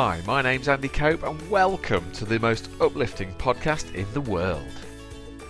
Hi, 0.00 0.22
my 0.28 0.42
name's 0.42 0.68
Andy 0.68 0.86
Cope, 0.86 1.24
and 1.24 1.50
welcome 1.50 2.08
to 2.12 2.24
the 2.24 2.38
most 2.38 2.70
uplifting 2.80 3.32
podcast 3.32 3.92
in 3.96 4.06
the 4.12 4.20
world. 4.20 4.62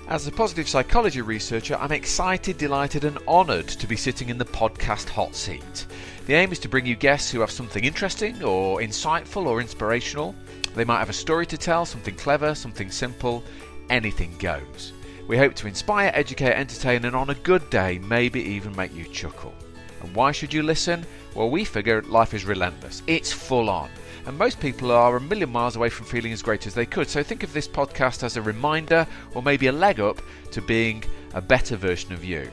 As 0.08 0.26
a 0.26 0.32
positive 0.32 0.66
psychology 0.66 1.20
researcher, 1.20 1.76
I'm 1.78 1.92
excited, 1.92 2.56
delighted, 2.56 3.04
and 3.04 3.18
honoured 3.29 3.68
to 3.68 3.86
be 3.86 3.94
sitting 3.94 4.30
in 4.30 4.38
the 4.38 4.46
podcast 4.46 5.11
hot 5.11 5.34
seat. 5.34 5.84
The 6.25 6.32
aim 6.32 6.50
is 6.50 6.58
to 6.61 6.68
bring 6.70 6.86
you 6.86 6.96
guests 6.96 7.30
who 7.30 7.40
have 7.40 7.50
something 7.50 7.84
interesting, 7.84 8.42
or 8.42 8.80
insightful, 8.80 9.44
or 9.44 9.61
inspirational. 9.61 10.34
They 10.75 10.86
might 10.86 11.00
have 11.00 11.11
a 11.11 11.12
story 11.12 11.44
to 11.44 11.58
tell, 11.58 11.84
something 11.84 12.14
clever, 12.14 12.54
something 12.54 12.90
simple, 12.90 13.44
anything 13.90 14.34
goes. 14.39 14.94
We 15.26 15.36
hope 15.36 15.56
to 15.56 15.67
inspire, 15.67 16.11
educate, 16.14 16.54
entertain, 16.54 17.04
and 17.04 17.14
on 17.14 17.28
a 17.28 17.34
good 17.34 17.68
day, 17.68 17.98
maybe 17.98 18.40
even 18.40 18.75
make 18.75 18.94
you 18.94 19.04
chuckle. 19.04 19.53
And 20.00 20.14
why 20.17 20.32
should 20.32 20.54
you 20.54 20.62
listen? 20.62 21.04
Well, 21.34 21.50
we 21.50 21.67
figure 21.67 22.00
life 22.04 22.32
is 22.32 22.46
relentless, 22.46 23.03
it's 23.06 23.30
full 23.30 23.68
on. 23.68 23.90
And 24.29 24.37
most 24.37 24.61
people 24.61 24.93
are 24.93 25.17
a 25.17 25.21
million 25.23 25.49
miles 25.49 25.75
away 25.75 25.89
from 25.89 26.05
feeling 26.05 26.35
as 26.35 26.43
great 26.43 26.67
as 26.67 26.75
they 26.75 26.85
could. 26.85 27.09
So 27.09 27.23
think 27.23 27.45
of 27.45 27.55
this 27.55 27.67
podcast 27.67 28.23
as 28.23 28.37
a 28.37 28.43
reminder 28.43 29.07
or 29.35 29.43
maybe 29.43 29.68
a 29.68 29.73
leg 29.73 30.01
up 30.01 30.21
to 30.51 30.61
being 30.61 31.03
a 31.32 31.41
better 31.41 31.77
version 31.77 32.12
of 32.12 32.23
you. 32.23 32.51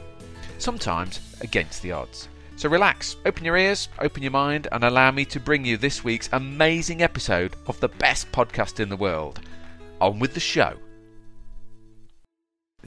Sometimes 0.58 1.20
against 1.42 1.82
the 1.82 1.92
odds. 1.92 2.30
So 2.56 2.70
relax, 2.70 3.18
open 3.26 3.44
your 3.44 3.58
ears, 3.58 3.90
open 4.00 4.24
your 4.24 4.32
mind, 4.32 4.70
and 4.72 4.86
allow 4.86 5.12
me 5.12 5.26
to 5.26 5.40
bring 5.42 5.66
you 5.66 5.76
this 5.76 6.02
week's 6.02 6.30
amazing 6.32 7.02
episode 7.02 7.58
of 7.67 7.78
the 7.82 7.89
best 7.89 8.32
podcast 8.32 8.80
in 8.80 8.88
the 8.88 8.95
world. 8.95 9.42
On 10.00 10.17
with 10.17 10.34
the 10.34 10.39
show. 10.39 10.78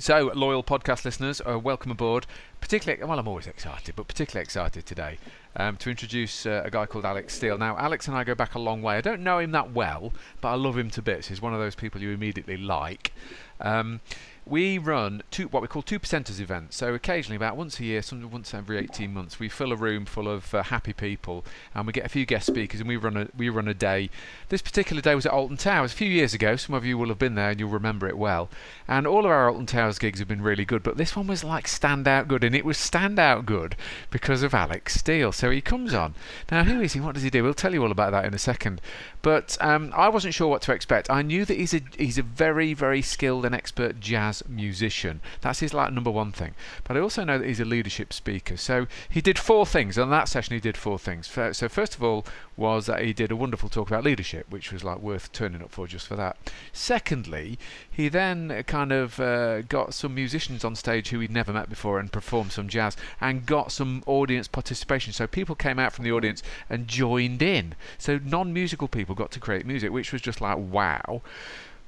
So, 0.01 0.31
loyal 0.33 0.63
podcast 0.63 1.05
listeners, 1.05 1.43
uh, 1.45 1.59
welcome 1.59 1.91
aboard. 1.91 2.25
Particularly, 2.61 3.03
well, 3.03 3.19
I'm 3.19 3.27
always 3.27 3.49
excited, 3.49 3.97
but 3.97 4.07
particularly 4.07 4.45
excited 4.45 4.87
today 4.87 5.19
um, 5.57 5.77
to 5.79 5.91
introduce 5.91 6.47
uh, 6.47 6.63
a 6.65 6.71
guy 6.71 6.87
called 6.87 7.05
Alex 7.05 7.35
Steele. 7.35 7.59
Now, 7.59 7.77
Alex 7.77 8.07
and 8.07 8.17
I 8.17 8.23
go 8.23 8.37
back 8.37 8.55
a 8.55 8.61
long 8.61 8.81
way. 8.81 8.97
I 8.97 9.01
don't 9.01 9.25
know 9.25 9.41
him 9.41 9.51
that 9.51 9.73
well, 9.73 10.13
but 10.41 10.51
I 10.51 10.55
love 10.55 10.79
him 10.79 10.89
to 10.91 11.03
bits. 11.03 11.27
He's 11.27 11.43
one 11.43 11.53
of 11.53 11.59
those 11.59 11.75
people 11.75 12.01
you 12.01 12.11
immediately 12.11 12.57
like. 12.57 13.13
Um, 13.61 14.01
we 14.49 14.79
run 14.79 15.23
two 15.31 15.49
what 15.49 15.63
we 15.63 15.69
call 15.69 15.83
two 15.83 15.99
percenters 15.99 16.41
events. 16.41 16.77
So 16.77 16.95
occasionally, 16.95 17.37
about 17.37 17.57
once 17.57 17.79
a 17.81 17.85
year, 17.85 18.03
some 18.03 18.31
once 18.31 18.55
every 18.55 18.79
18 18.79 19.13
months, 19.13 19.39
we 19.39 19.49
fill 19.49 19.73
a 19.73 19.77
room 19.77 20.07
full 20.07 20.29
of 20.29 20.55
uh, 20.55 20.63
happy 20.65 20.93
people, 20.93 21.45
and 21.75 21.87
we 21.87 21.93
get 21.93 22.07
a 22.07 22.09
few 22.09 22.25
guest 22.25 22.47
speakers, 22.47 22.81
and 22.81 22.89
we 22.89 22.97
run 22.97 23.17
a 23.17 23.29
we 23.37 23.49
run 23.49 23.69
a 23.69 23.75
day. 23.75 24.11
This 24.49 24.63
particular 24.63 25.03
day 25.03 25.15
was 25.15 25.27
at 25.27 25.33
Alton 25.33 25.57
Towers 25.57 25.93
a 25.93 25.97
few 25.97 26.09
years 26.09 26.35
ago. 26.35 26.57
Some 26.57 26.75
of 26.75 26.85
you 26.85 26.97
will 26.97 27.09
have 27.09 27.19
been 27.19 27.35
there, 27.35 27.51
and 27.51 27.61
you'll 27.61 27.69
remember 27.69 28.09
it 28.09 28.19
well. 28.19 28.49
And 28.87 29.07
all 29.07 29.21
of 29.21 29.31
our 29.31 29.49
Alton 29.49 29.67
Towers 29.67 29.99
gigs 29.99 30.19
have 30.19 30.29
been 30.29 30.43
really 30.43 30.65
good, 30.65 30.83
but 30.83 30.97
this 30.97 31.15
one 31.15 31.27
was 31.27 31.45
like 31.45 31.67
standout 31.67 32.29
good, 32.29 32.45
and 32.45 32.55
it 32.55 32.65
was 32.65 32.79
standout 32.79 33.45
good 33.45 33.77
because 34.11 34.43
of 34.43 34.55
Alex 34.55 34.95
Steele. 34.95 35.33
So 35.33 35.51
he 35.51 35.61
comes 35.61 35.93
on. 35.95 36.15
Now, 36.51 36.65
who 36.65 36.81
is 36.81 36.95
he? 36.95 37.01
What 37.01 37.15
does 37.15 37.23
he 37.23 37.31
do? 37.31 37.45
We'll 37.45 37.55
tell 37.55 37.75
you 37.75 37.83
all 37.83 37.93
about 37.93 38.13
that 38.13 38.25
in 38.25 38.35
a 38.35 38.39
second. 38.39 38.81
But 39.21 39.59
um, 39.61 39.93
I 39.97 40.09
wasn't 40.09 40.35
sure 40.35 40.49
what 40.49 40.63
to 40.63 40.73
expect. 40.73 41.11
I 41.11 41.23
knew 41.23 41.45
that 41.45 41.57
he's 41.57 41.75
a 41.75 41.81
he's 41.97 42.19
a 42.19 42.23
very 42.23 42.73
very 42.73 43.03
skilled 43.03 43.45
and 43.45 43.55
expert 43.55 44.01
jazz 44.01 44.38
musician. 44.47 45.21
That's 45.41 45.61
his 45.61 45.75
like 45.75 45.93
number 45.93 46.11
one 46.11 46.33
thing. 46.33 46.55
But 46.85 46.97
I 46.97 47.01
also 47.01 47.25
know 47.25 47.39
that 47.39 47.47
he's 47.47 47.61
a 47.61 47.65
leadership 47.65 48.13
speaker. 48.13 48.57
So 48.57 48.87
he 49.09 49.21
did 49.21 49.39
four 49.39 49.67
things. 49.67 49.99
On 49.99 50.11
that 50.11 50.29
session, 50.29 50.55
he 50.55 50.61
did 50.61 50.77
four 50.77 50.99
things. 50.99 51.27
So 51.29 51.69
first 51.69 51.95
of 51.95 52.03
all 52.03 52.25
was 52.57 52.87
that 52.87 53.03
he 53.03 53.13
did 53.13 53.31
a 53.31 53.37
wonderful 53.37 53.69
talk 53.69 53.89
about 53.89 54.05
leadership, 54.05 54.47
which 54.51 54.73
was 54.73 54.83
like 54.83 54.99
worth 54.99 55.33
turning 55.33 55.63
up 55.63 55.71
for 55.71 55.87
just 55.87 56.07
for 56.07 56.17
that. 56.17 56.37
Secondly, 56.73 57.59
he 57.91 58.09
then 58.09 58.65
kind 58.67 58.93
of 58.93 59.21
uh, 59.21 59.63
got 59.63 59.95
some 59.95 60.15
musicians 60.15 60.65
on 60.65 60.75
stage 60.75 61.09
who 61.11 61.21
he'd 61.21 61.31
never 61.31 61.53
met 61.53 61.69
before 61.69 61.99
and 62.01 62.13
performed 62.13 62.53
some 62.53 62.69
jazz 62.69 62.97
and 63.21 63.47
got 63.47 63.71
some 63.71 64.03
audience 64.07 64.49
participation. 64.49 65.13
So 65.13 65.27
people 65.27 65.55
came 65.55 65.79
out 65.79 65.93
from 65.93 66.05
the 66.05 66.13
audience 66.13 66.43
and 66.69 66.89
joined 66.89 67.43
in. 67.43 67.75
So 67.97 68.19
non-musical 68.25 68.89
people 68.89 69.15
got 69.15 69.31
to 69.33 69.41
create 69.41 69.67
music, 69.67 69.93
which 69.93 70.13
was 70.13 70.21
just 70.21 70.41
like 70.41 70.59
wow. 70.59 71.23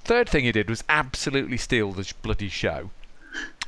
Third 0.04 0.28
thing 0.28 0.44
he 0.44 0.52
did 0.52 0.68
was 0.68 0.84
absolutely 0.88 1.56
steal 1.56 1.92
the 1.92 2.12
bloody 2.22 2.48
show. 2.48 2.90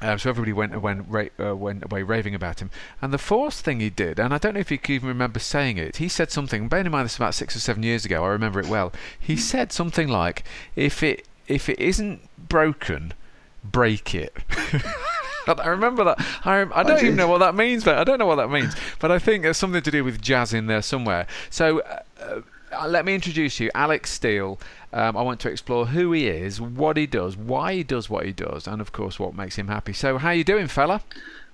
Um, 0.01 0.19
so 0.19 0.31
everybody 0.31 0.53
went, 0.53 0.81
went, 0.81 1.33
uh, 1.39 1.55
went 1.55 1.85
away 1.85 2.03
raving 2.03 2.35
about 2.35 2.61
him. 2.61 2.71
And 3.01 3.13
the 3.13 3.19
fourth 3.19 3.55
thing 3.55 3.79
he 3.79 3.89
did, 3.89 4.19
and 4.19 4.35
I 4.35 4.39
don't 4.39 4.55
know 4.55 4.61
if 4.61 4.71
you 4.71 4.79
can 4.79 4.97
even 4.97 5.09
remember 5.09 5.39
saying 5.39 5.79
it, 5.79 5.99
he 5.99 6.09
said 6.09 6.33
something, 6.33 6.67
bearing 6.67 6.87
in 6.87 6.93
mind 6.93 7.05
this 7.05 7.17
about 7.17 7.35
six 7.35 7.55
or 7.55 7.61
seven 7.61 7.85
years 7.85 8.05
ago, 8.05 8.25
I 8.25 8.29
remember 8.29 8.59
it 8.59 8.67
well. 8.67 8.93
He 9.19 9.37
said 9.37 9.71
something 9.73 10.09
like, 10.09 10.43
if 10.75 11.05
it, 11.05 11.29
if 11.47 11.69
it 11.69 11.79
isn't 11.79 12.29
broken, 12.49 13.15
break 13.63 14.13
it. 14.13 14.37
I 15.47 15.69
remember 15.69 16.05
that. 16.05 16.21
I, 16.45 16.61
I 16.63 16.83
don't 16.83 16.99
I 16.99 17.03
even 17.03 17.17
know 17.17 17.29
what 17.29 17.39
that 17.39 17.55
means, 17.55 17.85
but 17.85 17.97
I 17.97 18.05
don't 18.05 18.19
know 18.19 18.27
what 18.27 18.37
that 18.37 18.51
means. 18.51 18.75
But 18.99 19.11
I 19.11 19.19
think 19.19 19.43
there's 19.43 19.57
something 19.57 19.83
to 19.83 19.91
do 19.91 20.05
with 20.05 20.21
jazz 20.21 20.53
in 20.53 20.67
there 20.67 20.83
somewhere. 20.83 21.27
So 21.51 21.81
uh, 21.81 22.43
uh, 22.73 22.89
let 22.89 23.05
me 23.05 23.15
introduce 23.15 23.61
you, 23.61 23.71
Alex 23.75 24.11
Steele. 24.11 24.59
Um, 24.93 25.17
I 25.17 25.23
want 25.23 25.41
to 25.41 25.51
explore 25.51 25.87
who 25.87 26.13
he 26.13 26.27
is, 26.29 26.61
what 26.61 26.97
he 26.97 27.07
does, 27.07 27.37
why 27.37 27.75
he 27.75 27.83
does 27.83 28.11
what 28.11 28.27
he 28.27 28.33
does, 28.33 28.67
and 28.67 28.81
of 28.81 28.93
course 28.93 29.19
what 29.19 29.35
makes 29.35 29.57
him 29.57 29.69
happy. 29.69 29.93
So, 29.95 30.19
how 30.19 30.29
are 30.29 30.35
you 30.35 30.45
doing, 30.45 30.67
fella? 30.67 31.03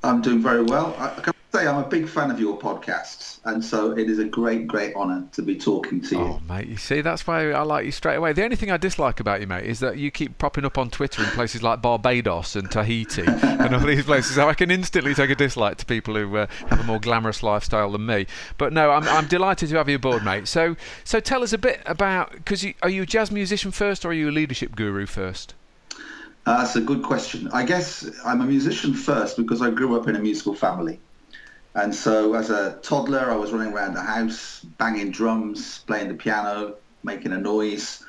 I'm 0.02 0.22
doing 0.22 0.42
very 0.42 0.62
well. 0.62 0.94
I, 0.98 1.32
say 1.52 1.66
I'm 1.66 1.78
a 1.78 1.86
big 1.86 2.08
fan 2.08 2.30
of 2.30 2.38
your 2.38 2.58
podcasts, 2.58 3.38
and 3.44 3.64
so 3.64 3.96
it 3.96 4.10
is 4.10 4.18
a 4.18 4.24
great, 4.24 4.66
great 4.66 4.94
honour 4.94 5.26
to 5.32 5.42
be 5.42 5.56
talking 5.56 6.00
to 6.02 6.16
you. 6.16 6.20
Oh, 6.20 6.40
mate, 6.46 6.66
you 6.66 6.76
see, 6.76 7.00
that's 7.00 7.26
why 7.26 7.50
I 7.52 7.62
like 7.62 7.86
you 7.86 7.92
straight 7.92 8.16
away. 8.16 8.34
The 8.34 8.44
only 8.44 8.56
thing 8.56 8.70
I 8.70 8.76
dislike 8.76 9.18
about 9.18 9.40
you, 9.40 9.46
mate, 9.46 9.64
is 9.64 9.80
that 9.80 9.96
you 9.96 10.10
keep 10.10 10.36
popping 10.36 10.66
up 10.66 10.76
on 10.76 10.90
Twitter 10.90 11.22
in 11.22 11.28
places 11.30 11.62
like 11.62 11.80
Barbados 11.80 12.54
and 12.54 12.70
Tahiti 12.70 13.22
and 13.26 13.74
all 13.74 13.80
these 13.80 14.04
places. 14.04 14.34
So 14.34 14.48
I 14.48 14.54
can 14.54 14.70
instantly 14.70 15.14
take 15.14 15.30
a 15.30 15.34
dislike 15.34 15.78
to 15.78 15.86
people 15.86 16.14
who 16.14 16.36
uh, 16.36 16.46
have 16.68 16.80
a 16.80 16.84
more 16.84 17.00
glamorous 17.00 17.42
lifestyle 17.42 17.92
than 17.92 18.04
me. 18.04 18.26
But 18.58 18.74
no, 18.74 18.90
I'm, 18.90 19.04
I'm 19.08 19.26
delighted 19.26 19.70
to 19.70 19.76
have 19.76 19.88
you 19.88 19.96
aboard, 19.96 20.24
mate. 20.24 20.48
So, 20.48 20.76
so 21.04 21.18
tell 21.18 21.42
us 21.42 21.54
a 21.54 21.58
bit 21.58 21.80
about 21.86 22.32
because 22.32 22.64
are 22.82 22.90
you 22.90 23.02
a 23.02 23.06
jazz 23.06 23.30
musician 23.30 23.70
first, 23.70 24.04
or 24.04 24.08
are 24.10 24.14
you 24.14 24.28
a 24.28 24.32
leadership 24.32 24.76
guru 24.76 25.06
first? 25.06 25.54
Uh, 26.44 26.58
that's 26.58 26.76
a 26.76 26.80
good 26.80 27.02
question. 27.02 27.48
I 27.52 27.64
guess 27.64 28.08
I'm 28.24 28.40
a 28.40 28.46
musician 28.46 28.94
first 28.94 29.36
because 29.36 29.60
I 29.62 29.70
grew 29.70 29.98
up 29.98 30.08
in 30.08 30.16
a 30.16 30.18
musical 30.18 30.54
family. 30.54 30.98
And 31.78 31.94
so 31.94 32.34
as 32.34 32.50
a 32.50 32.78
toddler, 32.82 33.30
I 33.30 33.36
was 33.36 33.52
running 33.52 33.72
around 33.72 33.94
the 33.94 34.02
house, 34.02 34.64
banging 34.78 35.12
drums, 35.12 35.78
playing 35.86 36.08
the 36.08 36.14
piano, 36.14 36.74
making 37.04 37.32
a 37.32 37.38
noise. 37.38 38.04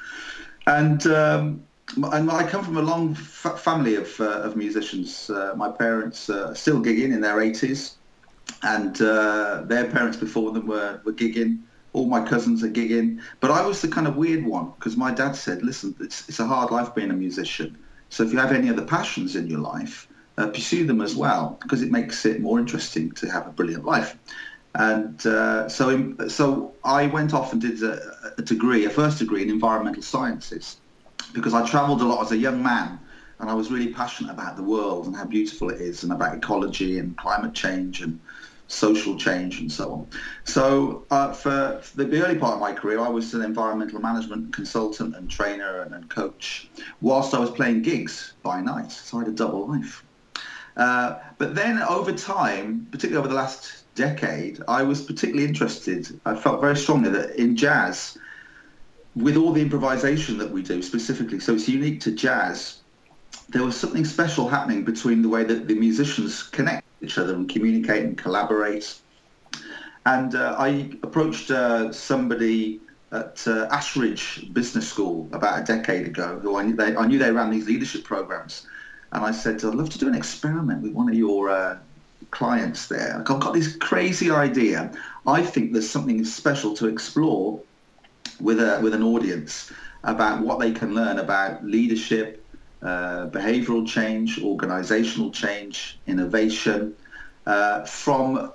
And 0.65 1.05
um, 1.05 1.63
and 1.97 2.31
I 2.31 2.47
come 2.47 2.63
from 2.63 2.77
a 2.77 2.81
long 2.81 3.15
family 3.15 3.95
of, 3.95 4.19
uh, 4.19 4.41
of 4.41 4.55
musicians. 4.55 5.29
Uh, 5.29 5.53
my 5.55 5.69
parents 5.69 6.29
uh, 6.29 6.53
still 6.53 6.81
gigging 6.81 7.13
in 7.13 7.21
their 7.21 7.37
80s, 7.37 7.95
and 8.63 8.99
uh, 9.01 9.63
their 9.65 9.89
parents 9.89 10.17
before 10.17 10.51
them 10.51 10.67
were, 10.67 11.01
were 11.03 11.13
gigging. 11.13 11.59
All 11.93 12.05
my 12.05 12.23
cousins 12.23 12.63
are 12.63 12.69
gigging. 12.69 13.21
But 13.39 13.51
I 13.51 13.65
was 13.65 13.81
the 13.81 13.87
kind 13.87 14.07
of 14.07 14.15
weird 14.15 14.45
one 14.45 14.71
because 14.77 14.97
my 14.97 15.11
dad 15.11 15.35
said, 15.35 15.63
listen, 15.63 15.95
it's, 15.99 16.29
it's 16.29 16.39
a 16.39 16.45
hard 16.45 16.71
life 16.71 16.93
being 16.93 17.09
a 17.09 17.15
musician. 17.15 17.77
So 18.09 18.23
if 18.23 18.31
you 18.31 18.37
have 18.39 18.51
any 18.51 18.69
other 18.69 18.85
passions 18.85 19.35
in 19.35 19.47
your 19.47 19.59
life, 19.59 20.07
uh, 20.39 20.47
pursue 20.47 20.85
them 20.85 21.01
as 21.01 21.15
well 21.15 21.59
because 21.61 21.81
it 21.81 21.91
makes 21.91 22.25
it 22.25 22.41
more 22.41 22.59
interesting 22.59 23.11
to 23.11 23.29
have 23.29 23.45
a 23.45 23.51
brilliant 23.51 23.85
life. 23.85 24.17
And 24.75 25.25
uh, 25.25 25.67
so, 25.67 26.15
so 26.27 26.73
I 26.83 27.07
went 27.07 27.33
off 27.33 27.51
and 27.51 27.61
did 27.61 27.83
a, 27.83 28.33
a, 28.37 28.41
degree, 28.41 28.85
a 28.85 28.89
first 28.89 29.19
degree 29.19 29.43
in 29.43 29.49
environmental 29.49 30.03
sciences, 30.03 30.77
because 31.33 31.53
I 31.53 31.67
travelled 31.67 32.01
a 32.01 32.05
lot 32.05 32.21
as 32.21 32.31
a 32.31 32.37
young 32.37 32.61
man, 32.63 32.99
and 33.39 33.49
I 33.49 33.53
was 33.53 33.71
really 33.71 33.91
passionate 33.91 34.31
about 34.31 34.55
the 34.57 34.63
world 34.63 35.07
and 35.07 35.15
how 35.15 35.25
beautiful 35.25 35.69
it 35.71 35.81
is, 35.81 36.03
and 36.03 36.13
about 36.13 36.37
ecology 36.37 36.99
and 36.99 37.17
climate 37.17 37.53
change 37.53 38.01
and 38.01 38.19
social 38.67 39.17
change 39.17 39.59
and 39.59 39.71
so 39.71 39.91
on. 39.91 40.07
So 40.43 41.03
uh, 41.09 41.33
for, 41.33 41.79
for, 41.81 42.03
the 42.03 42.23
early 42.23 42.37
part 42.37 42.53
of 42.53 42.59
my 42.59 42.71
career, 42.71 42.99
I 42.99 43.09
was 43.09 43.33
an 43.33 43.41
environmental 43.41 43.99
management 43.99 44.53
consultant 44.53 45.15
and 45.15 45.29
trainer 45.29 45.81
and, 45.81 45.95
and, 45.95 46.07
coach, 46.09 46.69
whilst 47.01 47.33
I 47.33 47.39
was 47.39 47.49
playing 47.49 47.81
gigs 47.81 48.33
by 48.43 48.61
night. 48.61 48.91
So 48.91 49.17
I 49.17 49.21
had 49.21 49.29
a 49.29 49.35
double 49.35 49.67
life. 49.67 50.03
Uh, 50.77 51.19
but 51.37 51.55
then 51.55 51.81
over 51.81 52.11
time, 52.11 52.87
particularly 52.91 53.19
over 53.19 53.27
the 53.27 53.35
last 53.35 53.83
decade, 53.95 54.61
I 54.67 54.83
was 54.83 55.01
particularly 55.01 55.47
interested. 55.47 56.19
I 56.25 56.35
felt 56.35 56.61
very 56.61 56.77
strongly 56.77 57.09
that 57.09 57.35
in 57.35 57.55
jazz, 57.55 58.17
with 59.15 59.35
all 59.35 59.51
the 59.51 59.61
improvisation 59.61 60.37
that 60.37 60.51
we 60.51 60.61
do 60.61 60.81
specifically, 60.81 61.39
so 61.39 61.55
it's 61.55 61.67
unique 61.67 61.99
to 62.01 62.11
jazz, 62.11 62.79
there 63.49 63.63
was 63.63 63.75
something 63.75 64.05
special 64.05 64.47
happening 64.47 64.83
between 64.83 65.21
the 65.21 65.29
way 65.29 65.43
that 65.43 65.67
the 65.67 65.75
musicians 65.75 66.43
connect 66.43 66.85
each 67.01 67.17
other 67.17 67.33
and 67.33 67.49
communicate 67.49 68.03
and 68.03 68.17
collaborate. 68.17 68.99
And 70.05 70.35
uh, 70.35 70.55
I 70.57 70.91
approached 71.03 71.51
uh, 71.51 71.91
somebody 71.91 72.79
at 73.11 73.47
uh, 73.47 73.67
Ashridge 73.69 74.53
Business 74.53 74.87
School 74.87 75.27
about 75.33 75.59
a 75.59 75.63
decade 75.63 76.07
ago, 76.07 76.39
who 76.39 76.57
I 76.57 76.63
knew 76.63 76.75
they, 76.75 76.95
I 76.95 77.05
knew 77.07 77.17
they 77.17 77.31
ran 77.31 77.49
these 77.49 77.67
leadership 77.67 78.03
programs. 78.03 78.67
And 79.11 79.23
I 79.23 79.31
said, 79.31 79.63
I'd 79.63 79.75
love 79.75 79.89
to 79.89 79.97
do 79.97 80.07
an 80.07 80.15
experiment 80.15 80.83
with 80.83 80.93
one 80.93 81.09
of 81.09 81.15
your 81.15 81.49
uh, 81.49 81.77
clients 82.31 82.87
there. 82.87 83.17
I've 83.17 83.39
got 83.39 83.53
this 83.53 83.75
crazy 83.75 84.29
idea. 84.29 84.91
I 85.25 85.41
think 85.41 85.73
there's 85.73 85.89
something 85.89 86.23
special 86.25 86.75
to 86.75 86.87
explore 86.87 87.59
with, 88.39 88.59
a, 88.59 88.79
with 88.81 88.93
an 88.93 89.03
audience 89.03 89.71
about 90.03 90.41
what 90.41 90.59
they 90.59 90.71
can 90.71 90.93
learn 90.93 91.19
about 91.19 91.63
leadership, 91.65 92.45
uh, 92.81 93.27
behavioral 93.27 93.87
change, 93.87 94.41
organizational 94.41 95.31
change, 95.31 95.99
innovation, 96.07 96.95
uh, 97.45 97.83
from 97.83 98.51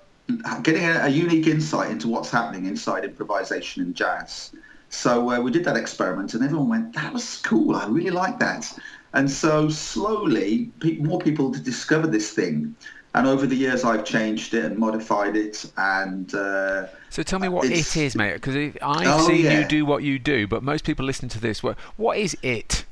getting 0.62 0.84
a, 0.84 1.00
a, 1.02 1.08
unique 1.08 1.46
insight 1.46 1.90
into 1.90 2.08
what's 2.08 2.30
happening 2.30 2.64
inside 2.64 3.04
improvisation 3.04 3.82
in 3.82 3.92
jazz. 3.92 4.52
So 4.88 5.30
uh, 5.30 5.40
we 5.40 5.50
did 5.50 5.64
that 5.64 5.76
experiment, 5.76 6.34
and 6.34 6.42
everyone 6.42 6.68
went, 6.68 6.94
"That 6.94 7.12
was 7.12 7.38
cool. 7.38 7.74
I 7.74 7.86
really 7.86 8.10
like 8.10 8.38
that." 8.38 8.72
And 9.14 9.30
so 9.30 9.68
slowly, 9.68 10.70
pe- 10.80 10.96
more 10.96 11.20
people 11.20 11.50
discover 11.50 12.06
this 12.06 12.30
thing. 12.32 12.74
And 13.14 13.28
over 13.28 13.46
the 13.46 13.54
years, 13.54 13.84
I've 13.84 14.04
changed 14.04 14.54
it 14.54 14.64
and 14.64 14.76
modified 14.76 15.36
it. 15.36 15.70
And 15.76 16.34
uh, 16.34 16.88
so, 17.10 17.22
tell 17.22 17.38
me 17.38 17.48
what 17.48 17.64
it 17.66 17.96
is, 17.96 18.16
mate. 18.16 18.34
Because 18.34 18.56
I've 18.82 19.06
Oh, 19.06 19.26
seen 19.28 19.44
yeah. 19.44 19.60
you 19.60 19.68
do 19.68 19.86
what 19.86 20.02
you 20.02 20.18
do, 20.18 20.48
but 20.48 20.64
most 20.64 20.84
people 20.84 21.06
listening 21.06 21.28
to 21.30 21.40
this, 21.40 21.62
what 21.62 21.78
what 21.96 22.18
is 22.18 22.36
it? 22.42 22.84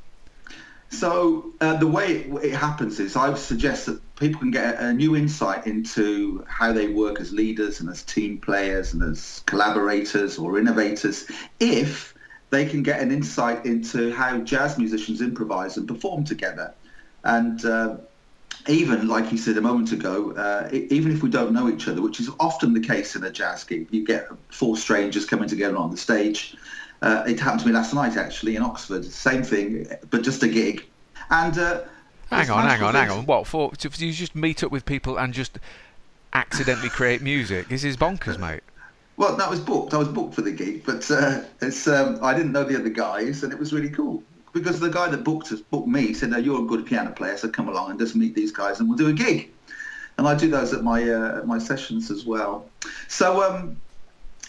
So 0.90 1.52
uh, 1.62 1.76
the 1.78 1.86
way 1.86 2.18
it, 2.18 2.44
it 2.44 2.54
happens 2.54 3.00
is 3.00 3.16
I 3.16 3.34
suggest 3.34 3.86
that 3.86 4.00
people 4.16 4.38
can 4.40 4.50
get 4.50 4.78
a 4.78 4.92
new 4.92 5.16
insight 5.16 5.66
into 5.66 6.44
how 6.46 6.70
they 6.72 6.88
work 6.88 7.18
as 7.18 7.32
leaders 7.32 7.80
and 7.80 7.88
as 7.88 8.02
team 8.02 8.38
players 8.38 8.92
and 8.92 9.02
as 9.02 9.42
collaborators 9.46 10.38
or 10.38 10.58
innovators 10.58 11.26
if 11.60 12.14
they 12.52 12.66
can 12.66 12.82
get 12.82 13.00
an 13.00 13.10
insight 13.10 13.64
into 13.64 14.12
how 14.12 14.38
jazz 14.40 14.76
musicians 14.76 15.22
improvise 15.22 15.78
and 15.78 15.88
perform 15.88 16.22
together. 16.22 16.74
And 17.24 17.64
uh, 17.64 17.96
even 18.68 19.08
like 19.08 19.32
you 19.32 19.38
said 19.38 19.56
a 19.56 19.62
moment 19.62 19.90
ago, 19.92 20.32
uh, 20.32 20.68
even 20.70 21.10
if 21.12 21.22
we 21.22 21.30
don't 21.30 21.52
know 21.54 21.70
each 21.70 21.88
other, 21.88 22.02
which 22.02 22.20
is 22.20 22.28
often 22.38 22.74
the 22.74 22.80
case 22.80 23.16
in 23.16 23.24
a 23.24 23.30
jazz 23.30 23.64
gig, 23.64 23.88
you 23.90 24.04
get 24.04 24.28
four 24.50 24.76
strangers 24.76 25.24
coming 25.24 25.48
together 25.48 25.78
on 25.78 25.90
the 25.90 25.96
stage. 25.96 26.54
Uh, 27.00 27.24
it 27.26 27.40
happened 27.40 27.60
to 27.60 27.66
me 27.66 27.72
last 27.72 27.94
night 27.94 28.18
actually 28.18 28.54
in 28.54 28.62
Oxford. 28.62 29.02
Same 29.06 29.42
thing, 29.42 29.86
but 30.10 30.22
just 30.22 30.42
a 30.42 30.48
gig. 30.48 30.84
And 31.30 31.56
uh, 31.58 31.80
Hang 32.28 32.50
on, 32.50 32.68
hang 32.68 32.82
on, 32.82 32.94
hang 32.94 33.10
on. 33.10 33.24
What 33.24 33.46
for? 33.46 33.72
so 33.78 33.88
You 33.96 34.12
just 34.12 34.34
meet 34.34 34.62
up 34.62 34.70
with 34.70 34.84
people 34.84 35.18
and 35.18 35.32
just 35.32 35.58
accidentally 36.34 36.90
create 36.90 37.22
music? 37.22 37.68
This 37.68 37.82
is 37.82 37.96
bonkers, 37.96 38.38
mate. 38.38 38.60
Well, 39.16 39.36
that 39.36 39.50
was 39.50 39.60
booked. 39.60 39.94
I 39.94 39.98
was 39.98 40.08
booked 40.08 40.34
for 40.34 40.42
the 40.42 40.52
gig, 40.52 40.84
but 40.84 41.08
uh, 41.10 41.42
it's 41.60 41.86
um, 41.86 42.18
I 42.22 42.34
didn't 42.34 42.52
know 42.52 42.64
the 42.64 42.78
other 42.78 42.88
guys, 42.88 43.42
and 43.42 43.52
it 43.52 43.58
was 43.58 43.72
really 43.72 43.90
cool 43.90 44.22
because 44.52 44.80
the 44.80 44.90
guy 44.90 45.08
that 45.08 45.24
booked 45.24 45.52
us 45.52 45.60
booked 45.60 45.88
me 45.88 46.14
said, 46.14 46.30
"No, 46.30 46.38
you're 46.38 46.62
a 46.62 46.66
good 46.66 46.86
piano 46.86 47.12
player, 47.12 47.36
so 47.36 47.48
come 47.48 47.68
along 47.68 47.90
and 47.90 47.98
just 48.00 48.16
meet 48.16 48.34
these 48.34 48.52
guys, 48.52 48.80
and 48.80 48.88
we'll 48.88 48.98
do 48.98 49.08
a 49.08 49.12
gig." 49.12 49.50
And 50.18 50.26
I 50.26 50.34
do 50.34 50.50
those 50.50 50.72
at 50.72 50.82
my 50.82 51.08
uh, 51.08 51.42
my 51.44 51.58
sessions 51.58 52.10
as 52.10 52.24
well. 52.24 52.70
So 53.08 53.42
um, 53.42 53.80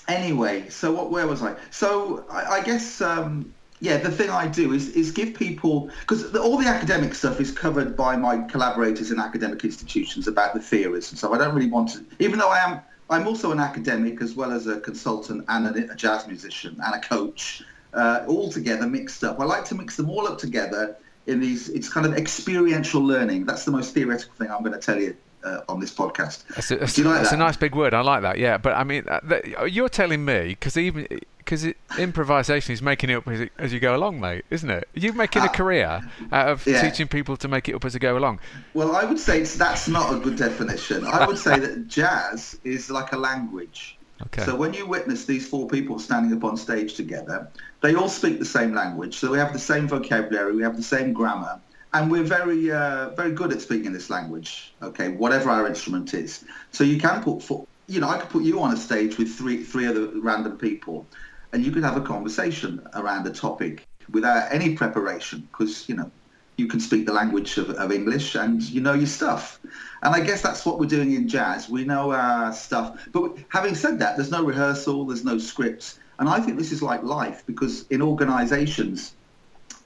anyway, 0.08 0.70
so 0.70 0.94
what? 0.94 1.12
Where 1.12 1.28
was 1.28 1.44
I? 1.44 1.56
So 1.72 2.26
I, 2.30 2.46
I 2.46 2.62
guess. 2.62 3.02
Um, 3.02 3.54
yeah, 3.80 3.98
the 3.98 4.12
thing 4.12 4.30
I 4.30 4.48
do 4.48 4.72
is, 4.72 4.88
is 4.92 5.12
give 5.12 5.34
people 5.34 5.90
because 6.00 6.34
all 6.38 6.56
the 6.56 6.68
academic 6.68 7.14
stuff 7.14 7.42
is 7.42 7.52
covered 7.52 7.98
by 7.98 8.16
my 8.16 8.38
collaborators 8.44 9.12
in 9.12 9.20
academic 9.20 9.66
institutions 9.66 10.26
about 10.26 10.54
the 10.54 10.62
theories 10.62 11.12
and 11.12 11.20
so 11.20 11.34
I 11.34 11.38
don't 11.38 11.54
really 11.54 11.70
want 11.70 11.90
to 11.90 12.06
even 12.20 12.40
though 12.40 12.48
I 12.48 12.60
am 12.60 12.80
I'm 13.14 13.28
also 13.28 13.52
an 13.52 13.60
academic 13.60 14.22
as 14.22 14.36
well 14.36 14.52
as 14.52 14.68
a 14.68 14.80
consultant 14.80 15.46
and 15.48 15.68
a, 15.68 15.92
a 15.92 15.96
jazz 15.96 16.28
musician 16.28 16.80
and 16.84 16.96
a 16.96 17.00
coach 17.00 17.64
uh, 17.94 18.26
all 18.28 18.52
together 18.52 18.88
mixed 18.88 19.24
up. 19.24 19.40
I 19.40 19.46
like 19.46 19.66
to 19.66 19.76
mix 19.76 19.96
them 19.96 20.10
all 20.10 20.28
up 20.28 20.38
together 20.38 20.98
in 21.28 21.40
these 21.40 21.70
it's 21.70 21.90
kind 21.90 22.06
of 22.06 22.14
experiential 22.14 23.02
learning. 23.02 23.46
That's 23.46 23.66
the 23.66 23.72
most 23.72 23.94
theoretical 23.94 24.34
thing 24.36 24.52
I'm 24.52 24.62
going 24.62 24.74
to 24.74 24.80
tell 24.80 25.00
you 25.00 25.16
uh, 25.44 25.62
on 25.70 25.80
this 25.80 25.94
podcast. 25.94 26.48
That's 26.48 26.72
a, 26.72 26.78
that's, 26.78 26.98
like 26.98 27.22
that's 27.22 27.32
a 27.32 27.38
nice 27.38 27.58
big 27.58 27.76
word. 27.76 27.94
I 27.94 28.02
like 28.02 28.22
that. 28.24 28.38
Yeah, 28.38 28.58
but 28.58 28.74
I 28.74 28.84
mean, 28.84 29.06
uh, 29.08 29.20
that, 29.24 29.72
you're 29.72 29.90
telling 29.90 30.26
me 30.26 30.50
because 30.50 30.78
even 30.78 31.08
because 31.44 31.66
improvisation 32.00 32.74
is 32.74 32.82
making 32.82 33.10
it 33.10 33.16
up 33.16 33.28
as, 33.28 33.42
it, 33.42 33.52
as 33.58 33.74
you 33.74 33.80
go 33.80 33.96
along, 33.96 34.20
mate, 34.20 34.46
isn't 34.50 34.70
it? 34.70 34.88
You're 34.94 35.14
making 35.14 35.42
a 35.42 35.46
Ah, 35.46 35.50
career 35.50 36.02
out 36.32 36.50
of 36.50 36.66
yeah. 36.66 36.82
teaching 36.82 37.08
people 37.08 37.38
to 37.38 37.48
make 37.48 37.68
it 37.70 37.76
up 37.76 37.86
as 37.86 37.94
they 37.94 38.00
go 38.00 38.18
along. 38.18 38.40
Well, 38.74 38.96
I 38.96 39.04
would 39.04 39.20
say 39.20 39.42
it's, 39.42 39.56
that's 39.56 39.88
not 39.88 40.14
a 40.14 40.20
good 40.20 40.38
definition. 40.38 41.06
I 41.06 41.28
would 41.28 41.38
say 41.38 41.60
that 41.60 41.88
jazz 42.00 42.58
is 42.64 42.90
like 42.90 43.14
a 43.14 43.18
language. 43.18 43.98
Okay. 44.28 44.44
So 44.44 44.56
when 44.56 44.74
you 44.74 44.86
witness 44.86 45.26
these 45.26 45.48
four 45.48 45.68
people 45.68 46.00
standing 46.00 46.36
up 46.38 46.44
on 46.46 46.56
stage 46.56 46.94
together, 46.94 47.50
they 47.82 47.96
all 47.96 48.08
speak 48.10 48.40
the 48.40 48.46
same 48.46 48.74
language. 48.74 49.16
So 49.18 49.32
we 49.32 49.38
have 49.38 49.52
the 49.52 49.60
same 49.60 49.88
vocabulary, 49.88 50.56
we 50.56 50.64
have 50.64 50.78
the 50.78 50.84
same 50.84 51.12
grammar, 51.12 51.60
and 51.94 52.10
we're 52.10 52.24
very, 52.24 52.72
uh, 52.72 53.10
very 53.10 53.32
good 53.34 53.52
at 53.52 53.62
speaking 53.62 53.92
this 53.92 54.10
language. 54.10 54.74
Okay, 54.82 55.10
whatever 55.10 55.50
our 55.50 55.68
instrument 55.68 56.14
is. 56.14 56.46
So 56.72 56.84
you 56.86 56.98
can 57.00 57.22
put, 57.22 57.44
four, 57.44 57.68
you 57.88 58.00
know, 58.00 58.08
I 58.08 58.18
could 58.18 58.30
put 58.30 58.44
you 58.44 58.62
on 58.62 58.74
a 58.74 58.78
stage 58.78 59.18
with 59.18 59.36
three, 59.36 59.62
three 59.62 59.86
other 59.88 60.08
random 60.16 60.58
people, 60.58 61.06
and 61.54 61.64
you 61.64 61.72
could 61.72 61.84
have 61.84 61.96
a 61.96 62.02
conversation 62.02 62.86
around 62.96 63.26
a 63.28 63.32
topic 63.32 63.86
without 64.12 64.52
any 64.52 64.76
preparation, 64.76 65.48
because 65.52 65.88
you 65.88 65.96
know 65.96 66.12
you 66.58 66.68
can 66.68 66.80
speak 66.80 67.06
the 67.06 67.14
language 67.14 67.58
of, 67.58 67.70
of 67.72 67.92
English 67.92 68.36
and 68.36 68.62
you 68.64 68.82
know 68.82 68.94
your 68.94 69.08
stuff. 69.08 69.60
And 70.02 70.14
I 70.14 70.20
guess 70.20 70.42
that's 70.42 70.66
what 70.66 70.80
we're 70.80 70.88
doing 70.88 71.14
in 71.14 71.28
jazz. 71.28 71.70
We 71.70 71.86
know 71.86 72.12
our 72.12 72.52
stuff. 72.54 73.08
But 73.12 73.38
having 73.50 73.76
said 73.76 74.00
that, 74.00 74.18
there's 74.18 74.32
no 74.32 74.44
rehearsal, 74.44 75.06
there's 75.06 75.24
no 75.24 75.38
scripts. 75.38 76.00
And 76.20 76.30
I 76.30 76.40
think 76.40 76.58
this 76.58 76.72
is 76.72 76.82
like 76.82 77.02
life 77.04 77.44
because 77.46 77.88
in 77.88 78.02
organizations, 78.02 79.14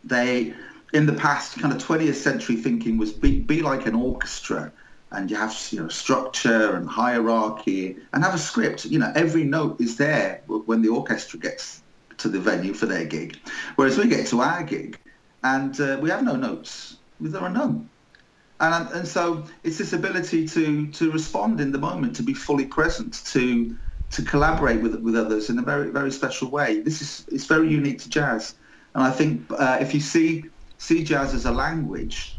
they, 0.04 0.54
in 0.94 1.06
the 1.06 1.14
past, 1.14 1.60
kind 1.60 1.74
of 1.74 1.82
20th 1.82 2.16
century 2.16 2.58
thinking 2.58 2.98
was 2.98 3.14
be, 3.14 3.40
be 3.40 3.62
like 3.62 3.86
an 3.86 3.96
orchestra 3.96 4.72
and 5.12 5.32
you 5.32 5.38
have 5.38 5.56
you 5.72 5.82
know 5.82 5.88
structure 5.88 6.76
and 6.76 6.90
hierarchy 6.90 7.98
and 8.14 8.24
have 8.24 8.36
a 8.36 8.40
script. 8.40 8.86
You 8.86 9.00
know 9.00 9.12
every 9.16 9.44
note 9.44 9.80
is 9.80 9.98
there 9.98 10.44
when 10.48 10.82
the 10.82 10.90
orchestra 10.90 11.40
gets 11.40 11.84
to 12.18 12.30
the 12.30 12.40
venue 12.40 12.74
for 12.74 12.86
their 12.86 13.06
gig. 13.06 13.38
Whereas 13.76 13.98
we 13.98 14.08
get 14.08 14.28
to 14.28 14.42
our 14.42 14.64
gig 14.64 15.00
and 15.44 15.80
uh, 15.80 16.00
we 16.02 16.10
have 16.10 16.24
no 16.24 16.36
notes. 16.36 16.98
There 17.20 17.42
are 17.42 17.50
none. 17.50 17.90
And 18.60 18.90
and 18.90 19.08
so 19.08 19.46
it's 19.64 19.78
this 19.78 19.94
ability 19.94 20.48
to 20.50 20.88
to 20.92 21.12
respond 21.12 21.62
in 21.62 21.72
the 21.72 21.78
moment 21.78 22.16
to 22.18 22.24
be 22.24 22.34
fully 22.34 22.66
present 22.66 23.24
to 23.28 23.78
to 24.10 24.22
collaborate 24.24 24.82
with 24.82 24.96
with 25.02 25.16
others 25.16 25.50
in 25.50 25.60
a 25.60 25.62
very 25.62 25.92
very 25.92 26.12
special 26.12 26.50
way. 26.50 26.82
This 26.82 27.02
is 27.02 27.26
it's 27.32 27.46
very 27.46 27.70
unique 27.70 28.00
to 28.00 28.10
jazz. 28.10 28.56
And 28.96 29.04
i 29.04 29.12
think 29.12 29.46
uh, 29.52 29.78
if 29.80 29.94
you 29.94 30.00
see 30.00 30.46
see 30.80 31.04
jazz 31.04 31.34
as 31.34 31.46
a 31.46 31.52
language 31.52 32.37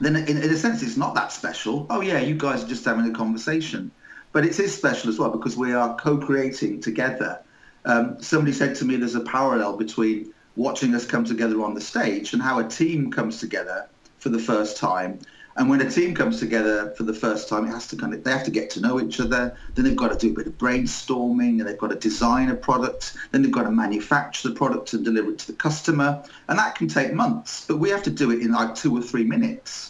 then 0.00 0.16
in, 0.16 0.42
in 0.42 0.50
a 0.50 0.56
sense 0.56 0.82
it's 0.82 0.96
not 0.96 1.14
that 1.14 1.32
special. 1.32 1.86
Oh 1.90 2.00
yeah, 2.00 2.18
you 2.18 2.34
guys 2.34 2.64
are 2.64 2.68
just 2.68 2.84
having 2.84 3.06
a 3.06 3.12
conversation, 3.12 3.90
but 4.32 4.44
it 4.44 4.58
is 4.58 4.74
special 4.74 5.10
as 5.10 5.18
well 5.18 5.30
because 5.30 5.56
we 5.56 5.72
are 5.72 5.94
co-creating 5.96 6.80
together. 6.80 7.40
Um, 7.84 8.20
somebody 8.22 8.52
said 8.52 8.74
to 8.76 8.84
me, 8.84 8.96
there's 8.96 9.14
a 9.14 9.20
parallel 9.20 9.76
between 9.76 10.32
watching 10.56 10.94
us 10.94 11.06
come 11.06 11.24
together 11.24 11.62
on 11.62 11.74
the 11.74 11.80
stage 11.80 12.32
and 12.32 12.42
how 12.42 12.58
a 12.58 12.64
team 12.64 13.10
comes 13.10 13.40
together 13.40 13.88
for 14.18 14.28
the 14.28 14.38
first 14.38 14.76
time. 14.76 15.18
And 15.56 15.68
when 15.68 15.80
a 15.80 15.90
team 15.90 16.14
comes 16.14 16.38
together 16.38 16.94
for 16.96 17.02
the 17.02 17.12
first 17.12 17.48
time, 17.48 17.66
it 17.66 17.70
has 17.70 17.86
to 17.88 17.96
kind 17.96 18.14
of 18.14 18.22
they 18.22 18.30
have 18.30 18.44
to 18.44 18.50
get 18.50 18.70
to 18.70 18.80
know 18.80 19.00
each 19.00 19.20
other. 19.20 19.56
Then 19.74 19.84
they've 19.84 19.96
got 19.96 20.12
to 20.12 20.26
do 20.26 20.32
a 20.32 20.36
bit 20.36 20.46
of 20.46 20.56
brainstorming, 20.56 21.58
and 21.58 21.66
they've 21.66 21.76
got 21.76 21.90
to 21.90 21.96
design 21.96 22.50
a 22.50 22.54
product. 22.54 23.16
Then 23.32 23.42
they've 23.42 23.50
got 23.50 23.64
to 23.64 23.70
manufacture 23.70 24.48
the 24.48 24.54
product 24.54 24.92
and 24.92 25.04
deliver 25.04 25.32
it 25.32 25.38
to 25.40 25.48
the 25.48 25.58
customer, 25.58 26.22
and 26.48 26.58
that 26.58 26.76
can 26.76 26.88
take 26.88 27.12
months. 27.12 27.66
But 27.66 27.78
we 27.78 27.90
have 27.90 28.02
to 28.04 28.10
do 28.10 28.30
it 28.30 28.40
in 28.40 28.52
like 28.52 28.74
two 28.74 28.96
or 28.96 29.02
three 29.02 29.24
minutes 29.24 29.89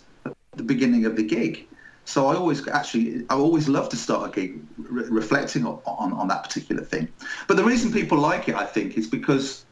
the 0.60 0.74
beginning 0.74 1.04
of 1.06 1.16
the 1.16 1.22
gig. 1.22 1.66
So 2.04 2.26
I 2.26 2.34
always 2.34 2.66
actually 2.68 3.24
I 3.30 3.34
always 3.34 3.68
love 3.68 3.88
to 3.90 3.96
start 3.96 4.28
a 4.28 4.32
gig 4.40 4.62
re- 4.76 5.08
reflecting 5.08 5.64
on, 5.66 5.80
on 5.86 6.12
on 6.12 6.28
that 6.28 6.42
particular 6.44 6.82
thing. 6.82 7.08
But 7.48 7.56
the 7.56 7.64
reason 7.64 7.92
people 7.92 8.18
like 8.18 8.48
it, 8.48 8.54
I 8.54 8.66
think, 8.66 8.98
is 8.98 9.06
because 9.08 9.64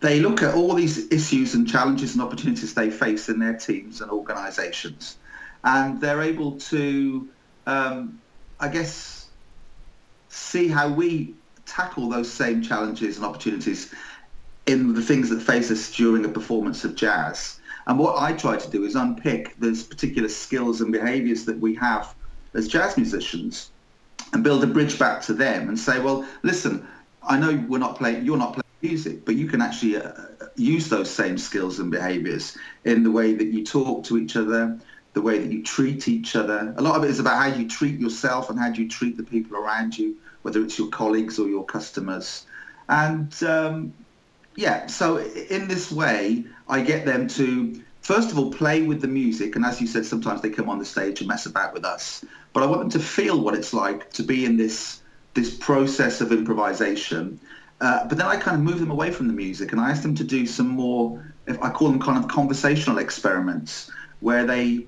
they 0.00 0.20
look 0.20 0.42
at 0.42 0.54
all 0.54 0.74
these 0.74 1.10
issues 1.10 1.54
and 1.54 1.66
challenges 1.66 2.14
and 2.14 2.22
opportunities 2.22 2.74
they 2.74 2.90
face 2.90 3.28
in 3.28 3.38
their 3.38 3.56
teams 3.56 4.00
and 4.00 4.10
organizations 4.10 5.16
and 5.64 6.00
they're 6.00 6.20
able 6.20 6.58
to 6.58 7.30
um, 7.66 8.18
i 8.60 8.68
guess 8.68 9.30
see 10.28 10.68
how 10.68 10.88
we 10.88 11.34
tackle 11.64 12.10
those 12.10 12.30
same 12.30 12.60
challenges 12.60 13.16
and 13.16 13.24
opportunities 13.24 13.94
in 14.66 14.92
the 14.92 15.00
things 15.00 15.30
that 15.30 15.40
face 15.40 15.70
us 15.70 15.90
during 15.92 16.24
a 16.24 16.28
performance 16.28 16.84
of 16.84 16.94
jazz 16.94 17.60
and 17.86 17.98
what 17.98 18.20
i 18.20 18.32
try 18.32 18.56
to 18.56 18.70
do 18.70 18.84
is 18.84 18.94
unpick 18.94 19.58
those 19.58 19.82
particular 19.82 20.28
skills 20.28 20.80
and 20.80 20.92
behaviors 20.92 21.44
that 21.44 21.58
we 21.58 21.74
have 21.74 22.14
as 22.54 22.68
jazz 22.68 22.96
musicians 22.96 23.70
and 24.32 24.42
build 24.42 24.62
a 24.62 24.66
bridge 24.66 24.98
back 24.98 25.20
to 25.22 25.32
them 25.32 25.68
and 25.68 25.78
say 25.78 26.00
well 26.00 26.26
listen 26.42 26.86
i 27.22 27.38
know 27.38 27.64
we're 27.68 27.78
not 27.78 27.96
playing 27.96 28.24
you're 28.24 28.36
not 28.36 28.52
playing 28.52 28.64
music, 28.84 29.24
but 29.24 29.34
you 29.34 29.46
can 29.46 29.62
actually 29.62 29.96
uh, 29.96 30.12
use 30.56 30.88
those 30.88 31.10
same 31.10 31.38
skills 31.38 31.80
and 31.80 31.90
behaviors 31.90 32.56
in 32.84 33.02
the 33.02 33.10
way 33.10 33.34
that 33.34 33.46
you 33.46 33.64
talk 33.64 34.04
to 34.04 34.18
each 34.18 34.36
other, 34.36 34.78
the 35.14 35.22
way 35.22 35.38
that 35.38 35.50
you 35.50 35.62
treat 35.62 36.06
each 36.06 36.36
other. 36.36 36.74
A 36.76 36.82
lot 36.82 36.94
of 36.96 37.02
it 37.02 37.10
is 37.10 37.18
about 37.18 37.38
how 37.38 37.56
you 37.58 37.66
treat 37.66 37.98
yourself 37.98 38.50
and 38.50 38.58
how 38.58 38.70
do 38.70 38.82
you 38.82 38.88
treat 38.88 39.16
the 39.16 39.22
people 39.22 39.56
around 39.56 39.96
you, 39.96 40.16
whether 40.42 40.62
it's 40.62 40.78
your 40.78 40.88
colleagues 40.88 41.38
or 41.38 41.48
your 41.48 41.64
customers. 41.64 42.46
And 42.88 43.32
um, 43.42 43.94
yeah, 44.54 44.86
so 44.86 45.18
in 45.18 45.66
this 45.66 45.90
way, 45.90 46.44
I 46.68 46.80
get 46.80 47.04
them 47.04 47.28
to 47.28 47.82
first 48.04 48.30
of 48.30 48.38
all 48.38 48.52
play 48.52 48.82
with 48.82 49.00
the 49.00 49.08
music, 49.08 49.56
and 49.56 49.64
as 49.64 49.80
you 49.80 49.86
said, 49.86 50.06
sometimes 50.06 50.42
they 50.42 50.50
come 50.50 50.68
on 50.68 50.78
the 50.78 50.84
stage 50.84 51.20
and 51.20 51.28
mess 51.28 51.46
about 51.46 51.72
with 51.72 51.84
us. 51.84 52.24
But 52.52 52.62
I 52.62 52.66
want 52.66 52.80
them 52.80 52.90
to 52.90 52.98
feel 53.00 53.40
what 53.40 53.54
it's 53.54 53.72
like 53.72 54.12
to 54.12 54.22
be 54.22 54.44
in 54.44 54.56
this 54.56 55.00
this 55.34 55.54
process 55.56 56.20
of 56.20 56.30
improvisation. 56.30 57.40
Uh, 57.80 58.06
but 58.06 58.16
then 58.16 58.26
I 58.26 58.36
kind 58.36 58.56
of 58.56 58.62
move 58.62 58.78
them 58.78 58.92
away 58.92 59.10
from 59.10 59.26
the 59.26 59.32
music 59.32 59.72
and 59.72 59.80
I 59.80 59.90
ask 59.90 60.02
them 60.02 60.14
to 60.14 60.22
do 60.22 60.46
some 60.46 60.68
more, 60.68 61.34
if 61.48 61.60
I 61.60 61.70
call 61.70 61.88
them 61.88 62.00
kind 62.00 62.16
of 62.16 62.30
conversational 62.30 62.98
experiments, 62.98 63.90
where 64.20 64.46
they 64.46 64.86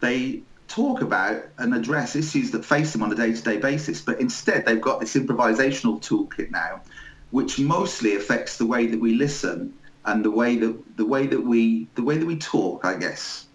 they 0.00 0.42
talk 0.68 1.00
about 1.00 1.42
and 1.56 1.74
address 1.74 2.14
issues 2.14 2.50
that 2.52 2.64
face 2.64 2.92
them 2.92 3.02
on 3.02 3.10
a 3.10 3.14
day-to-day 3.14 3.56
basis. 3.56 4.00
But 4.02 4.20
instead, 4.20 4.66
they've 4.66 4.80
got 4.80 5.00
this 5.00 5.14
improvisational 5.14 6.00
toolkit 6.00 6.50
now 6.50 6.82
which 7.30 7.58
mostly 7.58 8.16
affects 8.16 8.56
the 8.56 8.66
way 8.66 8.86
that 8.86 8.98
we 8.98 9.14
listen 9.14 9.74
and 10.08 10.24
the 10.24 10.30
way 10.30 10.56
that 10.56 10.96
the 10.96 11.04
way 11.04 11.26
that 11.26 11.40
we 11.40 11.86
the 11.94 12.02
way 12.02 12.16
that 12.18 12.26
we 12.26 12.36
talk, 12.36 12.84
I 12.84 12.94
guess. 12.96 13.46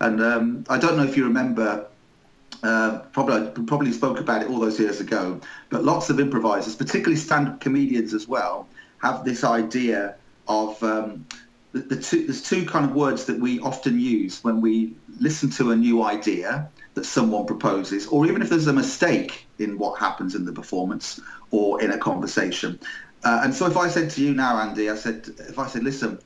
And 0.00 0.20
um, 0.20 0.64
I 0.68 0.78
don't 0.78 0.96
know 0.96 1.04
if 1.04 1.16
you 1.16 1.24
remember. 1.24 1.86
Uh, 2.60 2.98
probably 3.12 3.64
probably 3.66 3.92
spoke 3.92 4.18
about 4.18 4.42
it 4.42 4.48
all 4.50 4.58
those 4.58 4.80
years 4.80 5.00
ago, 5.00 5.40
but 5.70 5.84
lots 5.84 6.10
of 6.10 6.18
improvisers, 6.18 6.74
particularly 6.74 7.14
stand-up 7.14 7.60
comedians 7.60 8.12
as 8.12 8.26
well, 8.26 8.66
have 9.00 9.24
this 9.24 9.44
idea 9.44 10.16
of 10.48 10.82
um, 10.82 11.24
the, 11.72 11.80
the 11.80 11.96
two, 12.02 12.26
there's 12.26 12.42
two 12.42 12.64
kind 12.66 12.84
of 12.84 12.96
words 12.96 13.26
that 13.26 13.38
we 13.38 13.60
often 13.60 14.00
use 14.00 14.42
when 14.42 14.60
we 14.60 14.96
listen 15.20 15.50
to 15.50 15.70
a 15.70 15.76
new 15.76 16.02
idea 16.02 16.68
that 16.94 17.04
someone 17.04 17.46
proposes, 17.46 18.08
or 18.08 18.26
even 18.26 18.42
if 18.42 18.48
there's 18.48 18.66
a 18.66 18.72
mistake 18.72 19.46
in 19.60 19.78
what 19.78 20.00
happens 20.00 20.34
in 20.34 20.44
the 20.44 20.52
performance 20.52 21.20
or 21.52 21.80
in 21.80 21.92
a 21.92 21.98
conversation. 21.98 22.78
Uh, 23.24 23.40
and 23.44 23.54
so 23.54 23.66
if 23.66 23.76
I 23.76 23.88
said 23.88 24.10
to 24.10 24.24
you 24.24 24.34
now, 24.34 24.58
Andy, 24.58 24.90
I 24.90 24.94
said, 24.94 25.28
if 25.38 25.58
I 25.58 25.66
said, 25.66 25.82
listen, 25.82 26.18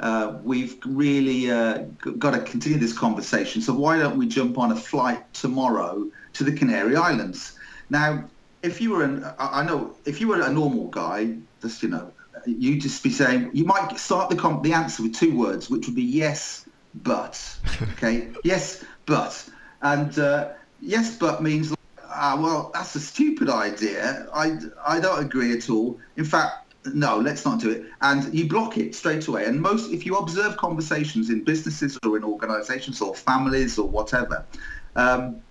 uh, 0.00 0.38
we've 0.42 0.76
really 0.84 1.50
uh, 1.50 1.84
got 2.18 2.32
to 2.32 2.40
continue 2.40 2.78
this 2.78 2.96
conversation. 2.96 3.62
So 3.62 3.74
why 3.74 3.98
don't 3.98 4.16
we 4.16 4.26
jump 4.26 4.58
on 4.58 4.72
a 4.72 4.76
flight 4.76 5.32
tomorrow 5.34 6.10
to 6.34 6.44
the 6.44 6.52
Canary 6.52 6.96
Islands? 6.96 7.52
Now, 7.90 8.24
if 8.62 8.80
you 8.80 8.90
were 8.90 9.04
an, 9.04 9.24
I 9.38 9.62
know, 9.64 9.94
if 10.04 10.20
you 10.20 10.28
were 10.28 10.40
a 10.40 10.52
normal 10.52 10.88
guy, 10.88 11.36
just 11.62 11.82
you 11.82 11.88
know, 11.88 12.12
you'd 12.46 12.80
just 12.80 13.02
be 13.02 13.10
saying, 13.10 13.50
you 13.52 13.64
might 13.64 13.98
start 13.98 14.30
the 14.30 14.36
com- 14.36 14.62
the 14.62 14.72
answer 14.72 15.02
with 15.02 15.14
two 15.14 15.36
words, 15.36 15.68
which 15.70 15.86
would 15.86 15.96
be 15.96 16.02
yes, 16.02 16.68
but. 16.94 17.42
Okay, 17.92 18.28
yes, 18.44 18.84
but, 19.06 19.48
and 19.82 20.18
uh, 20.18 20.48
yes, 20.80 21.16
but 21.16 21.42
means 21.42 21.74
ah, 22.10 22.38
well, 22.40 22.70
that's 22.74 22.94
a 22.94 23.00
stupid 23.00 23.48
idea. 23.48 24.26
I, 24.34 24.58
I 24.86 25.00
don't 25.00 25.24
agree 25.24 25.56
at 25.56 25.70
all. 25.70 25.98
In 26.16 26.24
fact, 26.24 26.74
no, 26.94 27.18
let's 27.18 27.44
not 27.44 27.60
do 27.60 27.70
it. 27.70 27.84
And 28.00 28.32
you 28.34 28.48
block 28.48 28.78
it 28.78 28.94
straight 28.94 29.26
away. 29.28 29.44
And 29.44 29.60
most, 29.60 29.92
if 29.92 30.06
you 30.06 30.16
observe 30.16 30.56
conversations 30.56 31.30
in 31.30 31.44
businesses 31.44 31.98
or 32.06 32.16
in 32.16 32.24
organizations 32.24 33.00
or 33.00 33.14
families 33.14 33.78
or 33.78 33.88
whatever, 33.88 34.44
um, 34.96 35.42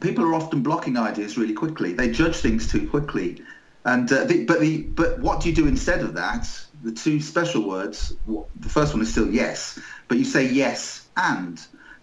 people 0.00 0.24
are 0.24 0.34
often 0.34 0.62
blocking 0.62 0.96
ideas 0.96 1.36
really 1.36 1.54
quickly. 1.54 1.92
They 1.92 2.10
judge 2.10 2.36
things 2.36 2.70
too 2.70 2.88
quickly. 2.88 3.42
And 3.84 4.12
uh, 4.12 4.24
the, 4.24 4.44
but 4.44 4.60
the 4.60 4.82
but 4.82 5.20
what 5.20 5.40
do 5.40 5.48
you 5.48 5.54
do 5.54 5.66
instead 5.66 6.00
of 6.00 6.14
that? 6.14 6.46
The 6.82 6.92
two 6.92 7.20
special 7.20 7.66
words. 7.66 8.12
The 8.26 8.68
first 8.68 8.92
one 8.92 9.02
is 9.02 9.10
still 9.10 9.30
yes, 9.30 9.78
but 10.08 10.18
you 10.18 10.24
say 10.24 10.46
yes 10.46 11.08
and. 11.16 11.60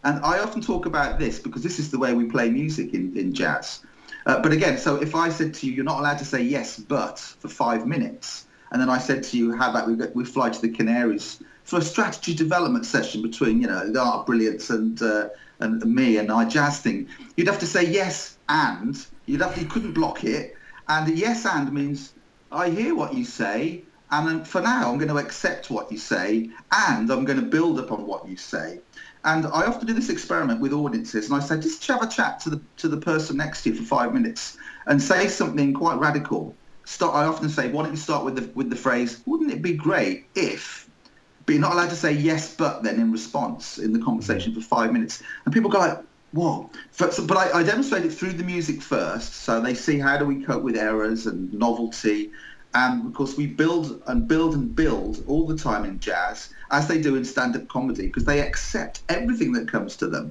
And 0.07 0.23
I 0.23 0.39
often 0.39 0.61
talk 0.61 0.85
about 0.85 1.19
this 1.19 1.37
because 1.37 1.63
this 1.63 1.79
is 1.79 1.91
the 1.91 1.99
way 1.99 2.13
we 2.13 2.25
play 2.25 2.49
music 2.49 2.93
in, 2.93 3.15
in 3.17 3.33
jazz. 3.33 3.81
Uh, 4.25 4.41
but 4.41 4.53
again, 4.53 4.77
so 4.77 4.95
if 4.95 5.13
I 5.15 5.27
said 5.27 5.53
to 5.55 5.67
you, 5.67 5.73
you're 5.73 5.83
not 5.83 5.99
allowed 5.99 6.19
to 6.19 6.25
say 6.25 6.41
yes, 6.41 6.79
but 6.79 7.19
for 7.19 7.49
five 7.49 7.85
minutes, 7.85 8.47
and 8.71 8.81
then 8.81 8.89
I 8.89 8.99
said 8.99 9.21
to 9.23 9.37
you, 9.37 9.53
how 9.53 9.69
about 9.69 9.85
we, 9.89 9.95
we 10.13 10.23
fly 10.23 10.49
to 10.49 10.61
the 10.61 10.69
Canaries 10.69 11.43
for 11.65 11.79
a 11.79 11.81
strategy 11.81 12.33
development 12.33 12.85
session 12.85 13.21
between, 13.21 13.59
you 13.59 13.67
know, 13.67 13.91
the 13.91 13.99
art 13.99 14.25
brilliance 14.25 14.69
and 14.69 15.01
uh, 15.01 15.27
and 15.59 15.83
me 15.83 16.15
and 16.15 16.31
our 16.31 16.45
jazz 16.45 16.79
thing, 16.79 17.09
you'd 17.35 17.47
have 17.47 17.59
to 17.59 17.65
say 17.65 17.83
yes 17.85 18.37
and 18.47 19.05
you'd 19.25 19.41
have 19.41 19.55
to, 19.55 19.61
you 19.61 19.67
couldn't 19.67 19.91
block 19.91 20.23
it, 20.23 20.55
and 20.87 21.17
yes 21.17 21.45
and 21.45 21.69
means 21.73 22.13
I 22.49 22.69
hear 22.69 22.95
what 22.95 23.13
you 23.13 23.25
say, 23.25 23.83
and 24.09 24.47
for 24.47 24.61
now 24.61 24.89
I'm 24.89 24.97
going 24.97 25.09
to 25.09 25.17
accept 25.17 25.69
what 25.69 25.91
you 25.91 25.97
say, 25.97 26.49
and 26.71 27.11
I'm 27.11 27.25
going 27.25 27.39
to 27.39 27.45
build 27.45 27.77
upon 27.79 28.07
what 28.07 28.25
you 28.25 28.37
say. 28.37 28.79
And 29.27 29.45
I 29.47 29.65
often 29.65 29.85
do 29.85 29.93
this 29.93 30.09
experiment 30.09 30.61
with 30.61 30.71
audiences, 30.71 31.25
and 31.29 31.35
I 31.35 31.45
say, 31.45 31.59
just 31.59 31.85
have 31.87 32.01
a 32.01 32.07
chat 32.07 32.39
to 32.41 32.49
the 32.49 32.61
to 32.77 32.87
the 32.87 32.95
person 32.95 33.35
next 33.35 33.63
to 33.63 33.69
you 33.69 33.75
for 33.75 33.83
five 33.83 34.13
minutes 34.13 34.57
and 34.85 35.03
say 35.03 35.27
something 35.27 35.73
quite 35.73 35.99
radical. 35.99 36.55
Start. 36.85 37.13
I 37.13 37.25
often 37.25 37.49
say, 37.49 37.69
why 37.69 37.83
don't 37.83 37.91
you 37.91 37.97
start 37.97 38.23
with 38.23 38.37
the 38.37 38.49
with 38.55 38.69
the 38.69 38.77
phrase, 38.77 39.21
"Wouldn't 39.25 39.51
it 39.51 39.61
be 39.61 39.73
great 39.73 40.29
if?" 40.33 40.89
But 41.45 41.55
you're 41.55 41.61
not 41.61 41.73
allowed 41.73 41.89
to 41.89 41.97
say 41.97 42.13
yes, 42.13 42.55
but 42.55 42.83
then 42.83 43.01
in 43.01 43.11
response 43.11 43.77
in 43.77 43.91
the 43.91 43.99
conversation 43.99 44.53
for 44.53 44.61
five 44.61 44.93
minutes, 44.93 45.21
and 45.43 45.53
people 45.53 45.69
go 45.69 45.79
like, 45.79 45.99
whoa. 46.31 46.71
But 46.97 47.37
I, 47.37 47.59
I 47.59 47.63
demonstrate 47.63 48.05
it 48.05 48.13
through 48.13 48.33
the 48.33 48.45
music 48.45 48.81
first, 48.81 49.33
so 49.33 49.59
they 49.59 49.73
see 49.73 49.99
how 49.99 50.17
do 50.17 50.25
we 50.25 50.43
cope 50.43 50.63
with 50.63 50.77
errors 50.77 51.25
and 51.25 51.53
novelty 51.53 52.31
and 52.81 52.93
of 53.07 53.13
course, 53.17 53.33
we 53.41 53.47
build 53.61 53.85
and 54.09 54.27
build 54.27 54.51
and 54.57 54.75
build 54.83 55.13
all 55.29 55.45
the 55.51 55.57
time 55.67 55.83
in 55.89 55.99
jazz, 55.99 56.37
as 56.77 56.87
they 56.87 56.99
do 57.01 57.15
in 57.19 57.25
stand-up 57.25 57.67
comedy, 57.67 58.05
because 58.07 58.25
they 58.25 58.39
accept 58.47 58.95
everything 59.17 59.51
that 59.53 59.71
comes 59.71 59.97
to 59.97 60.07
them. 60.07 60.25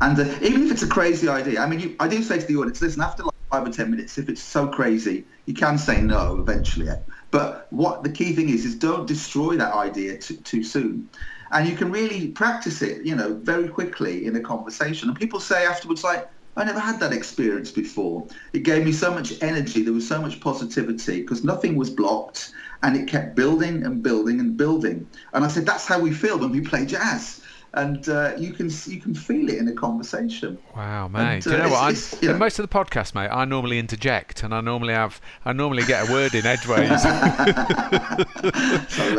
And 0.00 0.18
uh, 0.18 0.24
even 0.48 0.64
if 0.64 0.72
it's 0.72 0.82
a 0.82 0.94
crazy 0.98 1.28
idea, 1.28 1.60
I 1.60 1.66
mean, 1.68 1.80
you, 1.80 1.96
I 2.00 2.08
do 2.08 2.22
say 2.22 2.38
to 2.40 2.46
the 2.46 2.56
audience, 2.56 2.80
listen, 2.82 3.02
after 3.02 3.22
like 3.22 3.40
five 3.52 3.66
or 3.68 3.70
ten 3.70 3.90
minutes, 3.90 4.18
if 4.18 4.28
it's 4.28 4.42
so 4.56 4.62
crazy, 4.78 5.16
you 5.46 5.54
can 5.54 5.76
say 5.78 6.00
no 6.00 6.40
eventually. 6.40 6.88
But 7.30 7.66
what 7.70 8.02
the 8.04 8.10
key 8.18 8.32
thing 8.36 8.48
is, 8.48 8.64
is 8.64 8.74
don't 8.88 9.06
destroy 9.06 9.56
that 9.56 9.74
idea 9.74 10.18
too, 10.18 10.36
too 10.50 10.64
soon. 10.64 11.10
And 11.50 11.68
you 11.68 11.76
can 11.76 11.90
really 11.92 12.28
practice 12.28 12.82
it, 12.82 13.04
you 13.06 13.14
know, 13.14 13.30
very 13.42 13.68
quickly 13.68 14.26
in 14.26 14.34
a 14.34 14.40
conversation. 14.40 15.08
And 15.08 15.18
people 15.18 15.40
say 15.40 15.66
afterwards, 15.66 16.02
like, 16.02 16.24
I 16.56 16.64
never 16.64 16.78
had 16.78 17.00
that 17.00 17.12
experience 17.12 17.70
before. 17.70 18.26
It 18.52 18.62
gave 18.62 18.84
me 18.84 18.92
so 18.92 19.12
much 19.12 19.42
energy. 19.42 19.82
There 19.82 19.92
was 19.92 20.06
so 20.06 20.20
much 20.20 20.40
positivity 20.40 21.20
because 21.20 21.42
nothing 21.42 21.76
was 21.76 21.90
blocked 21.90 22.52
and 22.82 22.96
it 22.96 23.08
kept 23.08 23.34
building 23.34 23.84
and 23.84 24.02
building 24.02 24.40
and 24.40 24.56
building. 24.56 25.08
And 25.32 25.44
I 25.44 25.48
said, 25.48 25.66
that's 25.66 25.86
how 25.86 25.98
we 25.98 26.12
feel 26.12 26.38
when 26.38 26.52
we 26.52 26.60
play 26.60 26.86
jazz 26.86 27.43
and 27.74 28.08
uh, 28.08 28.34
you 28.38 28.52
can 28.52 28.70
you 28.86 29.00
can 29.00 29.14
feel 29.14 29.48
it 29.48 29.58
in 29.58 29.66
a 29.68 29.72
conversation. 29.72 30.58
Wow, 30.76 31.08
mate! 31.08 31.44
And, 31.44 31.46
uh, 31.46 31.50
Do 31.50 31.50
you 31.50 31.62
know 31.64 31.70
what? 31.70 31.92
It's, 31.92 32.22
you 32.22 32.28
know, 32.28 32.38
most 32.38 32.58
of 32.58 32.68
the 32.68 32.74
podcast, 32.74 33.14
mate, 33.14 33.28
I 33.28 33.44
normally 33.44 33.78
interject, 33.78 34.42
and 34.42 34.54
I 34.54 34.60
normally 34.60 34.94
have 34.94 35.20
I 35.44 35.52
normally 35.52 35.84
get 35.84 36.08
a 36.08 36.12
word 36.12 36.34
in 36.34 36.46
edgeways. 36.46 37.04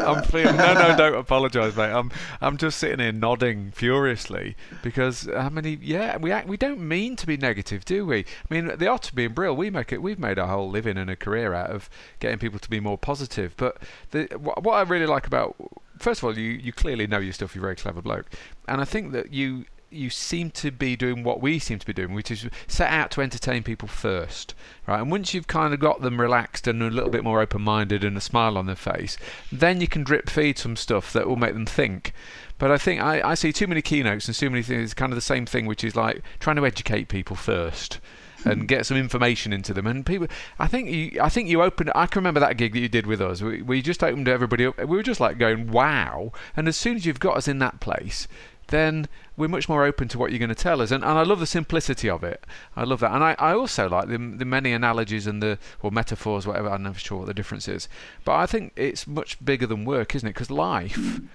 I'm 0.05 0.23
feeling 0.23 0.55
no, 0.55 0.73
no, 0.73 0.95
don't 0.97 1.15
apologise, 1.15 1.75
mate. 1.75 1.91
I'm 1.91 2.11
I'm 2.41 2.57
just 2.57 2.77
sitting 2.77 2.99
here 2.99 3.11
nodding 3.11 3.71
furiously 3.71 4.55
because 4.81 5.27
how 5.35 5.49
many? 5.49 5.77
Yeah, 5.81 6.17
we 6.17 6.31
act, 6.31 6.47
we 6.47 6.57
don't 6.57 6.79
mean 6.79 7.17
to 7.17 7.27
be 7.27 7.35
negative, 7.37 7.83
do 7.83 8.05
we? 8.05 8.19
I 8.19 8.53
mean, 8.53 8.67
the 8.67 8.85
Otterby 8.85 9.25
and 9.25 9.35
Brill, 9.35 9.55
we 9.55 9.69
make 9.69 9.91
it. 9.91 10.01
We've 10.01 10.19
made 10.19 10.39
our 10.39 10.47
whole 10.47 10.69
living 10.69 10.97
and 10.97 11.09
a 11.09 11.15
career 11.15 11.53
out 11.53 11.71
of 11.71 11.89
getting 12.19 12.39
people 12.39 12.59
to 12.59 12.69
be 12.69 12.79
more 12.79 12.97
positive. 12.97 13.53
But 13.57 13.77
the, 14.11 14.25
what 14.39 14.73
I 14.73 14.81
really 14.83 15.07
like 15.07 15.27
about 15.27 15.55
first 15.97 16.21
of 16.21 16.25
all, 16.25 16.37
you, 16.37 16.51
you 16.51 16.71
clearly 16.71 17.07
know 17.07 17.19
your 17.19 17.33
stuff. 17.33 17.55
You're 17.55 17.63
a 17.63 17.67
very 17.67 17.75
clever 17.75 18.01
bloke, 18.01 18.27
and 18.67 18.81
I 18.81 18.85
think 18.85 19.11
that 19.13 19.33
you 19.33 19.65
you 19.91 20.09
seem 20.09 20.51
to 20.51 20.71
be 20.71 20.95
doing 20.95 21.23
what 21.23 21.41
we 21.41 21.57
seem 21.57 21.79
to 21.79 21.85
be 21.85 21.93
doing, 21.93 22.13
which 22.13 22.29
is 22.29 22.49
set 22.67 22.91
out 22.91 23.11
to 23.11 23.21
entertain 23.21 23.63
people 23.63 23.87
first, 23.87 24.53
right? 24.87 24.99
And 24.99 25.09
once 25.09 25.33
you've 25.33 25.47
kind 25.47 25.73
of 25.73 25.79
got 25.79 26.01
them 26.01 26.19
relaxed 26.19 26.67
and 26.67 26.81
a 26.81 26.89
little 26.89 27.09
bit 27.09 27.23
more 27.23 27.39
open-minded 27.39 28.03
and 28.03 28.17
a 28.17 28.21
smile 28.21 28.57
on 28.57 28.65
their 28.65 28.75
face, 28.75 29.17
then 29.51 29.79
you 29.79 29.87
can 29.87 30.03
drip 30.03 30.29
feed 30.29 30.57
some 30.57 30.75
stuff 30.75 31.13
that 31.13 31.27
will 31.27 31.37
make 31.37 31.53
them 31.53 31.65
think. 31.65 32.13
But 32.57 32.71
I 32.71 32.77
think 32.77 33.01
I, 33.01 33.21
I 33.29 33.33
see 33.35 33.53
too 33.53 33.67
many 33.67 33.81
keynotes 33.81 34.27
and 34.27 34.35
too 34.35 34.49
many 34.49 34.63
things. 34.63 34.93
Kind 34.93 35.13
of 35.13 35.17
the 35.17 35.21
same 35.21 35.45
thing, 35.45 35.65
which 35.65 35.83
is 35.83 35.95
like 35.95 36.21
trying 36.39 36.57
to 36.57 36.65
educate 36.65 37.07
people 37.07 37.35
first 37.35 37.99
and 38.45 38.67
get 38.67 38.85
some 38.85 38.97
information 38.97 39.51
into 39.51 39.73
them. 39.73 39.87
And 39.87 40.05
people, 40.05 40.27
I 40.59 40.67
think 40.67 40.89
you, 40.89 41.19
I 41.21 41.29
think 41.29 41.49
you 41.49 41.61
opened. 41.61 41.91
I 41.95 42.05
can 42.05 42.19
remember 42.19 42.39
that 42.39 42.57
gig 42.57 42.73
that 42.73 42.79
you 42.79 42.89
did 42.89 43.07
with 43.07 43.21
us. 43.21 43.41
We, 43.41 43.61
we 43.61 43.81
just 43.81 44.03
opened 44.03 44.27
everybody 44.27 44.65
up. 44.65 44.77
We 44.77 44.97
were 44.97 45.03
just 45.03 45.19
like 45.19 45.37
going, 45.37 45.71
wow. 45.71 46.31
And 46.55 46.67
as 46.67 46.77
soon 46.77 46.95
as 46.95 47.05
you've 47.05 47.19
got 47.19 47.37
us 47.37 47.47
in 47.47 47.59
that 47.59 47.79
place, 47.79 48.27
then 48.67 49.07
we're 49.37 49.47
much 49.47 49.69
more 49.69 49.85
open 49.85 50.07
to 50.07 50.17
what 50.17 50.31
you're 50.31 50.39
going 50.39 50.49
to 50.49 50.55
tell 50.55 50.81
us. 50.81 50.91
And, 50.91 51.03
and 51.03 51.17
I 51.17 51.23
love 51.23 51.39
the 51.39 51.45
simplicity 51.45 52.09
of 52.09 52.23
it. 52.23 52.43
I 52.75 52.83
love 52.83 52.99
that. 53.01 53.13
And 53.13 53.23
I, 53.23 53.35
I 53.37 53.53
also 53.53 53.89
like 53.89 54.07
the, 54.07 54.17
the 54.17 54.45
many 54.45 54.71
analogies 54.71 55.27
and 55.27 55.41
the, 55.41 55.59
or 55.81 55.91
metaphors, 55.91 56.47
whatever, 56.47 56.69
I'm 56.69 56.83
not 56.83 56.99
sure 56.99 57.19
what 57.19 57.27
the 57.27 57.33
difference 57.33 57.67
is. 57.67 57.87
But 58.23 58.35
I 58.35 58.45
think 58.45 58.73
it's 58.75 59.05
much 59.05 59.43
bigger 59.43 59.67
than 59.67 59.85
work, 59.85 60.15
isn't 60.15 60.27
it? 60.27 60.33
Because 60.33 60.51
life, 60.51 60.95
hmm. 60.95 61.25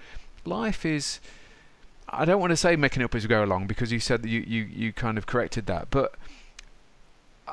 life 0.45 0.85
is, 0.85 1.19
I 2.09 2.25
don't 2.25 2.41
want 2.41 2.51
to 2.51 2.57
say 2.57 2.75
making 2.75 3.01
it 3.01 3.05
up 3.05 3.15
as 3.15 3.23
you 3.23 3.29
go 3.29 3.43
along 3.43 3.67
because 3.67 3.91
you 3.91 3.99
said 3.99 4.23
that 4.23 4.29
you, 4.29 4.41
you, 4.41 4.63
you 4.63 4.93
kind 4.93 5.17
of 5.17 5.25
corrected 5.25 5.67
that. 5.67 5.89
But 5.89 6.15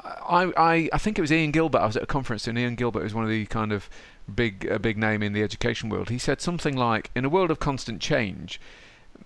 I, 0.04 0.52
I, 0.56 0.88
I 0.92 0.98
think 0.98 1.18
it 1.18 1.22
was 1.22 1.32
Ian 1.32 1.50
Gilbert. 1.50 1.78
I 1.78 1.86
was 1.86 1.96
at 1.96 2.02
a 2.02 2.06
conference, 2.06 2.46
and 2.46 2.58
Ian 2.58 2.74
Gilbert 2.74 3.02
was 3.02 3.14
one 3.14 3.24
of 3.24 3.30
the 3.30 3.46
kind 3.46 3.72
of 3.72 3.88
big, 4.32 4.66
a 4.66 4.78
big 4.78 4.96
name 4.96 5.22
in 5.22 5.32
the 5.32 5.42
education 5.42 5.88
world. 5.88 6.10
He 6.10 6.18
said 6.18 6.40
something 6.40 6.76
like, 6.76 7.10
"In 7.14 7.24
a 7.24 7.28
world 7.28 7.50
of 7.50 7.58
constant 7.58 8.00
change, 8.00 8.60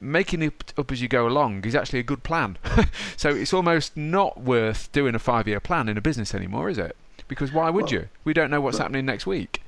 making 0.01 0.43
it 0.43 0.73
up 0.77 0.91
as 0.91 1.03
you 1.03 1.09
go 1.09 1.27
along 1.27 1.65
is 1.65 1.75
actually 1.75 1.99
a 1.99 2.05
good 2.05 2.23
plan." 2.23 2.59
so 3.17 3.31
it's 3.31 3.53
almost 3.53 3.97
not 3.97 4.41
worth 4.41 4.91
doing 4.93 5.15
a 5.15 5.19
five-year 5.19 5.61
plan 5.61 5.89
in 5.89 5.97
a 5.97 6.03
business 6.03 6.35
anymore, 6.35 6.71
is 6.71 6.79
it? 6.79 6.97
Because 7.29 7.53
why 7.53 7.71
would 7.71 7.85
well, 7.85 7.93
you? 7.93 8.09
We 8.25 8.33
don't 8.33 8.51
know 8.51 8.61
what's 8.61 8.79
happening 8.79 9.07
next 9.07 9.27
week. 9.27 9.63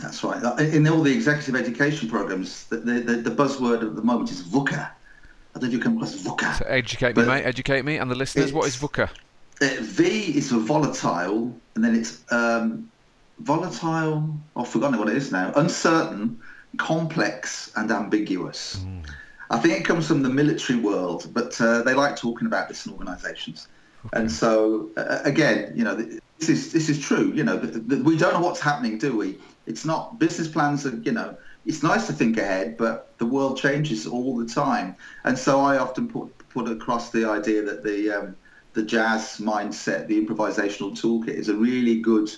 That's 0.00 0.22
right. 0.24 0.58
In 0.60 0.86
all 0.88 1.02
the 1.02 1.12
executive 1.12 1.56
education 1.56 2.08
programs, 2.08 2.64
the, 2.66 2.78
the, 2.78 3.16
the 3.16 3.30
buzzword 3.30 3.82
at 3.82 3.96
the 3.96 4.02
moment 4.02 4.30
is 4.30 4.42
VUCA. 4.42 4.90
I 5.54 5.58
don't 5.58 5.64
know 5.64 5.68
if 5.68 5.72
you 5.74 5.80
come 5.80 5.96
across 5.96 6.14
VUCA. 6.14 6.58
So 6.58 6.64
educate 6.66 7.16
me, 7.16 7.24
mate. 7.24 7.42
Educate 7.44 7.84
me 7.84 7.98
and 7.98 8.10
the 8.10 8.14
listeners. 8.14 8.52
What 8.52 8.66
is 8.66 8.76
VUCA? 8.76 9.10
Uh, 9.62 9.68
v 9.80 10.36
is 10.36 10.50
for 10.50 10.58
volatile, 10.58 11.54
and 11.74 11.84
then 11.84 11.94
it's 11.94 12.24
um, 12.32 12.90
volatile. 13.38 14.34
I've 14.56 14.68
forgotten 14.68 14.98
what 14.98 15.08
it 15.08 15.16
is 15.16 15.30
now. 15.30 15.52
Uncertain, 15.54 16.40
complex, 16.78 17.70
and 17.76 17.90
ambiguous. 17.92 18.76
Mm. 18.76 19.06
I 19.50 19.58
think 19.58 19.78
it 19.78 19.84
comes 19.84 20.08
from 20.08 20.22
the 20.22 20.30
military 20.30 20.80
world, 20.80 21.30
but 21.32 21.60
uh, 21.60 21.82
they 21.82 21.94
like 21.94 22.16
talking 22.16 22.46
about 22.46 22.68
this 22.68 22.86
in 22.86 22.92
organisations. 22.92 23.68
Okay. 24.06 24.18
And 24.18 24.32
so, 24.32 24.90
uh, 24.96 25.20
again, 25.24 25.72
you 25.76 25.84
know, 25.84 25.94
this 25.94 26.48
is 26.48 26.72
this 26.72 26.88
is 26.88 26.98
true. 26.98 27.30
You 27.32 27.44
know, 27.44 27.56
the, 27.56 27.78
the, 27.78 28.02
we 28.02 28.16
don't 28.16 28.32
know 28.32 28.40
what's 28.40 28.60
happening, 28.60 28.98
do 28.98 29.16
we? 29.16 29.38
It's 29.66 29.84
not 29.84 30.18
business 30.18 30.48
plans 30.48 30.84
are, 30.86 30.96
you 30.96 31.12
know, 31.12 31.36
it's 31.66 31.84
nice 31.84 32.08
to 32.08 32.12
think 32.12 32.36
ahead, 32.36 32.76
but 32.76 33.16
the 33.18 33.26
world 33.26 33.58
changes 33.58 34.08
all 34.08 34.36
the 34.36 34.46
time. 34.46 34.96
And 35.22 35.38
so 35.38 35.60
I 35.60 35.78
often 35.78 36.08
put 36.08 36.36
put 36.48 36.68
across 36.68 37.10
the 37.10 37.28
idea 37.28 37.62
that 37.62 37.84
the 37.84 38.10
um, 38.10 38.36
the 38.74 38.82
jazz 38.82 39.38
mindset, 39.38 40.06
the 40.06 40.24
improvisational 40.24 40.92
toolkit, 40.92 41.34
is 41.34 41.48
a 41.48 41.54
really 41.54 42.00
good 42.00 42.30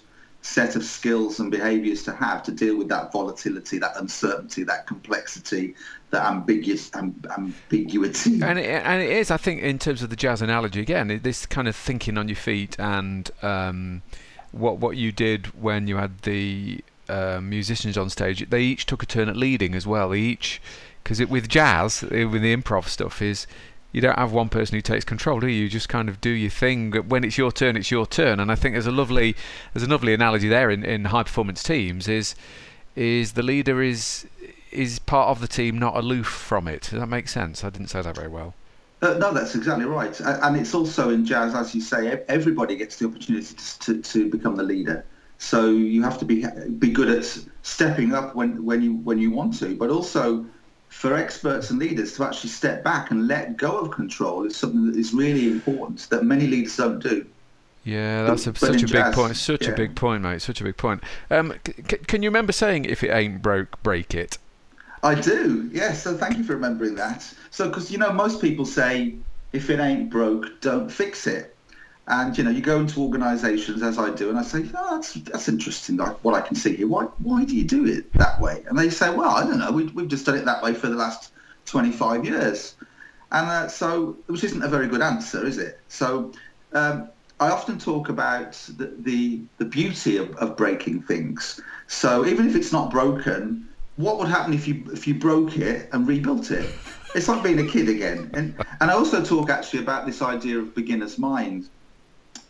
set 0.42 0.76
of 0.76 0.84
skills 0.84 1.40
and 1.40 1.50
behaviours 1.50 2.02
to 2.02 2.12
have 2.12 2.42
to 2.42 2.52
deal 2.52 2.76
with 2.76 2.88
that 2.88 3.10
volatility, 3.10 3.78
that 3.78 3.96
uncertainty, 3.96 4.62
that 4.62 4.86
complexity, 4.86 5.74
that 6.10 6.26
ambiguous 6.26 6.90
ambiguity. 6.94 8.40
And 8.42 8.58
it, 8.58 8.66
and 8.66 9.02
it 9.02 9.10
is, 9.10 9.30
I 9.30 9.38
think, 9.38 9.62
in 9.62 9.78
terms 9.78 10.02
of 10.02 10.10
the 10.10 10.16
jazz 10.16 10.42
analogy 10.42 10.80
again, 10.80 11.20
this 11.22 11.46
kind 11.46 11.66
of 11.66 11.74
thinking 11.74 12.18
on 12.18 12.28
your 12.28 12.36
feet 12.36 12.76
and 12.78 13.30
um, 13.42 14.02
what 14.52 14.78
what 14.78 14.96
you 14.96 15.12
did 15.12 15.46
when 15.60 15.86
you 15.86 15.96
had 15.96 16.22
the 16.22 16.84
uh, 17.08 17.40
musicians 17.42 17.96
on 17.96 18.10
stage. 18.10 18.48
They 18.50 18.62
each 18.62 18.84
took 18.84 19.02
a 19.02 19.06
turn 19.06 19.30
at 19.30 19.36
leading 19.36 19.74
as 19.74 19.86
well. 19.86 20.14
Each 20.14 20.60
because 21.02 21.24
with 21.26 21.48
jazz, 21.48 22.02
with 22.02 22.42
the 22.42 22.54
improv 22.54 22.88
stuff, 22.88 23.20
is 23.20 23.46
you 23.94 24.00
don't 24.00 24.18
have 24.18 24.32
one 24.32 24.48
person 24.48 24.74
who 24.74 24.82
takes 24.82 25.04
control, 25.04 25.38
do 25.38 25.46
you? 25.46 25.62
You 25.62 25.68
just 25.68 25.88
kind 25.88 26.08
of 26.08 26.20
do 26.20 26.30
your 26.30 26.50
thing. 26.50 26.92
When 26.92 27.22
it's 27.22 27.38
your 27.38 27.52
turn, 27.52 27.76
it's 27.76 27.92
your 27.92 28.06
turn. 28.06 28.40
And 28.40 28.50
I 28.50 28.56
think 28.56 28.74
there's 28.74 28.88
a 28.88 28.90
lovely 28.90 29.36
there's 29.72 29.86
a 29.86 29.88
lovely 29.88 30.12
analogy 30.12 30.48
there 30.48 30.68
in, 30.68 30.84
in 30.84 31.06
high 31.06 31.22
performance 31.22 31.62
teams 31.62 32.08
is 32.08 32.34
is 32.96 33.34
the 33.34 33.42
leader 33.44 33.80
is 33.80 34.26
is 34.72 34.98
part 34.98 35.28
of 35.28 35.40
the 35.40 35.46
team, 35.46 35.78
not 35.78 35.96
aloof 35.96 36.26
from 36.26 36.66
it. 36.66 36.88
Does 36.90 36.98
that 36.98 37.06
make 37.06 37.28
sense? 37.28 37.62
I 37.62 37.70
didn't 37.70 37.86
say 37.86 38.02
that 38.02 38.16
very 38.16 38.26
well. 38.26 38.54
Uh, 39.00 39.14
no, 39.14 39.32
that's 39.32 39.54
exactly 39.54 39.84
right. 39.84 40.18
And 40.20 40.56
it's 40.56 40.74
also 40.74 41.10
in 41.10 41.24
jazz, 41.24 41.54
as 41.54 41.72
you 41.72 41.80
say, 41.80 42.24
everybody 42.26 42.74
gets 42.74 42.96
the 42.96 43.06
opportunity 43.06 43.54
to, 43.54 43.78
to, 43.78 44.02
to 44.02 44.28
become 44.28 44.56
the 44.56 44.64
leader. 44.64 45.04
So 45.38 45.68
you 45.68 46.02
have 46.02 46.18
to 46.18 46.24
be 46.24 46.44
be 46.80 46.90
good 46.90 47.08
at 47.08 47.38
stepping 47.62 48.12
up 48.12 48.34
when, 48.34 48.64
when 48.64 48.82
you 48.82 48.94
when 48.96 49.18
you 49.18 49.30
want 49.30 49.56
to, 49.60 49.76
but 49.76 49.88
also 49.88 50.44
for 51.04 51.14
experts 51.14 51.68
and 51.68 51.78
leaders 51.78 52.14
to 52.14 52.25
actually 52.25 52.49
step 52.49 52.82
back 52.82 53.11
and 53.11 53.28
let 53.28 53.58
go 53.58 53.76
of 53.76 53.90
control 53.90 54.46
is 54.46 54.56
something 54.56 54.87
that 54.87 54.99
is 54.99 55.12
really 55.12 55.49
important 55.49 56.08
that 56.08 56.25
many 56.25 56.46
leaders 56.46 56.75
don't 56.78 56.99
do. 56.99 57.26
Yeah, 57.84 58.23
that's 58.23 58.46
a, 58.46 58.54
such 58.54 58.82
a 58.82 58.87
big 58.87 59.12
point. 59.12 59.37
Such 59.37 59.66
yeah. 59.66 59.73
a 59.73 59.76
big 59.76 59.94
point, 59.94 60.23
mate. 60.23 60.40
Such 60.40 60.62
a 60.62 60.64
big 60.64 60.78
point. 60.78 61.02
Um, 61.30 61.52
c- 61.66 61.99
can 61.99 62.23
you 62.23 62.30
remember 62.30 62.52
saying, 62.52 62.87
"If 62.87 63.04
it 63.04 63.11
ain't 63.11 63.42
broke, 63.42 63.82
break 63.82 64.14
it"? 64.14 64.38
I 65.02 65.14
do. 65.14 65.68
Yes. 65.75 66.02
So 66.02 66.16
thank 66.16 66.38
you 66.38 66.44
for 66.44 66.54
remembering 66.54 66.94
that. 66.94 67.30
So 67.50 67.68
because 67.68 67.90
you 67.90 67.99
know 67.99 68.11
most 68.11 68.40
people 68.40 68.64
say, 68.64 69.14
"If 69.52 69.68
it 69.68 69.80
ain't 69.80 70.08
broke, 70.08 70.58
don't 70.62 70.90
fix 70.90 71.26
it." 71.26 71.53
And 72.06 72.37
you 72.37 72.44
know, 72.44 72.50
you 72.50 72.61
go 72.61 72.80
into 72.80 73.00
organisations 73.00 73.82
as 73.82 73.99
I 73.99 74.11
do, 74.11 74.28
and 74.28 74.38
I 74.38 74.42
say, 74.42 74.68
oh, 74.76 74.96
"That's 74.96 75.14
that's 75.14 75.49
interesting. 75.49 75.96
What 75.99 76.34
I 76.34 76.42
can 76.42 76.54
see 76.56 76.76
here. 76.76 76.87
Why 76.87 77.04
why 77.18 77.44
do 77.44 77.56
you 77.56 77.64
do 77.66 77.87
it 77.87 78.16
that 78.18 78.40
way?" 78.40 78.62
And 78.68 78.78
they 78.78 78.90
say, 78.90 79.14
"Well, 79.14 79.30
I 79.30 79.44
don't 79.44 79.58
know. 79.58 79.73
We, 79.73 79.87
we've 79.87 80.08
just 80.08 80.26
done 80.26 80.37
it 80.37 80.44
that 80.44 80.62
way 80.62 80.75
for 80.75 80.88
the 80.88 80.96
last 80.96 81.32
25 81.66 82.25
years." 82.26 82.76
And 83.32 83.49
uh, 83.49 83.68
so, 83.68 84.18
which 84.26 84.44
isn't 84.44 84.62
a 84.62 84.68
very 84.68 84.87
good 84.87 85.00
answer, 85.00 85.46
is 85.46 85.56
it? 85.58 85.76
So, 85.88 86.32
um, 86.73 87.11
I 87.40 87.50
often 87.50 87.78
talk 87.78 88.11
about 88.11 88.52
the 88.76 88.96
the, 89.00 89.46
the 89.58 89.64
beauty 89.64 90.18
of, 90.18 90.30
of 90.37 90.56
breaking 90.58 91.02
things. 91.04 91.58
So 91.88 92.26
even 92.26 92.46
if 92.48 92.55
it's 92.55 92.72
not 92.72 92.90
broken, 92.90 93.68
what 93.96 94.18
would 94.18 94.28
happen 94.28 94.52
if 94.52 94.68
you 94.68 94.85
if 94.92 95.07
you 95.07 95.18
broke 95.18 95.57
it 95.57 95.88
and 95.92 96.07
rebuilt 96.07 96.50
it? 96.50 96.81
It's 97.14 97.28
like 97.28 97.42
being 97.42 97.61
a 97.61 97.66
kid 97.66 97.88
again. 97.88 98.31
And 98.35 98.59
and 98.81 98.90
I 98.90 98.94
also 98.94 99.24
talk 99.24 99.50
actually 99.50 99.81
about 99.81 100.07
this 100.07 100.20
idea 100.22 100.59
of 100.59 100.74
beginner's 100.74 101.18
mind 101.18 101.64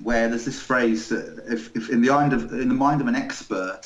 where 0.02 0.28
there's 0.28 0.44
this 0.44 0.60
phrase 0.60 1.08
that 1.08 1.44
if, 1.48 1.74
if 1.76 1.90
in 1.90 2.02
the 2.02 2.10
mind 2.10 2.32
of 2.32 2.52
in 2.52 2.68
the 2.68 2.74
mind 2.74 3.00
of 3.00 3.06
an 3.06 3.14
expert 3.14 3.82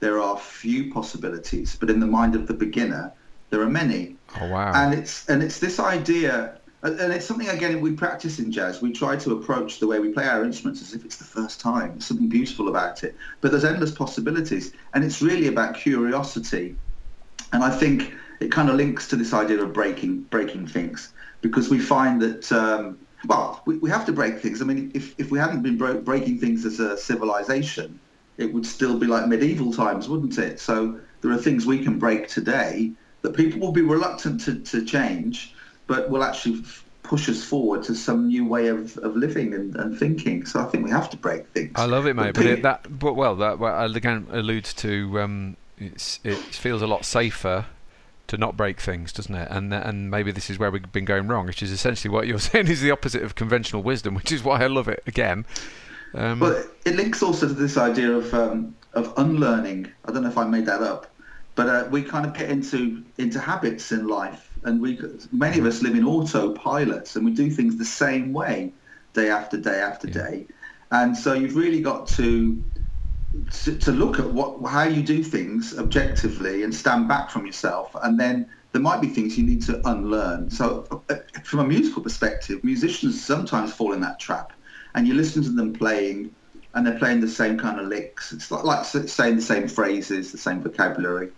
there 0.00 0.20
are 0.20 0.38
few 0.38 0.92
possibilities, 0.92 1.76
but 1.76 1.90
in 1.90 1.98
the 2.00 2.06
mind 2.06 2.34
of 2.34 2.46
the 2.46 2.54
beginner 2.54 3.12
there 3.50 3.60
are 3.60 3.68
many. 3.68 4.16
Oh 4.40 4.48
wow! 4.48 4.72
And 4.74 4.94
it's 4.94 5.28
and 5.28 5.42
it's 5.42 5.58
this 5.58 5.80
idea, 5.80 6.58
and 6.82 7.12
it's 7.12 7.26
something 7.26 7.48
again 7.48 7.80
we 7.80 7.92
practice 7.92 8.38
in 8.38 8.52
jazz. 8.52 8.82
We 8.82 8.92
try 8.92 9.16
to 9.16 9.32
approach 9.32 9.80
the 9.80 9.86
way 9.86 9.98
we 9.98 10.12
play 10.12 10.26
our 10.26 10.44
instruments 10.44 10.82
as 10.82 10.94
if 10.94 11.04
it's 11.04 11.16
the 11.16 11.24
first 11.24 11.60
time. 11.60 11.92
There's 11.92 12.06
something 12.06 12.28
beautiful 12.28 12.68
about 12.68 13.04
it, 13.04 13.16
but 13.40 13.50
there's 13.50 13.64
endless 13.64 13.90
possibilities, 13.90 14.72
and 14.94 15.02
it's 15.02 15.22
really 15.22 15.48
about 15.48 15.74
curiosity. 15.74 16.76
And 17.52 17.64
I 17.64 17.70
think 17.70 18.12
it 18.40 18.52
kind 18.52 18.68
of 18.68 18.76
links 18.76 19.08
to 19.08 19.16
this 19.16 19.32
idea 19.32 19.62
of 19.62 19.72
breaking 19.72 20.22
breaking 20.24 20.66
things 20.66 21.12
because 21.40 21.70
we 21.70 21.78
find 21.78 22.20
that. 22.22 22.52
Um, 22.52 22.98
well, 23.26 23.62
we, 23.66 23.78
we 23.78 23.90
have 23.90 24.06
to 24.06 24.12
break 24.12 24.40
things. 24.40 24.62
I 24.62 24.64
mean, 24.64 24.92
if, 24.94 25.14
if 25.18 25.30
we 25.30 25.38
hadn't 25.38 25.62
been 25.62 25.76
bro- 25.76 26.00
breaking 26.00 26.38
things 26.38 26.64
as 26.64 26.80
a 26.80 26.96
civilization, 26.96 27.98
it 28.36 28.52
would 28.52 28.64
still 28.64 28.98
be 28.98 29.06
like 29.06 29.26
medieval 29.26 29.72
times, 29.72 30.08
wouldn't 30.08 30.38
it? 30.38 30.60
So 30.60 31.00
there 31.20 31.32
are 31.32 31.38
things 31.38 31.66
we 31.66 31.82
can 31.82 31.98
break 31.98 32.28
today 32.28 32.92
that 33.22 33.34
people 33.34 33.60
will 33.60 33.72
be 33.72 33.82
reluctant 33.82 34.40
to, 34.42 34.60
to 34.60 34.84
change, 34.84 35.54
but 35.88 36.08
will 36.08 36.22
actually 36.22 36.60
f- 36.60 36.84
push 37.02 37.28
us 37.28 37.42
forward 37.42 37.82
to 37.84 37.94
some 37.94 38.28
new 38.28 38.46
way 38.46 38.68
of, 38.68 38.96
of 38.98 39.16
living 39.16 39.54
and, 39.54 39.74
and 39.74 39.98
thinking. 39.98 40.46
So 40.46 40.60
I 40.60 40.66
think 40.66 40.84
we 40.84 40.90
have 40.90 41.10
to 41.10 41.16
break 41.16 41.48
things. 41.48 41.72
I 41.74 41.86
love 41.86 42.06
it, 42.06 42.14
mate. 42.14 42.26
But, 42.26 42.34
but 42.34 42.46
it, 42.46 42.62
that, 42.62 42.98
but 42.98 43.14
well, 43.14 43.34
that 43.36 43.58
well, 43.58 43.96
again 43.96 44.28
alludes 44.30 44.72
to 44.74 45.20
um, 45.20 45.56
it 45.78 46.00
feels 46.36 46.82
a 46.82 46.86
lot 46.86 47.04
safer 47.04 47.66
to 48.28 48.36
not 48.36 48.56
break 48.56 48.80
things, 48.80 49.12
doesn't 49.12 49.34
it? 49.34 49.48
And 49.50 49.74
and 49.74 50.10
maybe 50.10 50.30
this 50.30 50.48
is 50.48 50.58
where 50.58 50.70
we've 50.70 50.92
been 50.92 51.04
going 51.04 51.26
wrong, 51.26 51.46
which 51.46 51.62
is 51.62 51.72
essentially 51.72 52.12
what 52.12 52.26
you're 52.26 52.38
saying 52.38 52.68
is 52.68 52.80
the 52.80 52.90
opposite 52.90 53.22
of 53.22 53.34
conventional 53.34 53.82
wisdom, 53.82 54.14
which 54.14 54.30
is 54.30 54.42
why 54.44 54.62
I 54.62 54.66
love 54.68 54.88
it 54.88 55.02
again. 55.06 55.44
Um, 56.14 56.40
well, 56.40 56.64
it 56.84 56.96
links 56.96 57.22
also 57.22 57.48
to 57.48 57.54
this 57.54 57.76
idea 57.76 58.12
of 58.12 58.32
um, 58.32 58.76
of 58.94 59.12
unlearning. 59.16 59.90
I 60.04 60.12
don't 60.12 60.22
know 60.22 60.28
if 60.28 60.38
I 60.38 60.46
made 60.46 60.66
that 60.66 60.82
up, 60.82 61.06
but 61.54 61.68
uh, 61.68 61.88
we 61.90 62.02
kind 62.02 62.24
of 62.24 62.34
get 62.34 62.50
into 62.50 63.02
into 63.18 63.40
habits 63.40 63.92
in 63.92 64.06
life, 64.06 64.50
and 64.62 64.80
we 64.80 64.98
many 65.32 65.58
of 65.58 65.66
us 65.66 65.82
live 65.82 65.94
in 65.94 66.04
autopilots, 66.04 67.16
and 67.16 67.24
we 67.24 67.32
do 67.32 67.50
things 67.50 67.76
the 67.76 67.84
same 67.84 68.32
way, 68.32 68.72
day 69.12 69.30
after 69.30 69.56
day 69.56 69.80
after 69.80 70.06
yeah. 70.08 70.14
day, 70.14 70.46
and 70.90 71.16
so 71.16 71.32
you've 71.34 71.56
really 71.56 71.80
got 71.80 72.08
to 72.08 72.62
to, 73.50 73.76
to 73.76 73.92
look 73.92 74.18
at 74.18 74.30
what 74.30 74.68
how 74.70 74.84
you 74.84 75.02
do 75.02 75.22
things 75.22 75.78
objectively 75.78 76.62
and 76.62 76.74
stand 76.74 77.08
back 77.08 77.30
from 77.30 77.46
yourself, 77.46 77.94
and 78.02 78.18
then 78.18 78.48
there 78.72 78.82
might 78.82 79.00
be 79.00 79.08
things 79.08 79.38
you 79.38 79.44
need 79.44 79.62
to 79.62 79.86
unlearn. 79.88 80.50
So, 80.50 81.02
uh, 81.08 81.16
from 81.44 81.60
a 81.60 81.64
musical 81.64 82.02
perspective, 82.02 82.62
musicians 82.64 83.22
sometimes 83.22 83.72
fall 83.72 83.92
in 83.92 84.00
that 84.00 84.18
trap, 84.18 84.52
and 84.94 85.06
you 85.06 85.14
listen 85.14 85.42
to 85.44 85.50
them 85.50 85.72
playing, 85.72 86.34
and 86.74 86.86
they're 86.86 86.98
playing 86.98 87.20
the 87.20 87.28
same 87.28 87.58
kind 87.58 87.80
of 87.80 87.86
licks. 87.86 88.32
It's 88.32 88.50
like, 88.50 88.64
like 88.64 88.84
saying 88.84 89.36
the 89.36 89.42
same 89.42 89.68
phrases, 89.68 90.32
the 90.32 90.38
same 90.38 90.62
vocabulary. 90.62 91.30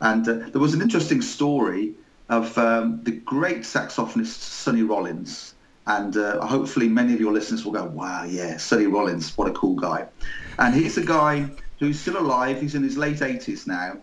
And 0.00 0.28
uh, 0.28 0.34
there 0.50 0.60
was 0.60 0.74
an 0.74 0.82
interesting 0.82 1.22
story 1.22 1.94
of 2.28 2.56
um, 2.58 3.00
the 3.04 3.12
great 3.12 3.60
saxophonist 3.60 4.40
Sonny 4.40 4.82
Rollins, 4.82 5.54
and 5.86 6.16
uh, 6.16 6.44
hopefully 6.44 6.88
many 6.88 7.12
of 7.12 7.20
your 7.20 7.32
listeners 7.32 7.64
will 7.64 7.72
go, 7.72 7.84
"Wow, 7.84 8.24
yeah, 8.24 8.56
Sonny 8.56 8.86
Rollins, 8.86 9.36
what 9.36 9.48
a 9.48 9.52
cool 9.52 9.76
guy." 9.76 10.08
And 10.58 10.74
he's 10.74 10.98
a 10.98 11.04
guy 11.04 11.50
who's 11.78 11.98
still 12.00 12.18
alive. 12.18 12.60
He's 12.60 12.74
in 12.74 12.82
his 12.82 12.96
late 12.96 13.18
80s 13.18 13.66
now. 13.66 13.98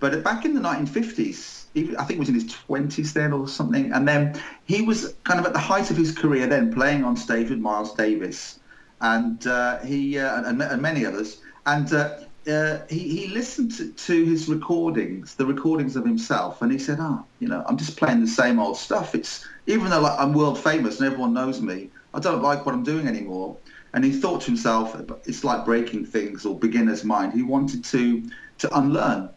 But 0.00 0.22
back 0.24 0.44
in 0.44 0.54
the 0.54 0.60
1950s, 0.60 1.66
I 1.98 2.04
think 2.04 2.10
he 2.10 2.18
was 2.18 2.28
in 2.28 2.34
his 2.34 2.44
20s 2.44 3.12
then 3.12 3.32
or 3.32 3.48
something. 3.48 3.92
And 3.92 4.06
then 4.06 4.40
he 4.64 4.82
was 4.82 5.14
kind 5.24 5.40
of 5.40 5.46
at 5.46 5.52
the 5.52 5.58
height 5.58 5.90
of 5.90 5.96
his 5.96 6.12
career 6.12 6.46
then, 6.46 6.72
playing 6.72 7.04
on 7.04 7.16
stage 7.16 7.50
with 7.50 7.58
Miles 7.58 7.94
Davis 7.94 8.60
and 9.00 9.46
uh, 9.46 9.78
he 9.80 10.18
uh, 10.18 10.48
and, 10.48 10.62
and, 10.62 10.82
many 10.82 11.04
others. 11.04 11.40
And 11.66 11.92
uh, 11.92 12.20
uh, 12.48 12.78
he, 12.88 12.98
he 12.98 13.26
listened 13.28 13.72
to, 13.72 13.92
to, 13.92 14.24
his 14.24 14.48
recordings, 14.48 15.34
the 15.34 15.46
recordings 15.46 15.96
of 15.96 16.04
himself, 16.04 16.62
and 16.62 16.72
he 16.72 16.78
said, 16.78 16.98
"Ah, 17.00 17.20
oh, 17.20 17.26
you 17.38 17.48
know, 17.48 17.64
I'm 17.66 17.76
just 17.76 17.96
playing 17.96 18.20
the 18.20 18.26
same 18.26 18.58
old 18.58 18.76
stuff. 18.76 19.14
It's 19.14 19.46
even 19.66 19.90
though 19.90 20.00
like, 20.00 20.18
I'm 20.18 20.32
world 20.32 20.58
famous 20.58 21.00
and 21.00 21.06
everyone 21.06 21.34
knows 21.34 21.60
me, 21.60 21.90
I 22.12 22.20
don't 22.20 22.42
like 22.42 22.64
what 22.64 22.74
I'm 22.74 22.84
doing 22.84 23.06
anymore." 23.06 23.56
And 23.94 24.04
he 24.04 24.10
thought 24.10 24.40
to 24.42 24.46
himself, 24.46 25.00
it's 25.24 25.44
like 25.44 25.64
breaking 25.64 26.06
things 26.06 26.44
or 26.44 26.58
beginner's 26.58 27.04
mind. 27.04 27.32
He 27.32 27.42
wanted 27.42 27.84
to, 27.84 28.28
to 28.58 28.76
unlearn. 28.76 29.30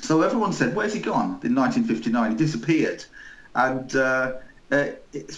So 0.00 0.22
everyone 0.22 0.54
said, 0.54 0.74
where's 0.74 0.94
he 0.94 1.00
gone? 1.00 1.38
In 1.44 1.54
1959, 1.54 2.30
he 2.30 2.36
disappeared. 2.38 3.04
And 3.54 3.94
uh, 3.94 4.32
uh, 4.72 4.92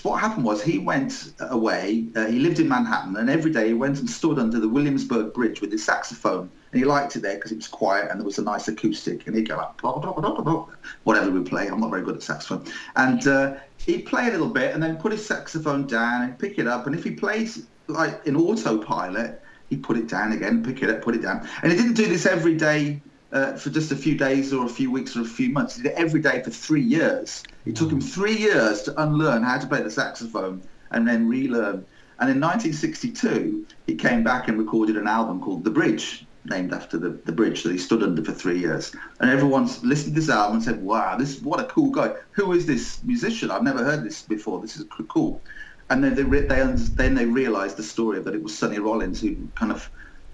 what 0.04 0.20
happened 0.20 0.44
was 0.44 0.62
he 0.62 0.78
went 0.78 1.32
away. 1.40 2.06
Uh, 2.14 2.26
he 2.26 2.38
lived 2.38 2.60
in 2.60 2.68
Manhattan, 2.68 3.16
and 3.16 3.28
every 3.28 3.50
day 3.50 3.66
he 3.66 3.74
went 3.74 3.98
and 3.98 4.08
stood 4.08 4.38
under 4.38 4.60
the 4.60 4.68
Williamsburg 4.68 5.34
Bridge 5.34 5.60
with 5.60 5.72
his 5.72 5.84
saxophone. 5.84 6.48
And 6.70 6.78
he 6.78 6.84
liked 6.84 7.16
it 7.16 7.20
there 7.20 7.34
because 7.34 7.50
it 7.50 7.56
was 7.56 7.66
quiet 7.66 8.10
and 8.10 8.20
there 8.20 8.24
was 8.24 8.38
a 8.38 8.42
nice 8.42 8.68
acoustic. 8.68 9.26
And 9.26 9.36
he'd 9.36 9.48
go 9.48 9.56
like, 9.56 9.76
blah, 9.80 9.98
blah, 9.98 10.12
blah, 10.12 10.40
blah, 10.40 10.66
whatever 11.02 11.30
we 11.32 11.42
play. 11.42 11.66
I'm 11.66 11.80
not 11.80 11.90
very 11.90 12.02
good 12.02 12.16
at 12.16 12.22
saxophone. 12.22 12.64
And 12.94 13.26
uh, 13.26 13.54
he'd 13.78 14.06
play 14.06 14.28
a 14.28 14.30
little 14.30 14.48
bit 14.48 14.72
and 14.72 14.82
then 14.82 14.96
put 14.96 15.10
his 15.12 15.24
saxophone 15.26 15.86
down 15.86 16.22
and 16.22 16.38
pick 16.38 16.58
it 16.58 16.68
up. 16.68 16.86
And 16.86 16.94
if 16.94 17.02
he 17.02 17.10
plays 17.12 17.66
like 17.88 18.24
in 18.26 18.36
autopilot, 18.36 19.42
he'd 19.68 19.82
put 19.82 19.96
it 19.96 20.08
down 20.08 20.32
again, 20.32 20.64
pick 20.64 20.82
it 20.82 20.90
up, 20.90 21.02
put 21.02 21.14
it 21.14 21.22
down. 21.22 21.48
And 21.62 21.72
he 21.72 21.78
didn't 21.78 21.94
do 21.94 22.06
this 22.06 22.26
every 22.26 22.56
day 22.56 23.00
uh, 23.34 23.56
for 23.56 23.70
just 23.70 23.90
a 23.90 23.96
few 23.96 24.16
days 24.16 24.52
or 24.52 24.64
a 24.64 24.68
few 24.68 24.90
weeks 24.90 25.16
or 25.16 25.22
a 25.22 25.26
few 25.26 25.50
months. 25.50 25.76
He 25.76 25.82
did 25.82 25.92
it 25.92 25.98
every 25.98 26.20
day 26.20 26.40
for 26.42 26.50
three 26.50 26.82
years. 26.82 27.42
It 27.66 27.76
took 27.76 27.90
him 27.90 28.00
three 28.00 28.36
years 28.36 28.82
to 28.82 29.02
unlearn 29.02 29.42
how 29.42 29.58
to 29.58 29.66
play 29.66 29.82
the 29.82 29.90
saxophone 29.90 30.62
and 30.92 31.06
then 31.06 31.28
relearn. 31.28 31.84
And 32.20 32.30
in 32.30 32.40
1962, 32.40 33.66
he 33.88 33.96
came 33.96 34.22
back 34.22 34.46
and 34.48 34.56
recorded 34.56 34.96
an 34.96 35.08
album 35.08 35.40
called 35.40 35.64
The 35.64 35.70
Bridge, 35.70 36.24
named 36.44 36.72
after 36.72 36.96
the, 36.96 37.20
the 37.24 37.32
bridge 37.32 37.64
that 37.64 37.72
he 37.72 37.78
stood 37.78 38.04
under 38.04 38.24
for 38.24 38.32
three 38.32 38.60
years. 38.60 38.94
And 39.18 39.28
everyone's 39.28 39.82
listened 39.82 40.14
to 40.14 40.20
this 40.20 40.30
album 40.30 40.56
and 40.56 40.64
said, 40.64 40.80
wow, 40.80 41.16
this 41.16 41.40
what 41.40 41.58
a 41.58 41.64
cool 41.64 41.90
guy. 41.90 42.14
Who 42.32 42.52
is 42.52 42.66
this 42.66 43.02
musician? 43.02 43.50
I've 43.50 43.64
never 43.64 43.84
heard 43.84 44.04
this 44.04 44.22
before. 44.22 44.60
This 44.60 44.76
is 44.76 44.86
cool. 45.08 45.42
And 45.90 46.04
then 46.04 46.14
they, 46.14 46.22
they, 46.22 46.62
then 46.94 47.14
they 47.14 47.26
realized 47.26 47.76
the 47.76 47.82
story 47.82 48.18
of 48.18 48.24
that 48.26 48.34
it 48.34 48.42
was 48.42 48.56
Sonny 48.56 48.78
Rollins 48.78 49.20
who 49.20 49.48
kind 49.56 49.72
of 49.72 49.90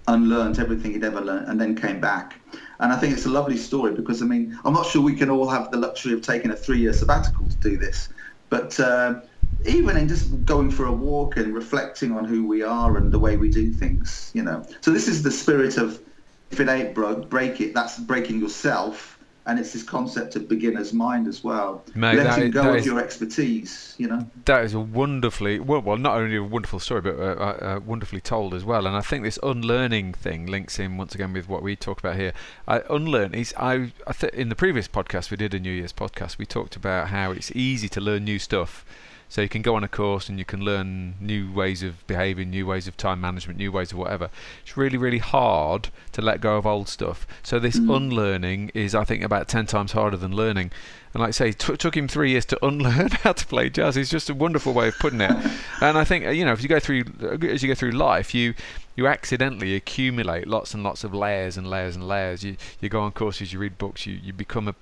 unlearned 0.07 0.59
everything 0.59 0.93
he'd 0.93 1.03
ever 1.03 1.21
learned 1.21 1.47
and 1.47 1.59
then 1.59 1.75
came 1.75 1.99
back. 1.99 2.39
And 2.81 2.91
I 2.91 2.97
think 2.97 3.13
it's 3.13 3.25
a 3.25 3.29
lovely 3.29 3.57
story 3.57 3.93
because, 3.93 4.21
I 4.21 4.25
mean, 4.25 4.59
I'm 4.65 4.73
not 4.73 4.87
sure 4.87 5.01
we 5.01 5.15
can 5.15 5.29
all 5.29 5.47
have 5.47 5.71
the 5.71 5.77
luxury 5.77 6.13
of 6.13 6.21
taking 6.21 6.51
a 6.51 6.55
three-year 6.55 6.93
sabbatical 6.93 7.47
to 7.47 7.57
do 7.57 7.77
this. 7.77 8.09
But 8.49 8.79
uh, 8.79 9.21
even 9.65 9.97
in 9.97 10.07
just 10.07 10.43
going 10.45 10.71
for 10.71 10.85
a 10.85 10.91
walk 10.91 11.37
and 11.37 11.53
reflecting 11.53 12.11
on 12.11 12.25
who 12.25 12.45
we 12.45 12.63
are 12.63 12.97
and 12.97 13.11
the 13.11 13.19
way 13.19 13.37
we 13.37 13.49
do 13.49 13.71
things, 13.71 14.31
you 14.33 14.41
know. 14.43 14.65
So 14.81 14.91
this 14.91 15.07
is 15.07 15.21
the 15.21 15.31
spirit 15.31 15.77
of 15.77 16.01
if 16.49 16.59
it 16.59 16.67
ain't 16.67 16.93
broke, 16.93 17.29
break 17.29 17.61
it. 17.61 17.73
That's 17.73 17.99
breaking 17.99 18.41
yourself 18.41 19.20
and 19.45 19.59
it's 19.59 19.73
this 19.73 19.83
concept 19.83 20.35
of 20.35 20.47
beginner's 20.47 20.93
mind 20.93 21.27
as 21.27 21.43
well. 21.43 21.83
Mate, 21.95 22.17
Letting 22.17 22.51
go 22.51 22.63
that 22.63 22.69
of 22.69 22.75
is, 22.77 22.85
your 22.85 22.99
expertise, 22.99 23.95
you 23.97 24.07
know. 24.07 24.25
That 24.45 24.63
is 24.63 24.73
a 24.73 24.79
wonderfully 24.79 25.59
well, 25.59 25.81
well 25.81 25.97
not 25.97 26.17
only 26.17 26.35
a 26.35 26.43
wonderful 26.43 26.79
story, 26.79 27.01
but 27.01 27.15
uh, 27.15 27.21
uh, 27.21 27.75
uh, 27.75 27.79
wonderfully 27.85 28.21
told 28.21 28.53
as 28.53 28.63
well. 28.63 28.85
And 28.85 28.95
I 28.95 29.01
think 29.01 29.23
this 29.23 29.39
unlearning 29.41 30.13
thing 30.13 30.45
links 30.45 30.79
in 30.79 30.97
once 30.97 31.15
again 31.15 31.33
with 31.33 31.49
what 31.49 31.63
we 31.63 31.75
talk 31.75 31.99
about 31.99 32.17
here. 32.17 32.33
I 32.67 32.83
unlearn 32.89 33.33
is 33.33 33.53
I, 33.57 33.91
I 34.05 34.13
th- 34.13 34.33
in 34.33 34.49
the 34.49 34.55
previous 34.55 34.87
podcast 34.87 35.31
we 35.31 35.37
did 35.37 35.53
a 35.53 35.59
New 35.59 35.71
Year's 35.71 35.93
podcast. 35.93 36.37
We 36.37 36.45
talked 36.45 36.75
about 36.75 37.07
how 37.07 37.31
it's 37.31 37.51
easy 37.55 37.89
to 37.89 38.01
learn 38.01 38.23
new 38.25 38.39
stuff 38.39 38.85
so 39.31 39.41
you 39.41 39.47
can 39.47 39.61
go 39.61 39.75
on 39.75 39.83
a 39.85 39.87
course 39.87 40.27
and 40.27 40.37
you 40.37 40.43
can 40.43 40.59
learn 40.59 41.15
new 41.21 41.49
ways 41.53 41.83
of 41.83 42.05
behaving, 42.05 42.49
new 42.49 42.65
ways 42.65 42.85
of 42.85 42.97
time 42.97 43.21
management, 43.21 43.57
new 43.57 43.71
ways 43.71 43.93
of 43.93 43.97
whatever. 43.97 44.29
It's 44.61 44.75
really, 44.75 44.97
really 44.97 45.19
hard 45.19 45.87
to 46.11 46.21
let 46.21 46.41
go 46.41 46.57
of 46.57 46.67
old 46.67 46.89
stuff. 46.89 47.25
So 47.41 47.57
this 47.57 47.79
mm. 47.79 47.95
unlearning 47.95 48.71
is, 48.73 48.93
I 48.93 49.05
think, 49.05 49.23
about 49.23 49.47
ten 49.47 49.67
times 49.67 49.93
harder 49.93 50.17
than 50.17 50.35
learning. 50.35 50.71
And 51.13 51.21
like 51.21 51.29
I 51.29 51.31
say, 51.31 51.49
it 51.51 51.59
t- 51.59 51.77
took 51.77 51.95
him 51.95 52.09
three 52.09 52.31
years 52.31 52.43
to 52.47 52.59
unlearn 52.65 53.11
how 53.11 53.31
to 53.31 53.47
play 53.47 53.69
jazz. 53.69 53.95
It's 53.95 54.09
just 54.09 54.29
a 54.29 54.33
wonderful 54.33 54.73
way 54.73 54.89
of 54.89 54.99
putting 54.99 55.21
it. 55.21 55.31
and 55.81 55.97
I 55.97 56.03
think 56.03 56.25
you 56.35 56.43
know, 56.43 56.51
if 56.51 56.61
you 56.61 56.67
go 56.67 56.81
through 56.81 57.05
as 57.41 57.63
you 57.63 57.69
go 57.69 57.75
through 57.75 57.91
life, 57.91 58.35
you 58.35 58.53
you 58.97 59.07
accidentally 59.07 59.77
accumulate 59.77 60.45
lots 60.45 60.73
and 60.73 60.83
lots 60.83 61.05
of 61.05 61.13
layers 61.13 61.55
and 61.55 61.69
layers 61.69 61.95
and 61.95 62.05
layers. 62.05 62.43
You 62.43 62.57
you 62.81 62.89
go 62.89 62.99
on 62.99 63.13
courses, 63.13 63.53
you 63.53 63.59
read 63.59 63.77
books, 63.77 64.05
you 64.05 64.19
you 64.21 64.33
become 64.33 64.67
a 64.67 64.75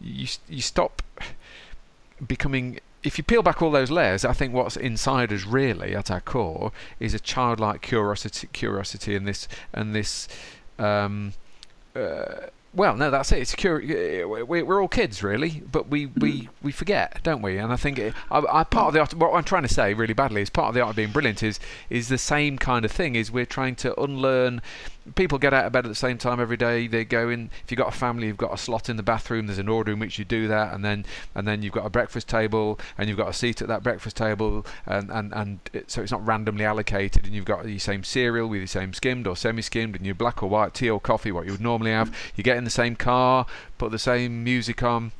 you 0.00 0.26
you 0.48 0.62
stop 0.62 1.02
becoming 2.26 2.80
if 3.02 3.16
you 3.16 3.24
peel 3.24 3.42
back 3.42 3.62
all 3.62 3.70
those 3.70 3.90
layers, 3.90 4.24
I 4.24 4.32
think 4.32 4.52
what's 4.52 4.76
inside 4.76 5.32
us 5.32 5.44
really, 5.44 5.94
at 5.94 6.10
our 6.10 6.20
core, 6.20 6.72
is 6.98 7.14
a 7.14 7.18
childlike 7.18 7.80
curiosity, 7.80 8.48
curiosity, 8.52 9.16
and 9.16 9.26
this 9.26 9.48
and 9.72 9.94
this. 9.94 10.28
Um, 10.78 11.32
uh, 11.94 12.46
well, 12.72 12.94
no, 12.94 13.10
that's 13.10 13.32
it. 13.32 13.40
It's 13.40 13.54
curi- 13.56 14.46
we're 14.46 14.80
all 14.80 14.86
kids, 14.86 15.24
really, 15.24 15.62
but 15.72 15.88
we, 15.88 16.06
we, 16.06 16.48
we 16.62 16.70
forget, 16.70 17.20
don't 17.24 17.42
we? 17.42 17.58
And 17.58 17.72
I 17.72 17.76
think 17.76 17.98
it, 17.98 18.14
I, 18.30 18.38
I, 18.48 18.64
part 18.64 18.88
of 18.88 18.94
the 18.94 19.00
art, 19.00 19.12
what 19.14 19.34
I'm 19.34 19.42
trying 19.42 19.64
to 19.64 19.74
say 19.74 19.92
really 19.92 20.14
badly 20.14 20.40
is 20.40 20.50
part 20.50 20.68
of 20.68 20.74
the 20.74 20.80
art 20.80 20.90
of 20.90 20.96
being 20.96 21.10
brilliant 21.10 21.42
is 21.42 21.58
is 21.88 22.08
the 22.08 22.18
same 22.18 22.58
kind 22.58 22.84
of 22.84 22.92
thing. 22.92 23.16
Is 23.16 23.32
we're 23.32 23.44
trying 23.46 23.74
to 23.76 24.00
unlearn 24.00 24.62
people 25.14 25.38
get 25.38 25.52
out 25.52 25.64
of 25.64 25.72
bed 25.72 25.84
at 25.84 25.88
the 25.88 25.94
same 25.94 26.18
time 26.18 26.40
every 26.40 26.56
day. 26.56 26.86
They 26.86 27.04
go 27.04 27.28
in. 27.28 27.50
If 27.64 27.70
you've 27.70 27.78
got 27.78 27.88
a 27.88 27.96
family, 27.96 28.26
you've 28.26 28.36
got 28.36 28.52
a 28.52 28.58
slot 28.58 28.88
in 28.88 28.96
the 28.96 29.02
bathroom. 29.02 29.46
There's 29.46 29.58
an 29.58 29.68
order 29.68 29.92
in 29.92 29.98
which 29.98 30.18
you 30.18 30.24
do 30.24 30.48
that, 30.48 30.72
and 30.72 30.84
then 30.84 31.04
and 31.34 31.46
then 31.46 31.62
you've 31.62 31.72
got 31.72 31.86
a 31.86 31.90
breakfast 31.90 32.28
table, 32.28 32.78
and 32.98 33.08
you've 33.08 33.18
got 33.18 33.28
a 33.28 33.32
seat 33.32 33.62
at 33.62 33.68
that 33.68 33.82
breakfast 33.82 34.16
table, 34.16 34.66
and 34.86 35.10
and 35.10 35.32
and 35.32 35.60
it, 35.72 35.90
so 35.90 36.02
it's 36.02 36.12
not 36.12 36.26
randomly 36.26 36.64
allocated. 36.64 37.24
And 37.24 37.34
you've 37.34 37.44
got 37.44 37.64
the 37.64 37.78
same 37.78 38.04
cereal 38.04 38.48
with 38.48 38.60
the 38.60 38.66
same 38.66 38.92
skimmed 38.92 39.26
or 39.26 39.36
semi-skimmed, 39.36 39.96
and 39.96 40.04
your 40.04 40.14
black 40.14 40.42
or 40.42 40.48
white 40.48 40.74
tea 40.74 40.90
or 40.90 41.00
coffee, 41.00 41.32
what 41.32 41.46
you 41.46 41.52
would 41.52 41.60
normally 41.60 41.92
have. 41.92 42.14
You 42.36 42.44
get 42.44 42.56
in 42.56 42.64
the 42.64 42.70
same 42.70 42.96
car, 42.96 43.46
put 43.78 43.90
the 43.90 43.98
same 43.98 44.44
music 44.44 44.82
on, 44.82 45.12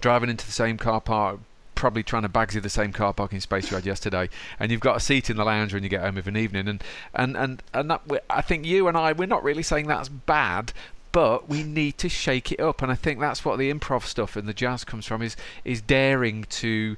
driving 0.00 0.30
into 0.30 0.46
the 0.46 0.52
same 0.52 0.78
car 0.78 1.00
park 1.00 1.40
probably 1.74 2.02
trying 2.02 2.22
to 2.22 2.28
bagsy 2.28 2.62
the 2.62 2.68
same 2.68 2.92
car 2.92 3.12
parking 3.12 3.40
space 3.40 3.70
you 3.70 3.76
had 3.76 3.86
yesterday, 3.86 4.28
and 4.58 4.70
you've 4.70 4.80
got 4.80 4.96
a 4.96 5.00
seat 5.00 5.30
in 5.30 5.36
the 5.36 5.44
lounge 5.44 5.74
when 5.74 5.82
you 5.82 5.88
get 5.88 6.02
home 6.02 6.16
of 6.16 6.26
an 6.26 6.36
evening, 6.36 6.68
and 6.68 6.84
and 7.14 7.36
and 7.36 7.62
and 7.72 7.90
that 7.90 8.02
I 8.30 8.40
think 8.40 8.64
you 8.64 8.88
and 8.88 8.96
I 8.96 9.12
we're 9.12 9.26
not 9.26 9.44
really 9.44 9.62
saying 9.62 9.86
that's 9.86 10.08
bad, 10.08 10.72
but 11.12 11.48
we 11.48 11.62
need 11.62 11.98
to 11.98 12.08
shake 12.08 12.52
it 12.52 12.60
up, 12.60 12.82
and 12.82 12.90
I 12.90 12.94
think 12.94 13.20
that's 13.20 13.44
what 13.44 13.58
the 13.58 13.72
improv 13.72 14.02
stuff 14.02 14.36
and 14.36 14.48
the 14.48 14.54
jazz 14.54 14.84
comes 14.84 15.06
from 15.06 15.22
is 15.22 15.36
is 15.64 15.80
daring 15.80 16.44
to 16.44 16.96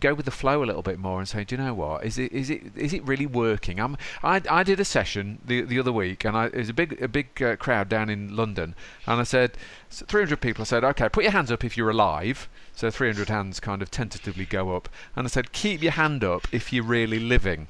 go 0.00 0.14
with 0.14 0.24
the 0.24 0.32
flow 0.32 0.64
a 0.64 0.66
little 0.66 0.82
bit 0.82 0.98
more 0.98 1.20
and 1.20 1.28
say, 1.28 1.44
do 1.44 1.54
you 1.54 1.62
know 1.62 1.72
what? 1.72 2.04
Is 2.04 2.18
it 2.18 2.32
is 2.32 2.50
it 2.50 2.62
is 2.76 2.92
it 2.92 3.06
really 3.06 3.26
working? 3.26 3.78
I'm, 3.78 3.96
I 4.22 4.42
I 4.50 4.64
did 4.64 4.80
a 4.80 4.84
session 4.84 5.38
the 5.44 5.62
the 5.62 5.78
other 5.78 5.92
week, 5.92 6.24
and 6.24 6.36
I, 6.36 6.46
it 6.46 6.56
was 6.56 6.68
a 6.68 6.74
big 6.74 7.00
a 7.00 7.06
big 7.06 7.40
uh, 7.40 7.54
crowd 7.56 7.88
down 7.88 8.10
in 8.10 8.34
London, 8.34 8.74
and 9.06 9.20
I 9.20 9.24
said, 9.24 9.52
300 9.90 10.40
people. 10.40 10.62
I 10.62 10.64
said, 10.64 10.82
okay, 10.84 11.08
put 11.08 11.22
your 11.22 11.32
hands 11.32 11.52
up 11.52 11.64
if 11.64 11.76
you're 11.76 11.90
alive. 11.90 12.48
So 12.80 12.90
300 12.90 13.28
hands 13.28 13.60
kind 13.60 13.82
of 13.82 13.90
tentatively 13.90 14.46
go 14.46 14.74
up, 14.74 14.88
and 15.14 15.26
I 15.26 15.28
said, 15.28 15.52
keep 15.52 15.82
your 15.82 15.92
hand 15.92 16.24
up 16.24 16.48
if 16.50 16.72
you're 16.72 16.82
really 16.82 17.20
living. 17.20 17.68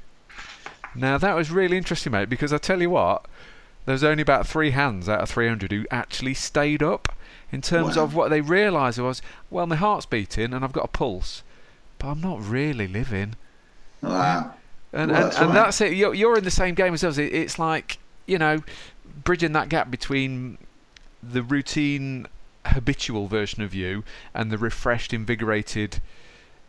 Now 0.94 1.18
that 1.18 1.34
was 1.34 1.50
really 1.50 1.76
interesting, 1.76 2.12
mate, 2.12 2.28
because 2.28 2.52
I 2.52 2.58
tell 2.58 2.80
you 2.80 2.90
what, 2.90 3.26
there's 3.86 4.04
only 4.04 4.22
about 4.22 4.46
three 4.46 4.70
hands 4.70 5.08
out 5.08 5.20
of 5.20 5.28
300 5.28 5.72
who 5.72 5.84
actually 5.90 6.34
stayed 6.34 6.80
up. 6.82 7.16
In 7.50 7.60
terms 7.60 7.96
wow. 7.96 8.04
of 8.04 8.14
what 8.14 8.30
they 8.30 8.40
realised 8.40 9.00
was, 9.00 9.20
well, 9.50 9.66
my 9.66 9.74
heart's 9.74 10.06
beating 10.06 10.54
and 10.54 10.64
I've 10.64 10.72
got 10.72 10.84
a 10.84 10.88
pulse 10.88 11.42
but 12.00 12.08
I'm 12.08 12.20
not 12.20 12.44
really 12.44 12.88
living. 12.88 13.34
Wow. 14.02 14.54
And, 14.92 15.10
well, 15.10 15.20
and, 15.20 15.26
that's, 15.26 15.36
and 15.38 15.46
right. 15.48 15.54
that's 15.54 15.80
it. 15.80 15.92
You're, 15.92 16.14
you're 16.14 16.38
in 16.38 16.44
the 16.44 16.50
same 16.50 16.74
game 16.74 16.94
as 16.94 17.04
us. 17.04 17.18
It's 17.18 17.58
like, 17.58 17.98
you 18.26 18.38
know, 18.38 18.62
bridging 19.24 19.52
that 19.52 19.68
gap 19.68 19.90
between 19.90 20.58
the 21.22 21.42
routine, 21.42 22.26
habitual 22.66 23.26
version 23.26 23.62
of 23.62 23.74
you 23.74 24.04
and 24.34 24.50
the 24.50 24.58
refreshed, 24.58 25.12
invigorated, 25.12 26.00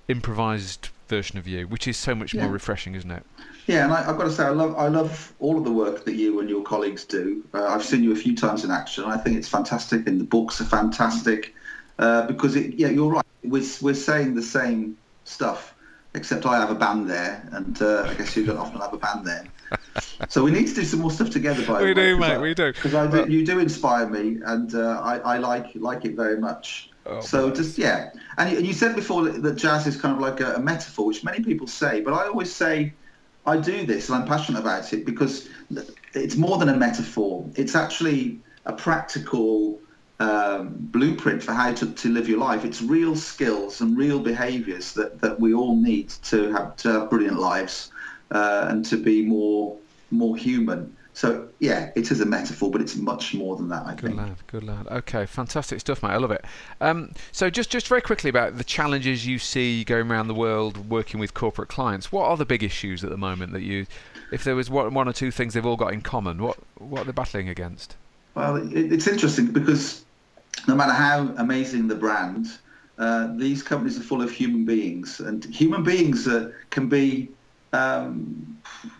improvised 0.08 0.90
version 1.08 1.38
of 1.38 1.48
you, 1.48 1.68
which 1.68 1.88
is 1.88 1.98
so 1.98 2.16
much 2.16 2.34
yeah. 2.34 2.44
more 2.44 2.52
refreshing, 2.52 2.96
isn't 2.96 3.12
it? 3.12 3.26
Yeah, 3.68 3.84
and 3.84 3.94
I, 3.94 4.04
have 4.04 4.18
got 4.18 4.24
to 4.24 4.32
say, 4.32 4.44
I 4.44 4.50
love 4.50 4.76
I 4.76 4.88
love 4.88 5.34
all 5.40 5.58
of 5.58 5.64
the 5.64 5.72
work 5.72 6.06
that 6.06 6.16
you 6.16 6.40
and 6.40 6.50
your 6.50 6.64
colleagues 6.64 7.06
do. 7.06 7.44
Uh, 7.54 7.68
I've 7.68 7.84
seen 7.84 8.04
you 8.04 8.12
a 8.12 8.16
few 8.16 8.36
times 8.36 8.64
in 8.64 8.72
action. 8.72 9.04
I 9.06 9.18
think 9.18 9.38
it's 9.38 9.48
fantastic, 9.48 10.08
and 10.08 10.20
the 10.20 10.24
books 10.26 10.60
are 10.62 10.66
fantastic 10.66 11.54
uh, 12.00 12.26
because 12.26 12.56
it, 12.56 12.74
yeah, 12.76 12.88
you're 12.88 13.12
right. 13.12 13.26
We're 13.44 13.64
we're 13.82 13.94
saying 13.94 14.36
the 14.36 14.42
same 14.42 14.98
stuff. 15.26 15.76
Except 16.14 16.46
I 16.46 16.60
have 16.60 16.70
a 16.70 16.76
band 16.76 17.10
there, 17.10 17.48
and 17.54 17.82
uh, 17.82 18.06
I 18.10 18.14
guess 18.16 18.36
you 18.36 18.46
don't 18.46 18.58
often 18.58 18.82
have 18.82 18.92
a 18.92 18.98
band 18.98 19.26
there. 19.26 19.46
So 20.30 20.44
we 20.44 20.52
need 20.52 20.68
to 20.68 20.74
do 20.74 20.84
some 20.84 21.00
more 21.00 21.12
stuff 21.12 21.30
together. 21.30 21.66
By 21.66 21.84
we 21.84 21.94
do, 21.94 22.18
mate. 22.18 22.32
I, 22.32 22.38
we 22.38 22.54
do 22.54 22.74
because 22.74 23.30
you 23.30 23.46
do 23.46 23.60
inspire 23.60 24.08
me, 24.08 24.40
and 24.46 24.74
uh, 24.76 25.02
I, 25.02 25.18
I 25.20 25.38
like 25.38 25.72
like 25.76 26.06
it 26.06 26.16
very 26.16 26.38
much. 26.38 26.90
Oh, 27.06 27.20
so 27.20 27.48
man. 27.48 27.56
just 27.56 27.78
yeah, 27.78 28.12
and 28.38 28.52
you, 28.52 28.58
and 28.58 28.68
you, 28.68 28.74
said 28.74 28.96
before 28.96 29.30
that 29.30 29.56
jazz 29.56 29.88
is 29.88 30.00
kind 30.00 30.16
of 30.16 30.22
like 30.22 30.40
a, 30.40 30.56
a, 30.56 30.60
metaphor, 30.60 31.08
which 31.08 31.24
many 31.24 31.44
people 31.44 31.66
say, 31.68 32.02
but 32.02 32.14
I 32.14 32.28
always 32.28 32.54
say 32.54 32.94
I 33.46 33.58
do 33.58 33.86
this 33.86 34.10
and 34.10 34.22
I'm 34.22 34.28
passionate 34.28 34.60
about 34.60 34.94
it 34.94 35.06
because 35.06 35.50
it's 36.14 36.36
more 36.36 36.58
than 36.58 36.70
a 36.70 36.78
metaphor. 36.78 37.50
It's 37.56 37.76
actually 37.76 38.40
a 38.66 38.74
practical 38.74 39.80
um, 40.20 40.76
blueprint 40.78 41.42
for 41.42 41.54
how 41.54 41.74
to, 41.74 41.92
to 41.92 42.10
live 42.10 42.30
your 42.30 42.38
life. 42.38 42.64
It's 42.64 42.82
real 42.82 43.16
skills 43.16 43.82
and 43.82 43.98
real 43.98 44.20
behaviours 44.20 44.94
that, 44.94 45.20
that 45.22 45.40
we 45.40 45.54
all 45.56 45.76
need 45.76 46.10
to 46.26 46.52
have 46.52 46.76
to 46.78 46.90
have 46.92 47.10
brilliant 47.10 47.40
lives 47.40 47.92
uh, 48.32 48.68
and 48.70 48.84
to 48.86 48.98
be 48.98 49.22
more 49.22 49.78
more 50.10 50.36
human. 50.36 50.96
So 51.14 51.50
yeah, 51.60 51.92
it 51.96 52.10
is 52.10 52.22
a 52.22 52.26
metaphor, 52.26 52.72
but 52.72 52.80
it's 52.80 52.96
much 52.96 53.34
more 53.34 53.58
than 53.58 53.68
that. 53.70 53.86
I 53.86 53.96
good 53.96 54.02
think. 54.02 54.16
Good 54.16 54.18
lad, 54.18 54.38
good 54.48 54.64
lad. 54.64 54.88
Okay, 54.88 55.26
fantastic 55.26 55.80
stuff, 55.82 56.02
mate. 56.02 56.10
I 56.10 56.18
love 56.18 56.32
it. 56.32 56.46
Um, 56.80 57.12
so 57.32 57.50
just 57.50 57.70
just 57.70 57.88
very 57.88 58.02
quickly 58.02 58.30
about 58.30 58.58
the 58.58 58.64
challenges 58.64 59.26
you 59.26 59.38
see 59.38 59.84
going 59.84 60.10
around 60.10 60.28
the 60.30 60.34
world 60.34 60.90
working 60.90 61.20
with 61.20 61.34
corporate 61.34 61.70
clients. 61.70 62.12
What 62.12 62.26
are 62.26 62.38
the 62.38 62.46
big 62.46 62.64
issues 62.64 63.04
at 63.04 63.10
the 63.10 63.18
moment 63.18 63.52
that 63.52 63.62
you, 63.62 63.86
if 64.32 64.44
there 64.46 64.56
was 64.56 64.70
one, 64.70 64.94
one 64.94 65.08
or 65.08 65.14
two 65.14 65.32
things 65.32 65.54
they've 65.54 65.66
all 65.66 65.76
got 65.78 65.94
in 65.94 66.02
common, 66.02 66.42
what 66.42 66.58
what 66.78 67.02
are 67.02 67.06
they 67.06 67.12
battling 67.12 67.50
against? 67.50 67.96
Well, 68.34 68.56
it, 68.56 68.94
it's 68.94 69.08
interesting 69.08 69.48
because 69.48 70.06
no 70.68 70.76
matter 70.76 70.94
how 70.94 71.34
amazing 71.38 71.90
the 71.90 71.96
brand, 71.96 72.48
uh, 72.98 73.36
these 73.36 73.64
companies 73.64 74.00
are 74.00 74.04
full 74.04 74.22
of 74.22 74.32
human 74.32 74.64
beings, 74.64 75.20
and 75.20 75.44
human 75.44 75.84
beings 75.84 76.26
uh, 76.28 76.52
can 76.70 76.88
be 76.88 77.30
um, 77.74 78.58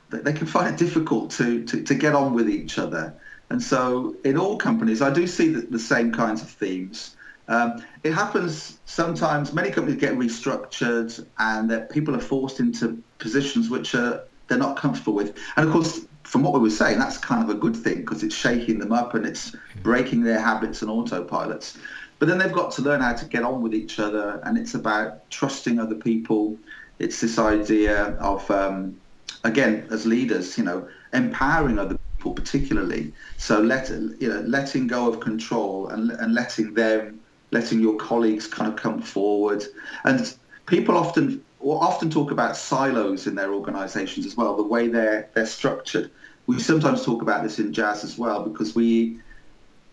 they 0.10 0.34
can 0.34 0.48
find 0.48 0.74
it 0.74 0.78
difficult 0.78 1.32
to, 1.32 1.64
to, 1.66 1.84
to, 1.84 1.96
get 1.96 2.16
on 2.16 2.34
with 2.34 2.50
each 2.50 2.78
other. 2.78 3.14
And 3.50 3.62
so, 3.62 4.16
in 4.24 4.38
all 4.38 4.58
companies, 4.58 5.02
I 5.02 5.10
do 5.10 5.28
see 5.28 5.50
the, 5.50 5.62
the 5.62 5.80
same 5.80 6.12
kinds 6.12 6.42
of 6.42 6.50
themes. 6.50 7.16
Um, 7.48 7.84
it 8.04 8.14
happens 8.14 8.80
sometimes. 8.86 9.52
Many 9.52 9.72
companies 9.72 10.00
get 10.00 10.14
restructured, 10.14 11.26
and 11.38 11.70
that 11.70 11.90
people 11.90 12.16
are 12.16 12.22
forced 12.22 12.60
into 12.60 13.04
positions 13.20 13.70
which 13.70 13.94
are 13.94 14.24
they're 14.48 14.58
not 14.58 14.78
comfortable 14.78 15.14
with. 15.14 15.38
And 15.56 15.66
of 15.66 15.74
course, 15.74 16.02
from 16.24 16.44
what 16.44 16.54
we 16.54 16.60
were 16.60 16.70
saying, 16.70 17.00
that's 17.00 17.18
kind 17.18 17.44
of 17.44 17.50
a 17.50 17.60
good 17.60 17.76
thing 17.76 17.98
because 17.98 18.24
it's 18.24 18.36
shaking 18.36 18.80
them 18.80 18.92
up 18.92 19.16
and 19.16 19.26
it's 19.26 19.56
breaking 19.82 20.24
their 20.24 20.40
habits 20.40 20.82
and 20.82 20.90
autopilots. 20.90 21.78
But 22.20 22.28
then 22.28 22.38
they've 22.38 22.52
got 22.52 22.72
to 22.74 22.82
learn 22.84 23.02
how 23.02 23.14
to 23.14 23.26
get 23.26 23.44
on 23.44 23.62
with 23.62 23.74
each 23.74 24.00
other, 24.00 24.40
and 24.44 24.58
it's 24.58 24.76
about 24.76 25.30
trusting 25.30 25.80
other 25.80 25.96
people. 25.96 26.58
It's 27.02 27.20
this 27.20 27.40
idea 27.40 28.16
of 28.32 28.50
um, 28.52 28.96
again, 29.44 29.88
as 29.90 30.06
leaders, 30.06 30.58
you 30.58 30.64
know, 30.64 30.88
empowering 31.14 31.80
other 31.80 31.98
people 32.18 32.34
particularly. 32.34 33.12
So 33.38 33.60
let 33.60 33.90
you 33.90 34.30
know, 34.30 34.42
letting 34.42 34.86
go 34.86 35.10
of 35.10 35.20
control 35.20 35.88
and 35.88 36.12
and 36.12 36.34
letting 36.34 36.76
them, 36.76 37.20
letting 37.50 37.80
your 37.80 37.96
colleagues 37.96 38.46
kind 38.46 38.72
of 38.72 38.76
come 38.76 39.02
forward. 39.02 39.64
And 40.04 40.34
people 40.68 40.96
often 40.96 41.44
often 41.60 42.10
talk 42.10 42.30
about 42.30 42.56
silos 42.56 43.28
in 43.28 43.34
their 43.36 43.54
organisations 43.54 44.26
as 44.26 44.38
well, 44.38 44.56
the 44.56 44.64
way 44.64 44.88
they're 44.88 45.28
they're 45.34 45.48
structured. 45.48 46.12
We 46.46 46.60
sometimes 46.60 47.04
talk 47.04 47.22
about 47.24 47.42
this 47.44 47.58
in 47.58 47.74
jazz 47.74 48.04
as 48.04 48.18
well 48.18 48.44
because 48.44 48.76
we 48.76 49.20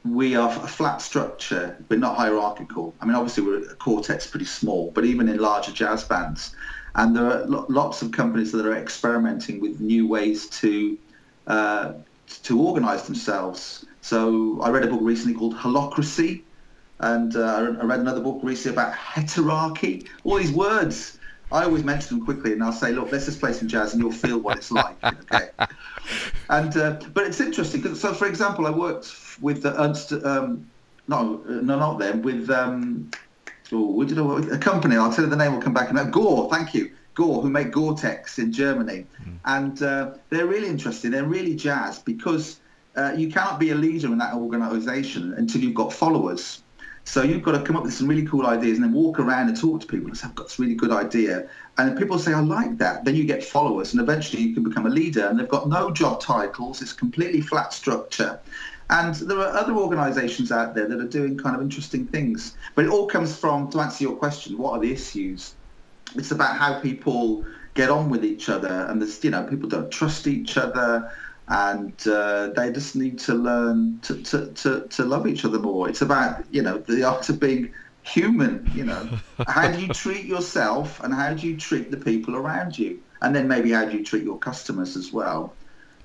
we 0.04 0.36
are 0.36 0.50
a 0.50 0.68
flat 0.68 1.02
structure, 1.02 1.76
but 1.88 1.98
not 1.98 2.16
hierarchical. 2.16 2.94
I 3.00 3.04
mean, 3.06 3.14
obviously, 3.14 3.44
we're 3.44 3.70
a 3.70 3.74
quartet's 3.74 4.26
pretty 4.26 4.46
small, 4.46 4.90
but 4.92 5.04
even 5.04 5.28
in 5.28 5.38
larger 5.38 5.72
jazz 5.72 6.04
bands, 6.04 6.54
and 6.94 7.16
there 7.16 7.24
are 7.24 7.46
lots 7.46 8.02
of 8.02 8.12
companies 8.12 8.52
that 8.52 8.66
are 8.66 8.76
experimenting 8.76 9.60
with 9.60 9.80
new 9.80 10.06
ways 10.06 10.48
to 10.60 10.98
uh, 11.46 11.92
to 12.42 12.60
organise 12.60 13.02
themselves. 13.02 13.86
So 14.00 14.60
I 14.62 14.70
read 14.70 14.84
a 14.84 14.88
book 14.88 15.00
recently 15.02 15.34
called 15.34 15.54
Holacracy, 15.54 16.42
and 17.00 17.34
uh, 17.36 17.74
I 17.80 17.84
read 17.84 18.00
another 18.00 18.20
book 18.20 18.40
recently 18.42 18.74
about 18.74 18.94
heterarchy. 18.94 20.08
All 20.24 20.36
these 20.36 20.52
words, 20.52 21.18
I 21.50 21.64
always 21.64 21.84
mention 21.84 22.18
them 22.18 22.24
quickly, 22.24 22.52
and 22.52 22.62
I'll 22.62 22.72
say, 22.72 22.92
"Look, 22.92 23.12
let's 23.12 23.26
just 23.26 23.40
play 23.40 23.52
some 23.52 23.68
jazz, 23.68 23.92
and 23.92 24.02
you'll 24.02 24.12
feel 24.12 24.38
what 24.38 24.56
it's 24.56 24.70
like." 24.70 24.96
Okay. 25.30 25.50
and 26.48 26.74
uh, 26.76 26.98
but 27.12 27.26
it's 27.26 27.40
interesting 27.40 27.82
because, 27.82 28.00
so 28.00 28.14
for 28.14 28.26
example, 28.26 28.66
I 28.66 28.70
worked 28.70 29.14
with 29.42 29.62
the 29.62 29.78
Ernst, 29.80 30.12
um, 30.12 30.66
no, 31.06 31.42
no, 31.46 31.78
not 31.78 31.98
them, 31.98 32.22
with 32.22 32.48
um, 32.48 33.10
oh, 33.72 34.04
did 34.04 34.18
a 34.18 34.58
company. 34.58 34.96
I'll 34.96 35.12
tell 35.12 35.24
you 35.24 35.30
the 35.30 35.36
name. 35.36 35.52
Will 35.52 35.62
come 35.62 35.74
back. 35.74 35.90
And 35.90 36.12
Gore, 36.12 36.48
thank 36.50 36.74
you. 36.74 36.92
Gore, 37.14 37.42
who 37.42 37.50
make 37.50 37.72
Gore-Tex 37.72 38.38
in 38.38 38.52
Germany, 38.52 39.04
mm. 39.24 39.38
and 39.44 39.82
uh, 39.82 40.12
they're 40.30 40.46
really 40.46 40.68
interesting. 40.68 41.10
They're 41.10 41.24
really 41.24 41.56
jazz 41.56 41.98
because 41.98 42.60
uh, 42.96 43.12
you 43.16 43.28
cannot 43.28 43.58
be 43.58 43.70
a 43.70 43.74
leader 43.74 44.06
in 44.06 44.18
that 44.18 44.34
organisation 44.34 45.34
until 45.34 45.60
you've 45.62 45.74
got 45.74 45.92
followers. 45.92 46.62
So 47.08 47.22
you've 47.22 47.42
got 47.42 47.52
to 47.52 47.62
come 47.62 47.74
up 47.74 47.84
with 47.84 47.94
some 47.94 48.06
really 48.06 48.26
cool 48.26 48.46
ideas 48.46 48.76
and 48.76 48.84
then 48.84 48.92
walk 48.92 49.18
around 49.18 49.48
and 49.48 49.58
talk 49.58 49.80
to 49.80 49.86
people 49.86 50.08
and 50.08 50.16
say, 50.16 50.28
I've 50.28 50.34
got 50.34 50.48
this 50.48 50.58
really 50.58 50.74
good 50.74 50.90
idea. 50.90 51.48
And 51.78 51.96
people 51.96 52.18
say, 52.18 52.34
I 52.34 52.40
like 52.40 52.76
that. 52.78 53.04
Then 53.06 53.16
you 53.16 53.24
get 53.24 53.42
followers 53.42 53.92
and 53.92 54.02
eventually 54.02 54.42
you 54.42 54.52
can 54.52 54.62
become 54.62 54.84
a 54.84 54.90
leader. 54.90 55.26
And 55.26 55.40
they've 55.40 55.48
got 55.48 55.68
no 55.68 55.90
job 55.90 56.20
titles. 56.20 56.82
It's 56.82 56.92
completely 56.92 57.40
flat 57.40 57.72
structure. 57.72 58.38
And 58.90 59.14
there 59.14 59.38
are 59.38 59.54
other 59.56 59.74
organisations 59.74 60.50
out 60.50 60.74
there 60.74 60.88
that 60.88 60.98
are 60.98 61.08
doing 61.08 61.36
kind 61.36 61.54
of 61.54 61.60
interesting 61.60 62.06
things. 62.06 62.56
But 62.74 62.86
it 62.86 62.90
all 62.90 63.06
comes 63.06 63.36
from, 63.36 63.70
to 63.72 63.80
answer 63.80 64.04
your 64.04 64.16
question, 64.16 64.56
what 64.56 64.72
are 64.72 64.80
the 64.80 64.92
issues? 64.92 65.54
It's 66.16 66.30
about 66.30 66.56
how 66.56 66.80
people 66.80 67.44
get 67.74 67.90
on 67.90 68.08
with 68.08 68.24
each 68.24 68.48
other. 68.48 68.86
And 68.88 69.00
there's, 69.02 69.22
you 69.22 69.30
know, 69.30 69.44
people 69.44 69.68
don't 69.68 69.90
trust 69.90 70.26
each 70.26 70.56
other 70.56 71.12
and 71.48 72.06
uh, 72.06 72.48
they 72.48 72.70
just 72.70 72.94
need 72.94 73.18
to 73.20 73.34
learn 73.34 74.00
to, 74.02 74.22
to, 74.22 74.52
to, 74.52 74.86
to 74.88 75.04
love 75.04 75.26
each 75.26 75.44
other 75.44 75.58
more. 75.58 75.88
It's 75.88 76.02
about, 76.02 76.44
you 76.50 76.62
know, 76.62 76.78
the 76.78 77.04
art 77.04 77.28
of 77.28 77.40
being 77.40 77.72
human, 78.02 78.70
you 78.74 78.84
know. 78.84 79.08
how 79.48 79.70
do 79.70 79.80
you 79.80 79.88
treat 79.88 80.24
yourself 80.24 81.02
and 81.02 81.12
how 81.12 81.32
do 81.34 81.46
you 81.46 81.56
treat 81.56 81.90
the 81.90 81.96
people 81.96 82.36
around 82.36 82.78
you? 82.78 83.00
And 83.22 83.34
then 83.34 83.48
maybe 83.48 83.72
how 83.72 83.86
do 83.86 83.96
you 83.96 84.04
treat 84.04 84.24
your 84.24 84.38
customers 84.38 84.96
as 84.96 85.12
well? 85.12 85.54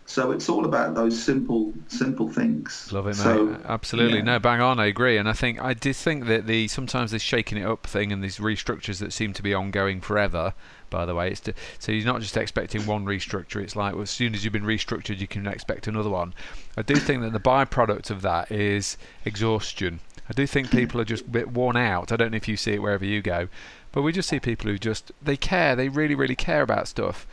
So 0.06 0.32
it's 0.32 0.50
all 0.50 0.66
about 0.66 0.96
those 0.96 1.22
simple, 1.22 1.74
simple 1.88 2.30
things. 2.30 2.92
Love 2.92 3.08
it, 3.08 3.16
so, 3.16 3.46
mate. 3.46 3.60
Absolutely, 3.66 4.18
yeah. 4.18 4.26
no, 4.26 4.40
bang 4.40 4.60
on. 4.60 4.80
I 4.80 4.88
agree, 4.88 5.18
and 5.18 5.30
I 5.30 5.34
think 5.34 5.62
I 5.62 5.74
did 5.74 5.96
think 5.96 6.26
that 6.26 6.46
the 6.46 6.68
sometimes 6.68 7.12
this 7.12 7.22
shaking 7.22 7.58
it 7.58 7.66
up 7.66 7.88
thing 7.88 8.12
and 8.12 8.24
these 8.24 8.38
restructures 8.38 9.00
that 9.00 9.14
seem 9.14 9.34
to 9.34 9.42
be 9.42 9.54
ongoing 9.54 10.02
forever. 10.02 10.54
By 10.90 11.06
the 11.06 11.16
way, 11.16 11.32
it's 11.32 11.40
to, 11.42 11.54
so 11.80 11.92
you're 11.92 12.06
not 12.06 12.22
just 12.22 12.38
expecting 12.38 12.86
one 12.86 13.06
restructure. 13.06 13.62
It's 13.64 13.76
like 13.76 13.94
well, 13.94 14.04
as 14.04 14.10
soon 14.10 14.36
as 14.36 14.44
you've 14.44 14.54
been 14.54 14.64
restructured, 14.64 15.20
you 15.20 15.28
can 15.28 15.48
expect 15.48 15.88
another 15.88 16.10
one. 16.10 16.34
I 16.78 16.82
do 16.82 16.96
think 16.96 17.22
that 17.22 17.34
the 17.34 17.40
byproduct 17.40 18.12
of 18.12 18.22
that 18.24 18.52
is 18.52 18.98
exhaustion. 19.26 20.02
I 20.30 20.34
do 20.34 20.46
think 20.46 20.70
people 20.70 21.02
are 21.02 21.06
just 21.06 21.26
a 21.26 21.30
bit 21.30 21.52
worn 21.52 21.78
out. 21.78 22.12
I 22.12 22.16
don't 22.16 22.32
know 22.32 22.38
if 22.38 22.48
you 22.48 22.58
see 22.58 22.74
it 22.74 22.82
wherever 22.82 23.06
you 23.06 23.22
go, 23.22 23.48
but 23.92 24.02
we 24.02 24.12
just 24.12 24.30
see 24.30 24.40
people 24.40 24.70
who 24.70 24.78
just 24.78 25.12
they 25.22 25.38
care. 25.38 25.76
They 25.76 25.90
really, 25.90 26.16
really 26.16 26.36
care 26.36 26.62
about 26.62 26.88
stuff, 26.88 27.26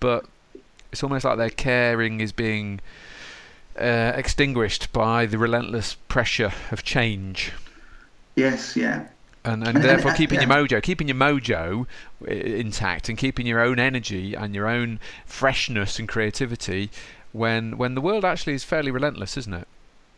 but 0.00 0.26
it's 0.96 1.02
almost 1.02 1.26
like 1.26 1.36
their 1.36 1.50
caring 1.50 2.22
is 2.22 2.32
being 2.32 2.80
uh, 3.78 4.12
extinguished 4.14 4.90
by 4.94 5.26
the 5.26 5.36
relentless 5.36 5.94
pressure 6.08 6.54
of 6.70 6.84
change. 6.84 7.52
Yes, 8.34 8.74
yeah. 8.76 9.08
And, 9.44 9.62
and 9.68 9.82
therefore 9.82 10.14
keeping 10.16 10.40
yeah. 10.40 10.46
your 10.46 10.56
mojo, 10.56 10.82
keeping 10.82 11.08
your 11.08 11.18
mojo 11.18 11.86
intact, 12.26 13.10
and 13.10 13.18
keeping 13.18 13.46
your 13.46 13.60
own 13.60 13.78
energy 13.78 14.32
and 14.32 14.54
your 14.54 14.68
own 14.68 14.98
freshness 15.26 15.98
and 15.98 16.08
creativity, 16.08 16.90
when 17.32 17.76
when 17.76 17.94
the 17.94 18.00
world 18.00 18.24
actually 18.24 18.54
is 18.54 18.64
fairly 18.64 18.90
relentless, 18.90 19.36
isn't 19.36 19.52
it? 19.52 19.68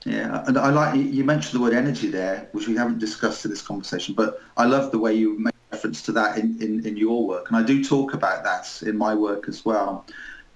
Yeah, 0.05 0.45
and 0.47 0.57
I 0.57 0.71
like 0.71 0.95
you 0.95 1.25
mentioned 1.25 1.59
the 1.59 1.63
word 1.65 1.75
energy 1.75 2.09
there, 2.09 2.49
which 2.53 2.69
we 2.69 2.77
haven't 2.77 3.01
discussed 3.01 3.45
in 3.45 3.51
this 3.51 3.63
conversation, 3.63 4.15
but 4.15 4.41
I 4.57 4.65
love 4.65 4.93
the 4.93 4.99
way 5.01 5.13
you 5.13 5.41
make 5.41 5.55
reference 5.73 6.03
to 6.03 6.13
that 6.13 6.39
in, 6.39 6.63
in, 6.63 6.87
in 6.87 6.97
your 6.97 7.27
work, 7.27 7.49
and 7.49 7.57
I 7.57 7.65
do 7.65 7.83
talk 7.83 8.15
about 8.15 8.45
that 8.45 8.81
in 8.89 8.97
my 8.97 9.13
work 9.13 9.49
as 9.49 9.65
well 9.65 10.07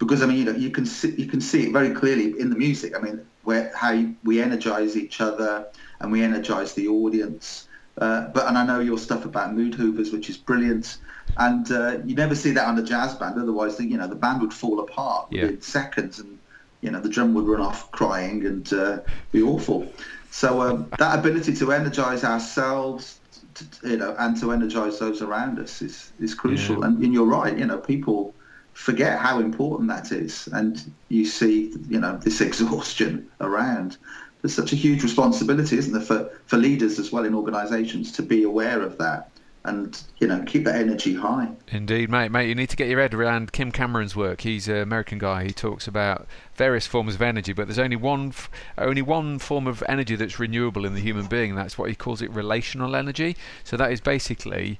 because 0.04 0.22
I 0.22 0.26
mean, 0.26 0.38
you 0.38 0.44
know, 0.44 0.52
you 0.52 0.70
can 0.70 0.84
see 0.84 1.12
you 1.12 1.26
can 1.26 1.40
see 1.40 1.66
it 1.66 1.72
very 1.72 1.94
clearly 1.94 2.38
in 2.40 2.50
the 2.50 2.56
music. 2.56 2.96
I 2.96 3.00
mean, 3.00 3.24
where 3.44 3.72
how 3.74 4.04
we 4.24 4.40
energize 4.40 4.96
each 4.96 5.20
other 5.20 5.66
and 6.00 6.10
we 6.10 6.22
energize 6.22 6.74
the 6.74 6.88
audience. 6.88 7.68
Uh, 7.98 8.28
but 8.28 8.46
and 8.48 8.58
I 8.58 8.64
know 8.66 8.80
your 8.80 8.98
stuff 8.98 9.24
about 9.24 9.54
mood 9.54 9.74
hoovers, 9.74 10.12
which 10.12 10.28
is 10.28 10.36
brilliant. 10.36 10.98
And 11.36 11.70
uh, 11.70 11.98
you 12.04 12.14
never 12.16 12.34
see 12.34 12.50
that 12.50 12.66
on 12.66 12.78
a 12.78 12.82
jazz 12.82 13.14
band. 13.14 13.40
Otherwise, 13.40 13.76
the, 13.76 13.84
you 13.84 13.96
know, 13.96 14.08
the 14.08 14.16
band 14.16 14.40
would 14.40 14.52
fall 14.52 14.80
apart 14.80 15.28
yeah. 15.30 15.42
within 15.42 15.62
seconds, 15.62 16.18
and 16.18 16.38
you 16.80 16.90
know, 16.90 17.00
the 17.00 17.08
drum 17.08 17.32
would 17.34 17.46
run 17.46 17.60
off 17.60 17.90
crying 17.92 18.44
and 18.44 18.72
uh, 18.72 19.00
be 19.30 19.42
awful. 19.42 19.86
So 20.30 20.62
um, 20.62 20.90
that 20.98 21.18
ability 21.18 21.54
to 21.56 21.72
energize 21.72 22.24
ourselves, 22.24 23.20
to, 23.54 23.64
you 23.84 23.98
know, 23.98 24.16
and 24.18 24.38
to 24.40 24.50
energize 24.50 24.98
those 24.98 25.22
around 25.22 25.60
us 25.60 25.80
is 25.80 26.12
is 26.18 26.34
crucial. 26.34 26.80
Yeah. 26.80 26.86
And, 26.86 27.04
and 27.04 27.14
you're 27.14 27.26
right. 27.26 27.56
You 27.56 27.66
know, 27.66 27.78
people 27.78 28.34
forget 28.72 29.18
how 29.18 29.38
important 29.38 29.88
that 29.88 30.12
is, 30.12 30.48
and 30.52 30.82
you 31.08 31.24
see, 31.24 31.74
you 31.88 32.00
know, 32.00 32.16
this 32.18 32.40
exhaustion 32.48 33.28
around. 33.40 33.96
There's 34.40 34.54
such 34.54 34.72
a 34.72 34.76
huge 34.76 35.04
responsibility, 35.04 35.78
isn't 35.78 35.92
there, 35.92 36.02
for, 36.02 36.30
for 36.46 36.56
leaders 36.56 36.98
as 36.98 37.12
well 37.12 37.24
in 37.24 37.34
organisations 37.34 38.10
to 38.12 38.22
be 38.22 38.42
aware 38.42 38.82
of 38.82 38.98
that 38.98 39.30
and 39.64 40.02
you 40.18 40.26
know 40.26 40.42
keep 40.44 40.64
that 40.64 40.76
energy 40.76 41.14
high. 41.14 41.48
Indeed, 41.68 42.10
mate. 42.10 42.30
Mate, 42.30 42.48
you 42.48 42.54
need 42.54 42.70
to 42.70 42.76
get 42.76 42.88
your 42.88 43.00
head 43.00 43.14
around 43.14 43.52
Kim 43.52 43.70
Cameron's 43.70 44.16
work. 44.16 44.40
He's 44.40 44.68
an 44.68 44.78
American 44.78 45.18
guy. 45.18 45.44
He 45.44 45.52
talks 45.52 45.86
about 45.86 46.26
various 46.54 46.86
forms 46.86 47.14
of 47.14 47.22
energy, 47.22 47.52
but 47.52 47.66
there's 47.66 47.78
only 47.78 47.96
one 47.96 48.32
only 48.76 49.02
one 49.02 49.38
form 49.38 49.66
of 49.66 49.82
energy 49.88 50.16
that's 50.16 50.38
renewable 50.38 50.84
in 50.84 50.94
the 50.94 51.00
human 51.00 51.26
being, 51.26 51.50
and 51.50 51.58
that's 51.58 51.78
what 51.78 51.88
he 51.88 51.94
calls 51.94 52.22
it 52.22 52.30
relational 52.30 52.96
energy. 52.96 53.36
So 53.62 53.76
that 53.76 53.92
is 53.92 54.00
basically 54.00 54.78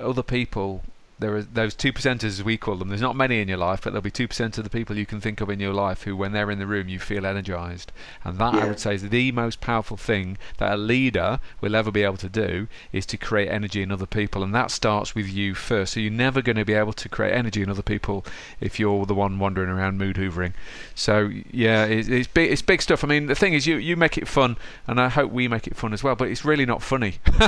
other 0.00 0.22
people 0.22 0.82
there 1.18 1.36
are 1.36 1.42
those 1.42 1.74
two 1.74 1.92
percenters 1.92 2.24
as 2.24 2.42
we 2.42 2.56
call 2.56 2.76
them. 2.76 2.88
There's 2.88 3.00
not 3.00 3.16
many 3.16 3.40
in 3.40 3.48
your 3.48 3.58
life, 3.58 3.82
but 3.82 3.90
there'll 3.90 4.02
be 4.02 4.10
two 4.10 4.26
percent 4.26 4.58
of 4.58 4.64
the 4.64 4.70
people 4.70 4.96
you 4.96 5.06
can 5.06 5.20
think 5.20 5.40
of 5.40 5.48
in 5.48 5.60
your 5.60 5.72
life 5.72 6.02
who, 6.02 6.16
when 6.16 6.32
they're 6.32 6.50
in 6.50 6.58
the 6.58 6.66
room, 6.66 6.88
you 6.88 6.98
feel 6.98 7.24
energized. 7.24 7.92
And 8.24 8.38
that 8.38 8.54
yeah. 8.54 8.64
I 8.64 8.66
would 8.66 8.80
say 8.80 8.96
is 8.96 9.08
the 9.08 9.32
most 9.32 9.60
powerful 9.60 9.96
thing 9.96 10.38
that 10.58 10.72
a 10.72 10.76
leader 10.76 11.38
will 11.60 11.76
ever 11.76 11.90
be 11.90 12.02
able 12.02 12.16
to 12.16 12.28
do 12.28 12.66
is 12.92 13.06
to 13.06 13.16
create 13.16 13.48
energy 13.48 13.82
in 13.82 13.92
other 13.92 14.06
people, 14.06 14.42
and 14.42 14.54
that 14.54 14.70
starts 14.70 15.14
with 15.14 15.28
you 15.28 15.54
first. 15.54 15.94
So 15.94 16.00
you're 16.00 16.10
never 16.10 16.42
going 16.42 16.56
to 16.56 16.64
be 16.64 16.74
able 16.74 16.92
to 16.94 17.08
create 17.08 17.32
energy 17.32 17.62
in 17.62 17.70
other 17.70 17.82
people 17.82 18.24
if 18.60 18.80
you're 18.80 19.06
the 19.06 19.14
one 19.14 19.38
wandering 19.38 19.70
around 19.70 19.98
mood 19.98 20.16
hoovering. 20.16 20.52
So 20.94 21.30
yeah, 21.50 21.84
it's, 21.84 22.08
it's 22.08 22.28
big. 22.28 22.50
It's 22.50 22.62
big 22.62 22.82
stuff. 22.82 23.04
I 23.04 23.06
mean, 23.06 23.26
the 23.26 23.36
thing 23.36 23.54
is, 23.54 23.66
you 23.66 23.76
you 23.76 23.96
make 23.96 24.18
it 24.18 24.26
fun, 24.26 24.56
and 24.86 25.00
I 25.00 25.08
hope 25.08 25.30
we 25.30 25.46
make 25.46 25.68
it 25.68 25.76
fun 25.76 25.92
as 25.92 26.02
well. 26.02 26.16
But 26.16 26.28
it's 26.28 26.44
really 26.44 26.66
not 26.66 26.82
funny, 26.82 27.18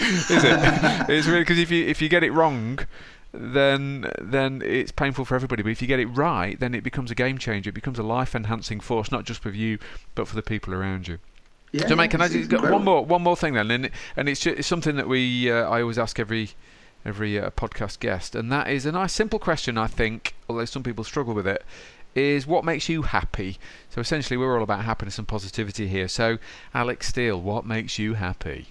is 0.00 0.30
it? 0.30 0.58
it's 1.08 1.26
really 1.26 1.42
because 1.42 1.58
if 1.58 1.70
you 1.70 1.86
if 1.86 2.00
you 2.00 2.08
get 2.08 2.24
it 2.24 2.32
wrong 2.32 2.78
then 3.34 4.10
then 4.20 4.62
it's 4.64 4.92
painful 4.92 5.24
for 5.24 5.34
everybody. 5.34 5.62
But 5.62 5.72
if 5.72 5.82
you 5.82 5.88
get 5.88 6.00
it 6.00 6.06
right, 6.06 6.58
then 6.58 6.74
it 6.74 6.82
becomes 6.82 7.10
a 7.10 7.14
game 7.14 7.38
changer. 7.38 7.70
It 7.70 7.74
becomes 7.74 7.98
a 7.98 8.02
life 8.02 8.34
enhancing 8.34 8.80
force, 8.80 9.10
not 9.10 9.24
just 9.24 9.42
for 9.42 9.50
you, 9.50 9.78
but 10.14 10.28
for 10.28 10.36
the 10.36 10.42
people 10.42 10.74
around 10.74 11.08
you. 11.08 11.18
Yeah, 11.72 11.88
so, 11.88 11.96
mate, 11.96 12.12
can 12.12 12.20
I 12.20 12.28
just 12.28 12.50
got 12.50 12.70
one 12.70 12.84
more 12.84 13.04
one 13.04 13.22
more 13.22 13.36
thing 13.36 13.54
then, 13.54 13.70
and 13.70 13.90
and 14.16 14.28
it's, 14.28 14.40
just, 14.40 14.58
it's 14.60 14.68
something 14.68 14.94
that 14.96 15.08
we 15.08 15.50
uh, 15.50 15.68
I 15.68 15.82
always 15.82 15.98
ask 15.98 16.20
every 16.20 16.50
every 17.04 17.38
uh, 17.38 17.50
podcast 17.50 17.98
guest, 17.98 18.36
and 18.36 18.50
that 18.52 18.68
is 18.68 18.86
a 18.86 18.92
nice 18.92 19.12
simple 19.12 19.40
question. 19.40 19.76
I 19.76 19.88
think, 19.88 20.34
although 20.48 20.66
some 20.66 20.84
people 20.84 21.02
struggle 21.02 21.34
with 21.34 21.48
it, 21.48 21.64
is 22.14 22.46
what 22.46 22.64
makes 22.64 22.88
you 22.88 23.02
happy. 23.02 23.58
So 23.90 24.00
essentially, 24.00 24.36
we're 24.36 24.56
all 24.56 24.62
about 24.62 24.84
happiness 24.84 25.18
and 25.18 25.26
positivity 25.26 25.88
here. 25.88 26.06
So, 26.06 26.38
Alex 26.72 27.08
Steele, 27.08 27.40
what 27.40 27.66
makes 27.66 27.98
you 27.98 28.14
happy? 28.14 28.68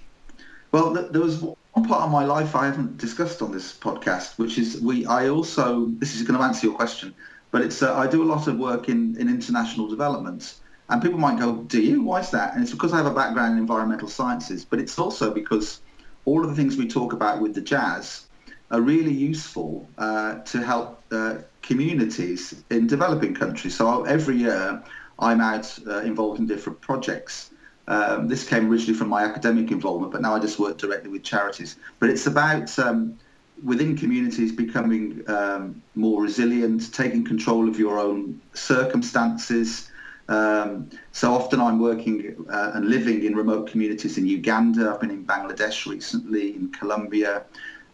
Well, 0.74 0.94
there 0.94 1.22
was 1.22 1.40
one 1.42 1.88
part 1.88 2.02
of 2.02 2.12
my 2.12 2.26
life 2.26 2.56
I 2.56 2.66
haven't 2.66 2.98
discussed 2.98 3.42
on 3.44 3.52
this 3.52 3.78
podcast, 3.78 4.38
which 4.40 4.58
is 4.58 4.82
we. 4.82 5.06
I 5.06 5.30
also 5.30 5.88
this 6.00 6.16
is 6.16 6.24
going 6.24 6.40
to 6.40 6.44
answer 6.44 6.68
your 6.68 6.76
question, 6.76 7.16
but 7.52 7.62
it's 7.62 7.84
uh, 7.84 7.96
I 7.96 8.08
do 8.08 8.24
a 8.24 8.30
lot 8.34 8.48
of 8.48 8.58
work 8.58 8.90
in 8.90 9.16
in 9.20 9.30
international 9.30 9.88
development, 9.88 10.56
and 10.90 11.02
people 11.02 11.20
might 11.20 11.40
go, 11.40 11.64
"Do 11.64 11.80
you? 11.82 12.04
Why 12.04 12.22
is 12.22 12.32
that?" 12.32 12.56
And 12.56 12.64
it's 12.64 12.72
because 12.72 12.92
I 12.92 12.98
have 12.98 13.06
a 13.06 13.14
background 13.14 13.54
in 13.54 13.60
environmental 13.60 14.10
sciences, 14.10 14.66
but 14.66 14.80
it's 14.80 14.98
also 14.98 15.32
because 15.34 15.82
all 16.26 16.44
of 16.44 16.50
the 16.50 16.56
things 16.56 16.76
we 16.76 16.88
talk 16.88 17.14
about 17.14 17.40
with 17.42 17.54
the 17.54 17.62
jazz 17.62 18.28
are 18.72 18.82
really 18.82 19.14
useful 19.14 19.92
uh, 20.00 20.40
to 20.52 20.64
help 20.64 21.06
uh, 21.12 21.36
communities 21.62 22.64
in 22.72 22.88
developing 22.88 23.36
countries. 23.36 23.76
So 23.78 24.06
every 24.06 24.38
year 24.38 24.84
I'm 25.20 25.40
out 25.40 25.78
uh, 25.88 26.00
involved 26.00 26.40
in 26.40 26.48
different 26.48 26.82
projects. 26.82 27.53
Um, 27.88 28.28
this 28.28 28.48
came 28.48 28.72
originally 28.72 28.98
from 28.98 29.10
my 29.10 29.24
academic 29.24 29.72
involvement, 29.72 30.12
but 30.12 30.22
now 30.22 30.36
I 30.36 30.39
just 30.39 30.60
work 30.60 30.78
directly 30.78 31.10
with 31.10 31.24
charities. 31.24 31.76
But 32.00 32.10
it's 32.10 32.28
about 32.28 32.78
um, 32.80 33.19
within 33.63 33.98
communities 33.98 34.52
becoming 34.52 35.24
um, 35.28 35.82
more 35.96 36.22
resilient, 36.22 36.93
taking 36.93 37.26
control 37.26 37.67
of 37.67 37.78
your 37.78 38.00
own 38.00 38.41
circumstances. 38.54 39.91
Um, 40.30 40.89
so 41.12 41.34
often 41.34 41.60
I'm 41.60 41.80
working 41.80 42.46
uh, 42.50 42.72
and 42.76 42.88
living 42.88 43.26
in 43.26 43.36
remote 43.36 43.69
communities 43.69 44.17
in 44.17 44.26
Uganda. 44.26 44.91
I've 44.91 45.02
been 45.02 45.12
in 45.12 45.26
Bangladesh 45.26 45.86
recently, 45.86 46.56
in 46.56 46.72
Colombia, 46.72 47.43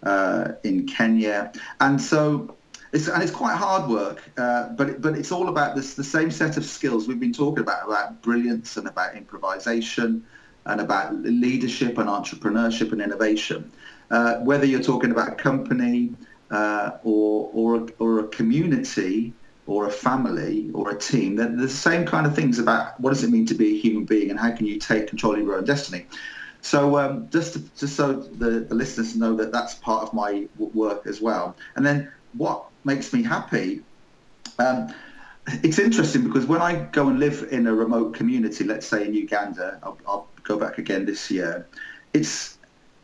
uh, 0.03 0.49
in 0.63 0.85
Kenya, 0.85 1.51
and 1.81 1.99
so 1.99 2.55
it's 2.91 3.07
and 3.07 3.21
it's 3.21 3.31
quite 3.31 3.55
hard 3.55 3.89
work. 3.89 4.29
Uh, 4.37 4.69
but 4.69 5.01
but 5.01 5.17
it's 5.17 5.31
all 5.31 5.49
about 5.49 5.75
this 5.75 5.93
the 5.93 6.03
same 6.03 6.31
set 6.31 6.57
of 6.57 6.65
skills 6.65 7.07
we've 7.07 7.19
been 7.19 7.33
talking 7.33 7.61
about 7.61 7.87
about 7.87 8.21
brilliance 8.21 8.77
and 8.77 8.87
about 8.87 9.15
improvisation 9.15 10.25
and 10.65 10.81
about 10.81 11.15
leadership 11.15 11.97
and 11.97 12.09
entrepreneurship 12.09 12.91
and 12.91 13.01
innovation. 13.01 13.71
Uh, 14.11 14.35
whether 14.37 14.65
you're 14.65 14.81
talking 14.81 15.11
about 15.11 15.33
a 15.33 15.35
company 15.35 16.13
uh, 16.51 16.91
or 17.03 17.49
or 17.53 17.75
a, 17.75 17.87
or 17.99 18.19
a 18.19 18.27
community 18.27 19.33
or 19.67 19.85
a 19.85 19.91
family 19.91 20.71
or 20.73 20.89
a 20.89 20.97
team, 20.97 21.35
then 21.35 21.55
the 21.57 21.69
same 21.69 22.03
kind 22.03 22.25
of 22.25 22.33
things 22.33 22.57
about 22.57 22.99
what 22.99 23.11
does 23.11 23.23
it 23.23 23.29
mean 23.29 23.45
to 23.45 23.53
be 23.53 23.75
a 23.75 23.79
human 23.79 24.03
being 24.03 24.31
and 24.31 24.39
how 24.39 24.51
can 24.51 24.65
you 24.65 24.79
take 24.79 25.05
control 25.07 25.35
of 25.35 25.41
your 25.41 25.55
own 25.55 25.63
destiny. 25.63 26.07
So 26.61 26.97
um, 26.97 27.29
just 27.29 27.53
to, 27.53 27.59
just 27.77 27.95
so 27.95 28.13
the, 28.13 28.61
the 28.61 28.73
listeners 28.73 29.15
know 29.15 29.35
that 29.35 29.51
that's 29.51 29.75
part 29.75 30.01
of 30.01 30.13
my 30.13 30.47
work 30.57 31.05
as 31.05 31.21
well. 31.21 31.55
And 31.75 31.85
then 31.85 32.11
what 32.33 32.68
makes 32.83 33.13
me 33.13 33.23
happy? 33.23 33.81
Um, 34.57 34.93
it's 35.63 35.79
interesting 35.79 36.23
because 36.23 36.45
when 36.45 36.61
I 36.61 36.75
go 36.91 37.07
and 37.07 37.19
live 37.19 37.47
in 37.51 37.67
a 37.67 37.73
remote 37.73 38.13
community, 38.13 38.63
let's 38.63 38.87
say 38.87 39.05
in 39.05 39.13
Uganda, 39.13 39.79
I'll, 39.83 39.97
I'll 40.07 40.27
go 40.43 40.57
back 40.57 40.77
again 40.77 41.05
this 41.05 41.31
year. 41.31 41.67
It's 42.13 42.57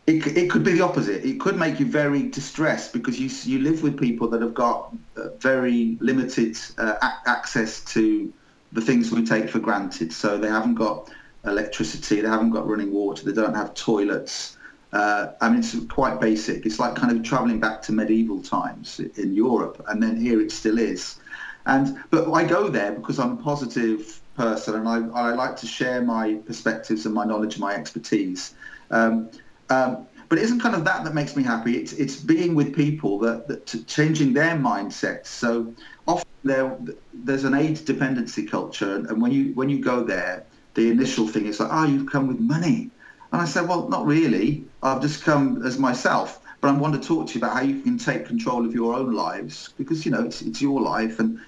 it, 0.07 0.27
it 0.37 0.51
could 0.51 0.63
be 0.63 0.73
the 0.73 0.81
opposite. 0.81 1.25
It 1.25 1.39
could 1.39 1.57
make 1.57 1.79
you 1.79 1.87
very 1.87 2.23
distressed 2.23 2.93
because 2.93 3.19
you 3.19 3.29
you 3.51 3.63
live 3.63 3.81
with 3.81 3.99
people 3.99 4.27
that 4.29 4.41
have 4.41 4.53
got 4.53 4.93
uh, 5.17 5.29
very 5.39 5.97
limited 5.99 6.57
uh, 6.77 6.97
access 7.25 7.83
to 7.85 8.31
the 8.71 8.81
things 8.81 9.11
we 9.11 9.25
take 9.25 9.49
for 9.49 9.59
granted. 9.59 10.13
So 10.13 10.37
they 10.37 10.49
haven't 10.49 10.75
got 10.75 11.09
electricity, 11.45 12.21
they 12.21 12.27
haven't 12.27 12.51
got 12.51 12.67
running 12.67 12.91
water, 12.91 13.25
they 13.25 13.31
don't 13.31 13.55
have 13.55 13.73
toilets. 13.73 14.57
Uh, 14.95 15.33
I 15.41 15.49
mean, 15.49 15.59
it's 15.59 15.75
quite 15.87 16.21
basic. 16.21 16.65
It's 16.65 16.79
like 16.79 16.95
kind 16.95 17.11
of 17.11 17.21
traveling 17.21 17.59
back 17.59 17.81
to 17.83 17.91
medieval 17.91 18.41
times 18.41 19.01
in 19.17 19.33
Europe, 19.33 19.83
and 19.89 20.01
then 20.01 20.15
here 20.15 20.39
it 20.39 20.53
still 20.53 20.79
is. 20.79 21.19
And 21.65 21.97
but 22.11 22.31
I 22.31 22.45
go 22.45 22.69
there 22.69 22.93
because 22.93 23.19
I'm 23.19 23.33
a 23.33 23.41
positive 23.43 24.21
person, 24.37 24.75
and 24.75 24.87
I, 24.87 24.97
I 25.19 25.33
like 25.33 25.57
to 25.57 25.67
share 25.67 26.01
my 26.01 26.35
perspectives 26.45 27.05
and 27.05 27.13
my 27.13 27.25
knowledge 27.25 27.55
and 27.55 27.61
my 27.61 27.73
expertise. 27.75 28.55
Um, 28.89 29.29
um, 29.69 30.07
but 30.29 30.37
it 30.39 30.43
isn't 30.43 30.61
kind 30.61 30.75
of 30.75 30.85
that 30.85 31.03
that 31.03 31.13
makes 31.13 31.35
me 31.35 31.43
happy. 31.43 31.75
It's 31.75 31.91
it's 31.91 32.15
being 32.15 32.55
with 32.55 32.73
people 32.73 33.19
that, 33.19 33.49
that 33.49 33.87
changing 33.87 34.31
their 34.31 34.55
mindsets. 34.55 35.27
So 35.27 35.75
often 36.07 36.29
there 36.45 36.77
there's 37.13 37.43
an 37.43 37.53
aid 37.53 37.83
dependency 37.83 38.45
culture, 38.45 38.95
and 39.09 39.21
when 39.21 39.33
you 39.33 39.53
when 39.55 39.67
you 39.67 39.79
go 39.83 40.05
there, 40.05 40.45
the 40.75 40.89
initial 40.89 41.27
thing 41.27 41.47
is 41.47 41.59
like, 41.59 41.69
oh, 41.69 41.85
you've 41.85 42.09
come 42.09 42.27
with 42.27 42.39
money, 42.39 42.91
and 43.35 43.41
I 43.41 43.45
said, 43.45 43.67
well, 43.67 43.89
not 43.89 44.05
really. 44.05 44.63
I've 44.81 45.01
just 45.01 45.25
come 45.25 45.61
as 45.65 45.77
myself. 45.77 46.39
But 46.61 46.69
I 46.69 46.71
want 46.77 46.93
to 46.93 47.05
talk 47.05 47.27
to 47.27 47.33
you 47.33 47.39
about 47.41 47.53
how 47.53 47.63
you 47.63 47.81
can 47.81 47.97
take 47.97 48.25
control 48.25 48.65
of 48.65 48.73
your 48.73 48.95
own 48.95 49.11
lives 49.11 49.73
because 49.77 50.05
you 50.05 50.11
know 50.13 50.23
it's 50.23 50.41
it's 50.41 50.61
your 50.61 50.79
life 50.79 51.19
and 51.19 51.41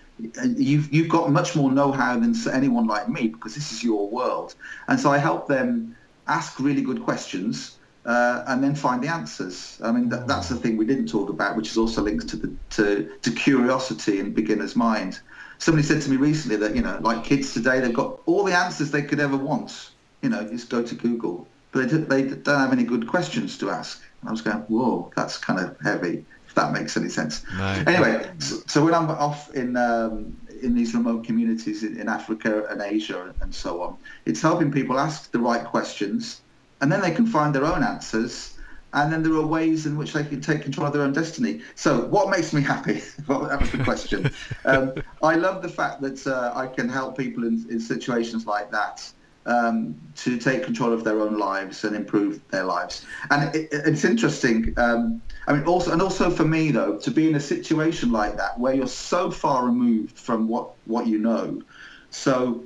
you've 0.58 0.93
you've 0.93 1.08
got 1.08 1.32
much 1.32 1.56
more 1.56 1.71
know-how 1.71 2.19
than 2.19 2.36
anyone 2.52 2.88
like 2.88 3.08
me 3.08 3.30
because 3.30 3.56
this 3.56 3.71
is 3.71 3.86
your 3.86 4.10
world. 4.10 4.54
And 4.89 5.00
so 5.00 5.10
I 5.12 5.17
help 5.17 5.47
them 5.47 5.95
ask 6.28 6.60
really 6.60 6.82
good 6.82 7.02
questions 7.04 7.78
uh, 8.06 8.43
and 8.47 8.62
then 8.62 8.76
find 8.76 9.02
the 9.02 9.08
answers. 9.08 9.80
I 9.82 9.93
mean, 9.93 10.10
that, 10.10 10.28
that's 10.28 10.50
the 10.50 10.58
thing 10.58 10.76
we 10.76 10.86
didn't 10.86 11.08
talk 11.08 11.30
about, 11.30 11.56
which 11.56 11.71
is 11.71 11.78
also 11.78 12.02
linked 12.02 12.28
to 12.28 12.36
the 12.36 12.54
to, 12.71 13.10
to 13.21 13.32
curiosity 13.32 14.19
and 14.19 14.36
beginner's 14.36 14.76
mind. 14.76 15.21
Somebody 15.58 15.88
said 15.88 16.02
to 16.02 16.10
me 16.10 16.17
recently 16.17 16.58
that 16.58 16.76
you 16.76 16.82
know, 16.82 17.00
like 17.02 17.23
kids 17.23 17.54
today, 17.54 17.80
they've 17.80 17.93
got 17.93 18.19
all 18.26 18.43
the 18.43 18.58
answers 18.58 18.91
they 18.91 19.04
could 19.04 19.21
ever 19.21 19.38
want. 19.38 19.91
You 20.21 20.30
know, 20.30 20.43
just 20.43 20.69
go 20.69 20.84
to 20.84 20.95
Google, 20.95 21.47
but 21.78 22.10
they, 22.10 22.24
they 22.24 22.36
don't 22.36 22.60
have 22.60 22.72
any 22.72 22.84
good 22.84 23.08
questions 23.08 23.58
to 23.60 23.70
ask. 23.70 24.02
And 24.22 24.30
I 24.30 24.32
was 24.32 24.42
going, 24.42 24.58
whoa, 24.58 25.12
that's 25.16 25.38
kind 25.38 25.60
of 25.60 25.78
heavy. 25.82 26.26
If 26.48 26.56
that 26.56 26.72
makes 26.72 26.98
any 26.98 27.10
sense. 27.10 27.44
No. 27.56 27.84
Anyway, 27.86 28.32
so, 28.40 28.56
so, 28.68 28.86
when 28.86 28.94
I'm 28.94 29.10
off 29.12 29.54
in 29.54 29.76
um, 29.78 30.36
in 30.63 30.74
these 30.74 30.94
remote 30.96 31.24
communities 31.26 31.84
in, 31.84 32.00
in 32.00 32.08
Africa 32.10 32.66
and 32.70 32.82
Asia 32.82 33.34
and 33.42 33.54
so 33.54 33.82
on, 33.82 33.98
it's 34.26 34.42
helping 34.42 34.72
people 34.72 34.98
ask 34.98 35.32
the 35.32 35.40
right 35.40 35.63
questions 35.66 36.42
and 36.82 36.92
then 36.92 37.02
they 37.02 37.12
can 37.12 37.28
find 37.28 37.54
their 37.54 37.66
own 37.66 37.84
answers 37.84 38.58
and 38.94 39.12
then 39.12 39.22
there 39.22 39.34
are 39.34 39.46
ways 39.46 39.86
in 39.86 39.98
which 39.98 40.13
they 40.13 40.24
can 40.24 40.40
take 40.42 40.62
control 40.62 40.88
of 40.88 40.94
their 40.94 41.02
own 41.02 41.13
destiny. 41.13 41.62
So, 41.76 42.06
what 42.06 42.30
makes 42.30 42.54
me 42.54 42.62
happy? 42.62 43.04
well, 43.28 43.42
that 43.42 43.60
was 43.60 43.72
the 43.72 43.84
question. 43.84 44.32
um, 44.66 44.94
I 45.22 45.36
love 45.36 45.62
the 45.62 45.70
fact 45.70 46.02
that 46.02 46.26
uh, 46.26 46.54
I 46.56 46.68
can 46.68 46.88
help 46.88 47.18
people 47.18 47.44
in, 47.44 47.66
in 47.70 47.80
situations 47.80 48.46
like 48.46 48.72
that 48.72 49.08
um, 49.47 49.95
to 50.17 50.38
take 50.38 50.63
control 50.63 50.93
of 50.93 51.03
their 51.03 51.19
own 51.21 51.38
lives 51.39 51.83
and 51.83 51.95
improve 51.95 52.39
their 52.49 52.65
lives. 52.65 53.05
And 53.31 53.55
it, 53.55 53.69
it's 53.71 54.05
interesting. 54.05 54.73
Um, 54.77 55.21
I 55.47 55.53
mean, 55.53 55.63
also, 55.63 55.91
and 55.91 56.01
also 56.01 56.29
for 56.29 56.45
me 56.45 56.71
though, 56.71 56.97
to 56.97 57.12
be 57.12 57.27
in 57.27 57.36
a 57.36 57.39
situation 57.39 58.12
like 58.12 58.38
that 58.38 58.60
where 58.60 58.73
you're 58.73 58.88
so 58.88 59.31
far 59.31 59.65
removed 59.65 60.17
from 60.17 60.47
what 60.47 60.73
what 60.86 61.07
you 61.07 61.17
know, 61.17 61.62
so 62.10 62.63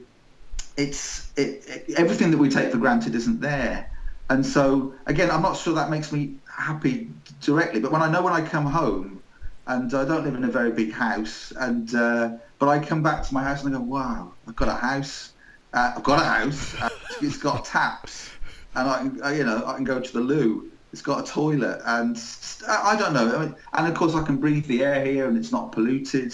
it's 0.77 1.31
it, 1.37 1.63
it, 1.67 1.95
everything 1.97 2.31
that 2.31 2.37
we 2.37 2.49
take 2.49 2.71
for 2.71 2.77
granted 2.77 3.15
isn't 3.15 3.39
there. 3.41 3.89
And 4.29 4.45
so, 4.45 4.93
again, 5.07 5.29
I'm 5.29 5.41
not 5.41 5.57
sure 5.57 5.73
that 5.73 5.89
makes 5.89 6.11
me 6.13 6.35
happy 6.49 7.09
directly, 7.41 7.81
but 7.81 7.91
when 7.91 8.01
I 8.01 8.09
know 8.09 8.21
when 8.21 8.33
I 8.33 8.41
come 8.41 8.65
home, 8.65 9.21
and 9.67 9.93
I 9.93 10.05
don't 10.05 10.23
live 10.23 10.35
in 10.35 10.43
a 10.43 10.51
very 10.51 10.71
big 10.71 10.91
house, 10.91 11.51
and 11.59 11.93
uh, 11.93 12.31
but 12.57 12.69
I 12.69 12.79
come 12.79 13.03
back 13.03 13.23
to 13.27 13.33
my 13.33 13.43
house 13.43 13.63
and 13.63 13.75
I 13.75 13.77
go, 13.77 13.83
wow, 13.83 14.33
I've 14.47 14.55
got 14.55 14.69
a 14.69 14.73
house. 14.73 15.30
Uh, 15.73 15.93
I've 15.95 16.03
got 16.03 16.21
a 16.21 16.25
house. 16.25 16.75
it's 17.21 17.37
got 17.37 17.65
taps, 17.65 18.29
and 18.75 18.89
I, 18.89 18.97
can, 18.99 19.21
I, 19.23 19.35
you 19.35 19.43
know, 19.43 19.63
I 19.65 19.75
can 19.75 19.83
go 19.83 19.99
to 19.99 20.13
the 20.13 20.19
loo. 20.19 20.71
It's 20.91 21.01
got 21.01 21.27
a 21.27 21.31
toilet, 21.31 21.81
and 21.85 22.21
I 22.67 22.97
don't 22.97 23.13
know. 23.13 23.35
I 23.35 23.45
mean, 23.45 23.55
and 23.73 23.87
of 23.87 23.93
course, 23.93 24.13
I 24.13 24.23
can 24.23 24.37
breathe 24.37 24.65
the 24.65 24.83
air 24.83 25.05
here, 25.05 25.27
and 25.27 25.37
it's 25.37 25.51
not 25.51 25.71
polluted, 25.71 26.33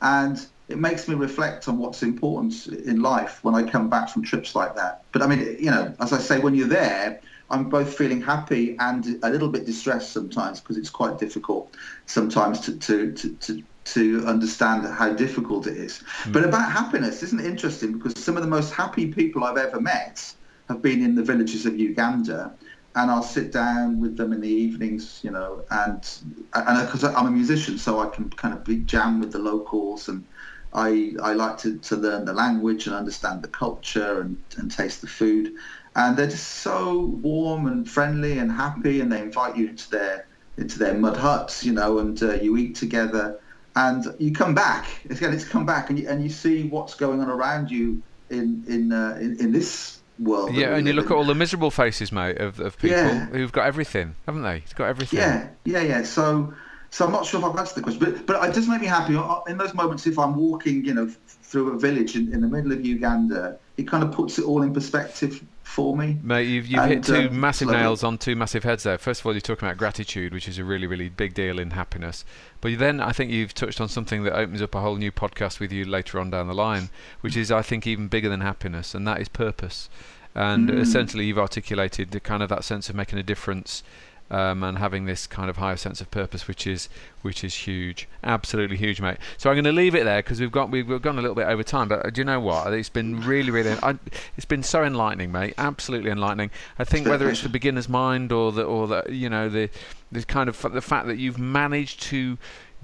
and 0.00 0.46
it 0.68 0.78
makes 0.78 1.08
me 1.08 1.14
reflect 1.14 1.68
on 1.68 1.78
what's 1.78 2.02
important 2.02 2.66
in 2.66 3.02
life 3.02 3.42
when 3.42 3.54
I 3.54 3.62
come 3.68 3.88
back 3.88 4.08
from 4.08 4.22
trips 4.22 4.54
like 4.54 4.74
that. 4.76 5.04
But 5.12 5.22
I 5.22 5.26
mean, 5.26 5.56
you 5.58 5.70
know, 5.70 5.94
as 6.00 6.12
I 6.12 6.18
say, 6.18 6.38
when 6.38 6.54
you're 6.54 6.68
there, 6.68 7.20
I'm 7.50 7.68
both 7.68 7.96
feeling 7.96 8.20
happy 8.20 8.76
and 8.78 9.20
a 9.22 9.30
little 9.30 9.48
bit 9.48 9.66
distressed 9.66 10.12
sometimes 10.12 10.60
because 10.60 10.76
it's 10.76 10.90
quite 10.90 11.18
difficult 11.18 11.76
sometimes 12.06 12.60
to, 12.62 12.76
to, 12.78 13.12
to, 13.12 13.34
to 13.34 13.62
to 13.86 14.24
understand 14.26 14.86
how 14.86 15.12
difficult 15.12 15.66
it 15.66 15.76
is. 15.76 16.02
Mm. 16.24 16.32
But 16.32 16.44
about 16.44 16.70
happiness, 16.70 17.22
isn't 17.22 17.40
it 17.40 17.46
interesting? 17.46 17.92
Because 17.92 18.22
some 18.22 18.36
of 18.36 18.42
the 18.42 18.48
most 18.48 18.72
happy 18.72 19.12
people 19.12 19.44
I've 19.44 19.56
ever 19.56 19.80
met 19.80 20.32
have 20.68 20.82
been 20.82 21.02
in 21.02 21.14
the 21.14 21.22
villages 21.22 21.66
of 21.66 21.78
Uganda, 21.78 22.52
and 22.94 23.10
I'll 23.10 23.22
sit 23.22 23.52
down 23.52 24.00
with 24.00 24.16
them 24.16 24.32
in 24.32 24.40
the 24.40 24.48
evenings, 24.48 25.20
you 25.22 25.30
know, 25.30 25.64
and 25.70 26.08
and 26.54 26.86
because 26.86 27.04
I'm 27.04 27.26
a 27.26 27.30
musician, 27.30 27.78
so 27.78 28.00
I 28.00 28.08
can 28.08 28.30
kind 28.30 28.54
of 28.54 28.64
be 28.64 28.78
jam 28.78 29.20
with 29.20 29.32
the 29.32 29.38
locals, 29.38 30.08
and 30.08 30.24
I 30.72 31.12
I 31.22 31.34
like 31.34 31.58
to, 31.58 31.78
to 31.78 31.96
learn 31.96 32.24
the 32.24 32.32
language 32.32 32.86
and 32.86 32.96
understand 32.96 33.42
the 33.42 33.48
culture 33.48 34.20
and, 34.22 34.36
and 34.56 34.70
taste 34.70 35.00
the 35.00 35.06
food 35.06 35.52
and 35.96 36.14
they're 36.16 36.28
just 36.28 36.48
so 36.48 37.06
warm 37.22 37.66
and 37.66 37.88
friendly 37.88 38.38
and 38.38 38.52
happy, 38.52 39.00
and 39.00 39.10
they 39.10 39.20
invite 39.20 39.56
you 39.56 39.68
into 39.68 39.90
their 39.90 40.26
into 40.58 40.78
their 40.78 40.94
mud 40.94 41.16
huts, 41.16 41.64
you 41.64 41.72
know, 41.72 41.98
and 41.98 42.22
uh, 42.22 42.34
you 42.34 42.56
eat 42.56 42.74
together, 42.74 43.40
and 43.76 44.06
you 44.18 44.32
come 44.32 44.54
back. 44.54 44.86
Again, 45.08 45.32
it's 45.34 45.46
come 45.46 45.64
back, 45.64 45.90
and 45.90 45.98
you, 45.98 46.08
and 46.08 46.22
you 46.22 46.30
see 46.30 46.64
what's 46.68 46.94
going 46.94 47.20
on 47.20 47.28
around 47.30 47.70
you 47.70 48.02
in 48.30 48.64
in 48.66 48.92
uh, 48.92 49.16
in, 49.20 49.38
in 49.38 49.52
this 49.52 50.00
world. 50.18 50.52
Yeah, 50.52 50.74
and 50.74 50.86
you 50.86 50.94
look 50.94 51.06
in. 51.06 51.12
at 51.12 51.16
all 51.16 51.24
the 51.24 51.34
miserable 51.34 51.70
faces, 51.70 52.10
mate, 52.10 52.38
of, 52.38 52.58
of 52.58 52.76
people 52.78 52.96
yeah. 52.96 53.26
who've 53.26 53.52
got 53.52 53.66
everything, 53.66 54.16
haven't 54.26 54.42
they? 54.42 54.56
It's 54.56 54.72
got 54.72 54.88
everything. 54.88 55.20
Yeah, 55.20 55.48
yeah, 55.64 55.82
yeah. 55.82 56.02
So, 56.02 56.52
so 56.90 57.04
I'm 57.04 57.12
not 57.12 57.26
sure 57.26 57.38
if 57.38 57.46
I've 57.46 57.56
answered 57.56 57.76
the 57.76 57.82
question, 57.82 58.04
but 58.04 58.26
but 58.26 58.48
it 58.48 58.54
does 58.54 58.66
make 58.66 58.80
me 58.80 58.86
happy 58.86 59.14
in 59.48 59.58
those 59.58 59.74
moments 59.74 60.06
if 60.06 60.18
I'm 60.18 60.34
walking, 60.34 60.84
you 60.84 60.94
know, 60.94 61.10
through 61.28 61.72
a 61.72 61.78
village 61.78 62.16
in, 62.16 62.32
in 62.32 62.40
the 62.40 62.48
middle 62.48 62.72
of 62.72 62.84
Uganda. 62.84 63.58
It 63.76 63.86
kind 63.86 64.02
of 64.02 64.10
puts 64.10 64.38
it 64.38 64.46
all 64.46 64.62
in 64.62 64.72
perspective 64.72 65.44
for 65.66 65.96
me. 65.96 66.16
Mate, 66.22 66.44
you've, 66.44 66.66
you've 66.68 66.80
and, 66.80 66.92
hit 66.92 67.04
two 67.04 67.28
um, 67.28 67.40
massive 67.40 67.68
nails 67.68 68.04
on 68.04 68.18
two 68.18 68.36
massive 68.36 68.62
heads 68.62 68.84
there. 68.84 68.96
First 68.96 69.20
of 69.20 69.26
all, 69.26 69.32
you're 69.32 69.40
talking 69.40 69.66
about 69.66 69.76
gratitude, 69.76 70.32
which 70.32 70.46
is 70.46 70.58
a 70.58 70.64
really, 70.64 70.86
really 70.86 71.08
big 71.08 71.34
deal 71.34 71.58
in 71.58 71.72
happiness. 71.72 72.24
But 72.60 72.78
then 72.78 73.00
I 73.00 73.10
think 73.10 73.32
you've 73.32 73.52
touched 73.52 73.80
on 73.80 73.88
something 73.88 74.22
that 74.22 74.34
opens 74.34 74.62
up 74.62 74.76
a 74.76 74.80
whole 74.80 74.94
new 74.94 75.10
podcast 75.10 75.58
with 75.58 75.72
you 75.72 75.84
later 75.84 76.20
on 76.20 76.30
down 76.30 76.46
the 76.46 76.54
line, 76.54 76.88
which 77.20 77.36
is, 77.36 77.50
I 77.50 77.62
think, 77.62 77.84
even 77.84 78.06
bigger 78.06 78.28
than 78.28 78.40
happiness, 78.42 78.94
and 78.94 79.06
that 79.08 79.20
is 79.20 79.28
purpose. 79.28 79.90
And 80.36 80.70
mm. 80.70 80.78
essentially, 80.80 81.26
you've 81.26 81.38
articulated 81.38 82.12
the 82.12 82.20
kind 82.20 82.44
of 82.44 82.48
that 82.48 82.62
sense 82.62 82.88
of 82.88 82.94
making 82.94 83.18
a 83.18 83.24
difference 83.24 83.82
um, 84.30 84.62
and 84.62 84.78
having 84.78 85.04
this 85.04 85.26
kind 85.26 85.48
of 85.48 85.56
higher 85.56 85.76
sense 85.76 86.00
of 86.00 86.10
purpose, 86.10 86.48
which 86.48 86.66
is 86.66 86.88
which 87.22 87.42
is 87.42 87.54
huge, 87.54 88.08
absolutely 88.22 88.76
huge, 88.76 89.00
mate. 89.00 89.18
So 89.36 89.50
I'm 89.50 89.56
going 89.56 89.64
to 89.64 89.72
leave 89.72 89.94
it 89.94 90.04
there 90.04 90.22
because 90.22 90.40
we've 90.40 90.52
got 90.52 90.70
we've 90.70 90.86
gone 91.02 91.18
a 91.18 91.20
little 91.20 91.34
bit 91.34 91.46
over 91.46 91.62
time. 91.62 91.88
But 91.88 92.06
uh, 92.06 92.10
do 92.10 92.20
you 92.20 92.24
know 92.24 92.40
what? 92.40 92.72
It's 92.72 92.88
been 92.88 93.20
really, 93.20 93.50
really, 93.50 93.72
I, 93.82 93.98
it's 94.36 94.46
been 94.46 94.62
so 94.62 94.84
enlightening, 94.84 95.32
mate. 95.32 95.54
Absolutely 95.58 96.10
enlightening. 96.10 96.50
I 96.78 96.84
think 96.84 97.06
whether 97.06 97.28
it's 97.28 97.42
the 97.42 97.48
beginner's 97.48 97.88
mind 97.88 98.32
or 98.32 98.52
the 98.52 98.64
or 98.64 98.86
the 98.86 99.04
you 99.08 99.28
know 99.28 99.48
the 99.48 99.70
the 100.10 100.24
kind 100.24 100.48
of 100.48 100.60
the 100.72 100.80
fact 100.80 101.06
that 101.06 101.18
you've 101.18 101.38
managed 101.38 102.02
to 102.02 102.38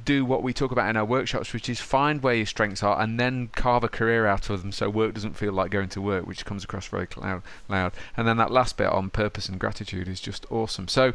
do 0.05 0.25
what 0.25 0.43
we 0.43 0.53
talk 0.53 0.73
about 0.73 0.89
in 0.91 0.97
our 0.97 1.05
workshops, 1.05 1.53
which 1.53 1.69
is 1.69 1.81
find 1.81 2.23
where 2.23 2.35
your 2.35 2.47
strengths 2.47 2.83
are 2.83 3.01
and 3.01 3.19
then 3.21 3.49
carve 3.55 3.85
a 3.85 3.89
career 3.89 4.27
out 4.27 4.51
of 4.51 4.63
them 4.63 4.73
so 4.73 4.91
work 4.91 5.15
doesn't 5.15 5.37
feel 5.37 5.53
like 5.53 5.71
going 5.71 5.89
to 5.91 6.01
work, 6.01 6.27
which 6.27 6.45
comes 6.45 6.65
across 6.65 6.87
very 6.87 7.07
loud. 7.17 7.43
loud. 7.69 7.93
And 8.17 8.27
then 8.27 8.37
that 8.39 8.51
last 8.51 8.77
bit 8.77 8.89
on 8.89 9.11
purpose 9.11 9.49
and 9.49 9.59
gratitude 9.59 10.09
is 10.09 10.21
just 10.21 10.45
awesome. 10.51 10.89
So 10.89 11.13